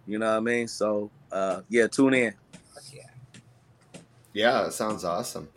[0.05, 0.67] You know what I mean?
[0.67, 1.09] So,
[1.69, 2.33] yeah, tune in.
[4.33, 5.47] Yeah, it sounds awesome.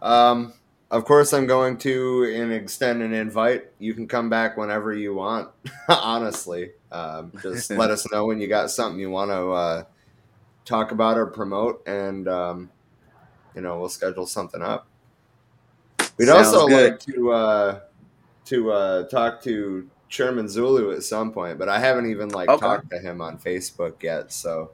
[0.00, 0.54] Um,
[0.92, 3.64] of course, I'm going to and extend an invite.
[3.78, 5.50] You can come back whenever you want.
[5.88, 9.84] honestly, um, just let us know when you got something you want to uh,
[10.64, 12.70] talk about or promote, and um,
[13.54, 14.86] you know we'll schedule something up.
[16.18, 16.92] We'd Sounds also good.
[16.92, 17.80] like to uh,
[18.46, 22.60] to uh, talk to Chairman Zulu at some point, but I haven't even like Okay.
[22.60, 24.72] talked to him on Facebook yet, so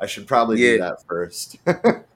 [0.00, 0.70] I should probably Yeah.
[0.72, 1.56] do that first.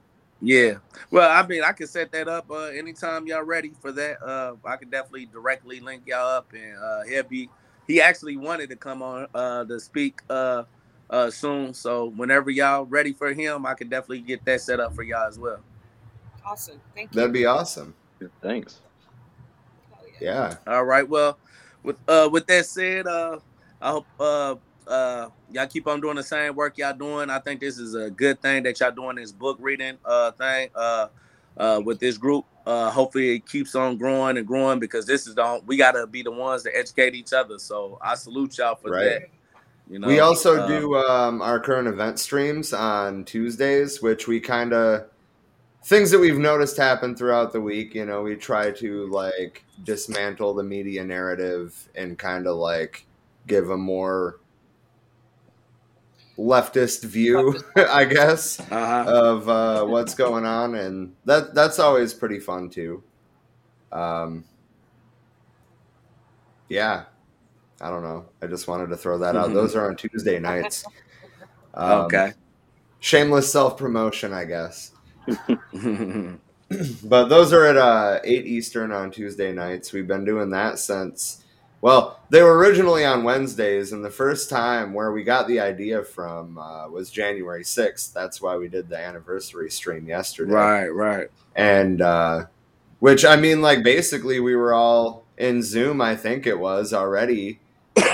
[0.43, 0.73] Yeah.
[1.09, 4.21] Well, I mean, I can set that up uh, anytime y'all ready for that.
[4.21, 7.49] Uh, I can definitely directly link y'all up, and uh, he'll be.
[7.87, 10.63] He actually wanted to come on uh, to speak uh,
[11.09, 14.93] uh, soon, so whenever y'all ready for him, I can definitely get that set up
[14.93, 15.59] for y'all as well.
[16.45, 16.81] Awesome.
[16.93, 17.21] Thank you.
[17.21, 17.93] That'd be awesome.
[18.41, 18.81] Thanks.
[19.91, 20.57] Hell yeah.
[20.65, 20.73] Yeah.
[20.73, 21.07] All right.
[21.07, 21.37] Well,
[21.83, 23.39] with uh, with that said, uh,
[23.81, 24.55] I hope uh,
[24.87, 27.29] uh, y'all keep on doing the same work y'all doing.
[27.29, 30.69] I think this is a good thing that y'all doing this book reading uh thing
[30.75, 31.07] uh
[31.57, 32.45] uh with this group.
[32.65, 36.21] Uh, hopefully it keeps on growing and growing because this is the we gotta be
[36.21, 37.59] the ones to educate each other.
[37.59, 39.03] So I salute y'all for Right.
[39.03, 39.29] that.
[39.89, 44.39] You know, we also uh, do um, our current event streams on Tuesdays, which we
[44.39, 45.07] kind of
[45.85, 47.93] things that we've noticed happen throughout the week.
[47.93, 53.05] You know, we try to like dismantle the media narrative and kind of like
[53.47, 54.39] give a more
[56.37, 59.05] leftist view, I guess, uh-huh.
[59.07, 63.03] of uh, what's going on, and that that's always pretty fun too.
[63.91, 64.43] Um,
[66.69, 67.03] yeah,
[67.81, 68.25] I don't know.
[68.41, 69.53] I just wanted to throw that out.
[69.53, 70.85] Those are on Tuesday nights.
[71.73, 72.33] Um, okay.
[72.99, 74.91] Shameless self promotion, I guess.
[77.03, 79.93] But those are at uh, 8 Eastern on Tuesday nights.
[79.93, 81.42] We've been doing that since,
[81.83, 86.01] well, they were originally on Wednesdays, and the first time where we got the idea
[86.01, 88.13] from uh, was January 6th.
[88.13, 90.53] That's why we did the anniversary stream yesterday.
[90.53, 90.87] right.
[90.87, 91.27] Right.
[91.57, 92.45] And, uh,
[92.99, 97.59] which, I mean, like, basically, we were all in Zoom, I think it was already,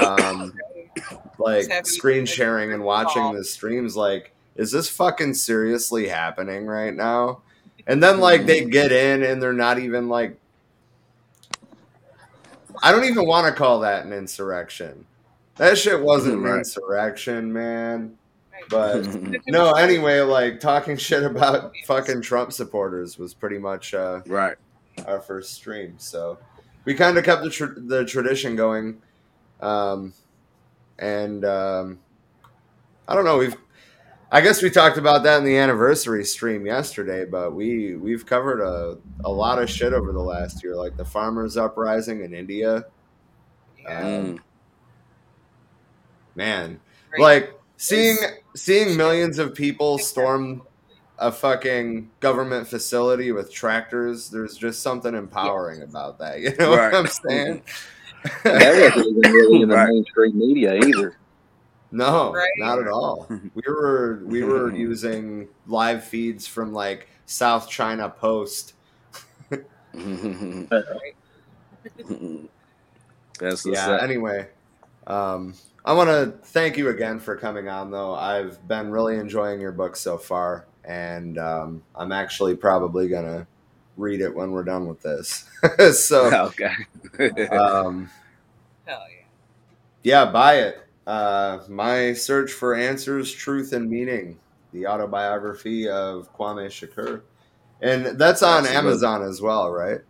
[0.03, 0.51] um,
[1.37, 3.95] like, screen sharing and watching the streams.
[3.95, 7.43] Like, is this fucking seriously happening right now?
[7.85, 10.37] And then like they get in and they're not even like
[12.81, 15.05] I don't even want to call that an insurrection.
[15.55, 18.17] That shit wasn't an insurrection, man.
[18.69, 19.05] But
[19.47, 24.55] no, anyway, like talking shit about fucking Trump supporters was pretty much uh, right.
[25.05, 25.95] our first stream.
[25.97, 26.37] So
[26.85, 29.01] we kind of kept the, tr- the tradition going.
[29.61, 30.13] Um,
[30.97, 31.99] and um,
[33.07, 33.37] I don't know.
[33.37, 33.55] We've,
[34.31, 38.61] I guess we talked about that in the anniversary stream yesterday, but we we've covered
[38.61, 42.85] a, a lot of shit over the last year, like the farmers' uprising in India.
[43.81, 44.01] Yeah.
[44.03, 44.39] Mm.
[46.35, 46.79] Man,
[47.11, 47.21] Right.
[47.21, 48.17] like seeing
[48.55, 50.61] seeing millions of people storm
[51.17, 54.29] a fucking government facility with tractors.
[54.29, 56.39] There's just something empowering about that.
[56.41, 56.93] You know Right.
[56.93, 57.63] what I'm saying?
[58.43, 59.89] That wasn't even really in the Right.
[59.89, 61.17] mainstream media either.
[61.91, 62.49] No, Right.
[62.57, 63.27] not at all.
[63.55, 68.73] We were we were using live feeds from like South China Post.
[73.39, 73.91] That's Yeah.
[73.91, 74.03] up.
[74.03, 74.47] Anyway,
[75.07, 75.53] um,
[75.85, 77.89] I want to thank you again for coming on.
[77.91, 83.47] Though I've been really enjoying your book so far, and um, I'm actually probably gonna
[83.97, 85.49] read it when we're done with this.
[86.07, 87.47] so, okay.
[87.47, 88.09] um,
[88.85, 89.25] Hell yeah.
[90.03, 90.77] yeah, buy it.
[91.09, 94.37] Uh, my search for answers, truth, and meaning.
[94.73, 97.21] The autobiography of Kwame Shakur,
[97.81, 98.77] and that's on Absolutely.
[98.77, 100.01] Amazon as well, right?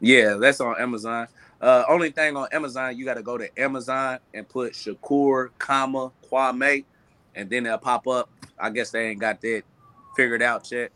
[0.00, 1.28] Yeah, that's on Amazon.
[1.62, 6.12] Uh, only thing on Amazon, you got to go to Amazon and put Shakur, comma
[6.30, 6.84] Kwame,
[7.34, 8.28] and then it'll pop up.
[8.58, 9.62] I guess they ain't got that
[10.14, 10.92] figured out yet.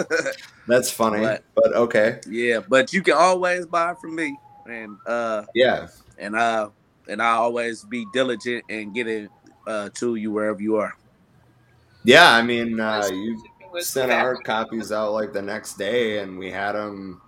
[0.66, 5.44] That's funny, But- but okay, yeah, but you can always buy from me, and uh,
[5.54, 5.88] yeah.
[6.16, 6.70] and uh,
[7.08, 9.30] and I always be diligent and get it
[9.66, 10.94] uh to you wherever you are.
[12.04, 13.42] Yeah, I mean, uh, you
[13.80, 17.20] sent fast, our copies out like the next day, and we had them.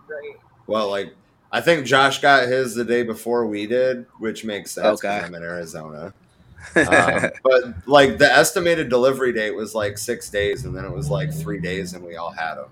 [0.66, 1.14] Well, like
[1.50, 5.02] I think Josh got his the day before we did, which makes sense.
[5.04, 5.18] Okay.
[5.24, 6.12] I'm in Arizona,
[6.76, 11.10] um, but like the estimated delivery date was like six days, and then it was
[11.10, 12.68] like three days, and we all had them.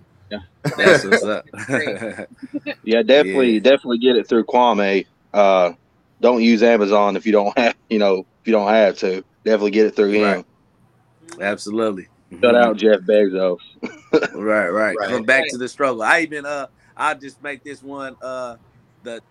[0.77, 1.47] That's what's up.
[2.85, 3.61] Yeah, definitely, Yeah.
[3.61, 5.07] definitely get it through Kwame.
[5.33, 5.73] Uh,
[6.21, 9.25] don't use Amazon if you don't have, you know, if you don't have to.
[9.45, 10.45] Definitely get it through him.
[11.41, 12.09] Absolutely.
[12.41, 13.59] Shut out Jeff Bezos.
[14.35, 14.97] Right, right.
[14.99, 15.09] Right.
[15.09, 16.03] Come back to the struggle.
[16.03, 16.67] I even uh
[16.97, 18.57] I'll just make this one uh
[19.03, 19.23] the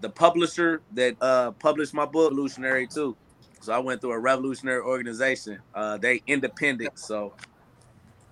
[0.00, 3.16] the publisher that uh published my book revolutionary too.
[3.60, 5.60] So I went through a revolutionary organization.
[5.74, 6.98] Uh they independent.
[6.98, 7.34] So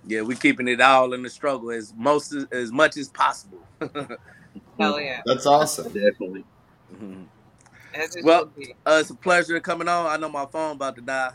[0.05, 3.61] yeah, we keeping it all in the struggle as most as much as possible.
[4.79, 5.21] Hell yeah.
[5.27, 5.87] That's awesome.
[5.87, 6.45] Definitely.
[6.93, 7.27] Mhm.
[7.95, 8.51] As it Well.
[8.87, 10.07] Uh, it's a pleasure coming on.
[10.07, 11.33] I know my phone about to die.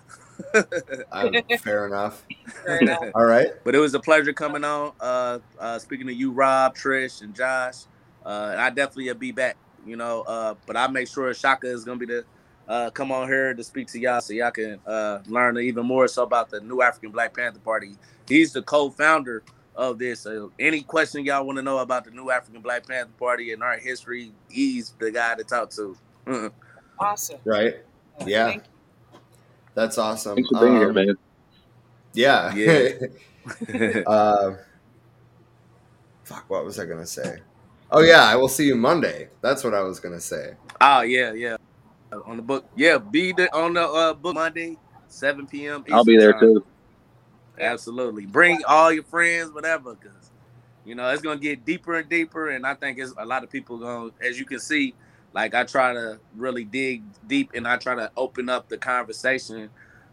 [1.12, 2.24] Um, fair enough.
[2.64, 3.04] Fair enough.
[3.16, 3.48] All right.
[3.64, 4.92] But it was a pleasure coming on.
[5.00, 7.86] Uh, uh, speaking to you, Rob, Trish, and Josh.
[8.24, 9.58] Uh, and I definitely will be back.
[9.86, 12.26] You know, uh, but I make sure Shaka is gonna be the
[12.68, 16.08] uh, come on here to speak to y'all so y'all can uh, learn even more
[16.08, 17.96] so about the new Afrikan Black Panther Party.
[18.28, 19.44] He's the co-founder
[19.76, 20.22] of this.
[20.22, 23.64] So any question y'all want to know about the new Afrikan Black Panther Party and
[23.64, 25.96] our history, he's the guy to talk to.
[27.00, 27.40] Awesome.
[27.46, 27.76] Right.
[28.26, 28.48] Yeah.
[28.48, 28.64] Thank
[29.76, 30.36] That's awesome.
[30.36, 31.18] Thanks for being here, Um, man.
[32.14, 32.54] Yeah.
[32.56, 34.04] Yeah.
[34.08, 34.56] uh,
[36.24, 36.46] fuck.
[36.50, 37.40] What was I gonna say?
[37.92, 39.30] Oh yeah, I will see you Monday.
[39.42, 40.56] That's what I was gonna say.
[40.82, 41.58] oh yeah, yeah.
[42.12, 42.98] Uh, On the book, yeah.
[42.98, 44.78] Be the, on the uh, book Monday,
[45.08, 45.86] seven p.m.
[45.92, 46.42] I'll be there time.
[46.42, 46.66] too.
[47.60, 48.26] Absolutely.
[48.26, 50.32] Bring all your friends, whatever, because
[50.86, 52.50] you know it's gonna get deeper and deeper.
[52.50, 54.94] And I think it's a lot of people going, as you can see,
[55.38, 59.70] like I try to really dig deep and I try to open up the conversation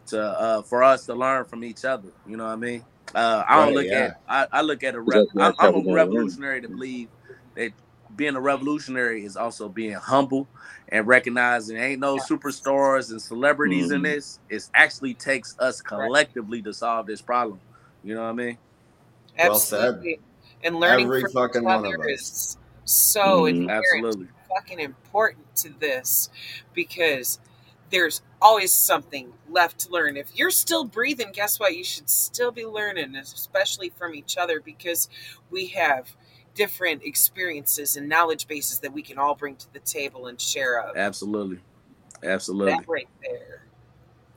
[0.09, 2.11] to uh for us to learn from each other.
[2.27, 2.85] You know what I mean?
[3.15, 4.05] Uh, I don't Right, look yeah.
[4.05, 7.09] at I, I look at a That's- rev- I'm, I'm a revolutionary to believe
[7.57, 7.73] that
[8.17, 10.47] being a revolutionary is also being humble
[10.91, 14.05] and recognizing ain't no superstars and celebrities in Mhm.
[14.05, 14.41] this.
[14.51, 17.61] It actually takes us collectively to solve this problem.
[18.03, 18.49] You know what I mean?
[19.39, 19.49] you.
[19.49, 19.81] Well said.
[19.81, 20.21] Absolutely.
[20.65, 22.09] And learning Every from fucking each one of other us.
[22.11, 23.71] is so Mhm.
[23.71, 24.29] Absolutely.
[24.55, 26.31] Fucking important to this
[26.75, 27.39] because
[27.91, 30.17] there's always something left to learn.
[30.17, 31.77] If you're still breathing, guess what?
[31.77, 35.09] You should still be learning, especially from each other because
[35.51, 36.15] we have
[36.55, 40.81] different experiences and knowledge bases that we can all bring to the table and share
[40.81, 40.97] of.
[40.97, 41.59] Absolutely.
[42.23, 42.73] Absolutely.
[42.73, 43.67] That right there.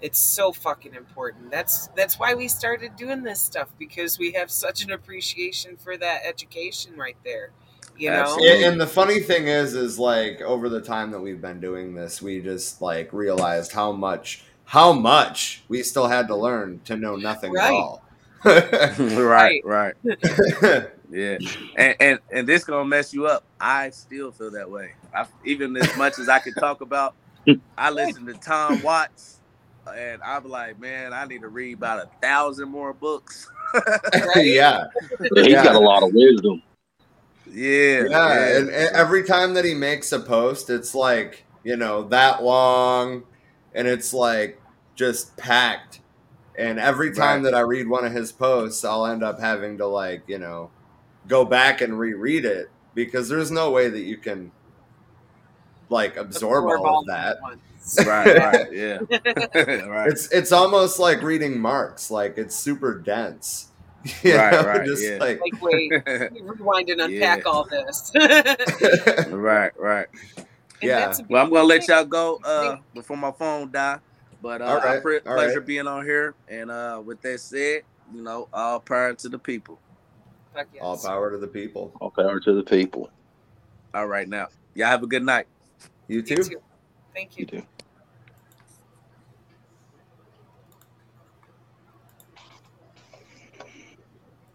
[0.02, 1.50] It's so fucking important.
[1.50, 5.98] That's that's why we started doing this stuff because we have such an appreciation for
[5.98, 7.52] that education right there.
[7.98, 8.38] You know?
[8.42, 11.94] And, and the funny thing is, is like over the time that we've been doing
[11.96, 16.96] this, we just like realized how much, how much we still had to learn to
[16.96, 17.66] know nothing Right.
[17.66, 18.04] at all.
[18.46, 19.94] right, right.
[21.10, 21.38] Yeah.
[21.78, 23.46] And, and and this gonna mess you up.
[23.62, 24.92] I still feel that way.
[25.16, 27.16] I, even as much as I can talk about,
[27.78, 29.40] I listen to Tom Watts
[29.96, 33.50] and I'm like, man, I need to read about a thousand more books.
[34.36, 34.84] yeah,
[35.34, 35.64] He's Yeah.
[35.64, 36.62] got a lot of wisdom.
[37.52, 38.04] Yeah.
[38.10, 38.58] yeah.
[38.58, 43.24] And, and every time that he makes a post, it's like you know that long,
[43.74, 44.62] and it's like
[44.96, 46.02] just packed.
[46.58, 47.52] And every time Right.
[47.52, 50.72] that I read one of his posts, I'll end up having to like you know
[51.28, 54.52] go back and reread it because there's no way that you can
[55.90, 57.38] like absorb all of that.
[57.98, 59.00] at right, right, yeah.
[59.88, 60.10] right.
[60.12, 62.12] It's it's almost like reading Marx.
[62.12, 63.70] Like it's super dense.
[64.24, 65.18] You Right, right, Just yeah.
[65.20, 65.98] like Like, wait,
[66.40, 67.44] rewind and unpack Yeah.
[67.46, 68.12] all this.
[69.28, 70.08] right, right.
[70.82, 71.14] Yeah.
[71.30, 74.00] Well, I'm gonna let y'all go uh before my phone die.
[74.42, 75.66] But uh All right, I pre- all pleasure right.
[75.68, 76.36] being on here.
[76.48, 79.82] And uh with that said, you know, all power to the people.
[80.54, 80.84] Fuck yes.
[80.84, 81.94] all power to the people.
[82.02, 83.10] All power to the people.
[83.94, 84.48] All right now.
[84.76, 85.48] Y'all have a good night.
[86.08, 86.44] You You too.
[86.44, 86.62] too.
[87.16, 87.48] Thank You you.
[87.48, 87.64] do.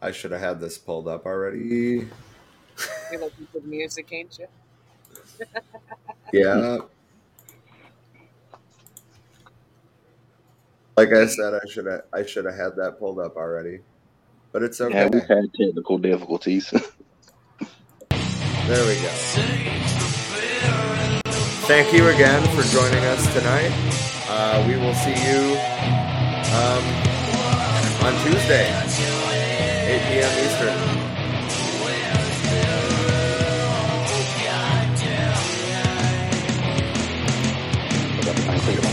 [0.03, 2.09] I should have had this pulled up already.
[3.13, 4.49] You like good music, ain't you?
[6.33, 6.79] Yeah.
[10.97, 13.81] Like I said, I should have I should have had that pulled up already,
[14.51, 14.95] but it's okay.
[14.95, 16.71] Yeah, we've had technical difficulties.
[16.71, 16.81] There
[18.87, 19.11] we go.
[21.69, 23.73] Thank you again for joining us tonight.
[24.29, 25.59] Uh, we will see you
[26.57, 26.85] um,
[28.07, 28.73] on Tuesday,
[29.93, 30.33] 8 p.m.
[30.41, 30.73] Eastern.
[38.17, 38.85] We're going to freedom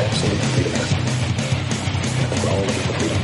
[0.00, 0.72] absolute freedom
[2.32, 2.64] we're all
[2.96, 3.22] freedom.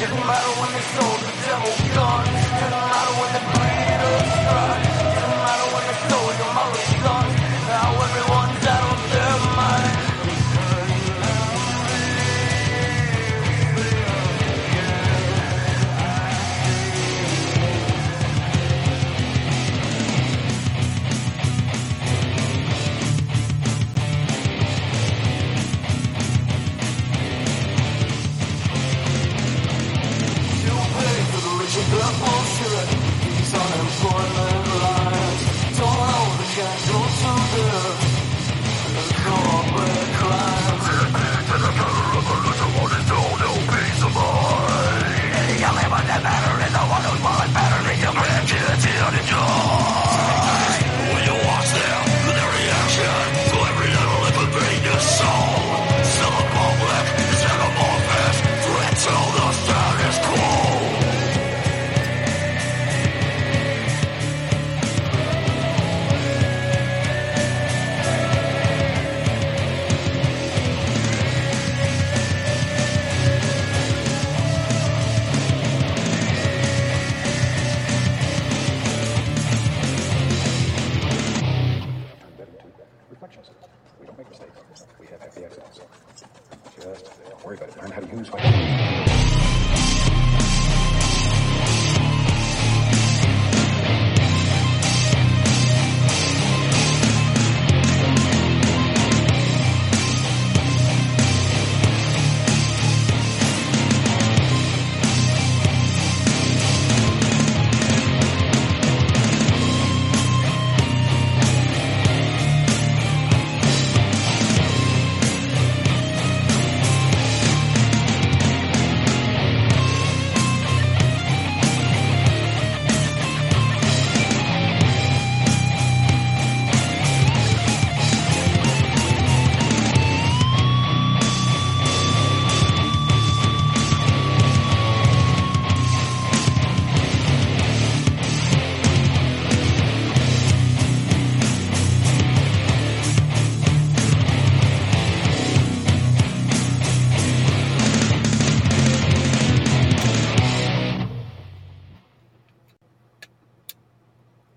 [0.00, 2.34] Didn't matter when they sold the devil guns.
[2.58, 3.30] Didn't matter when.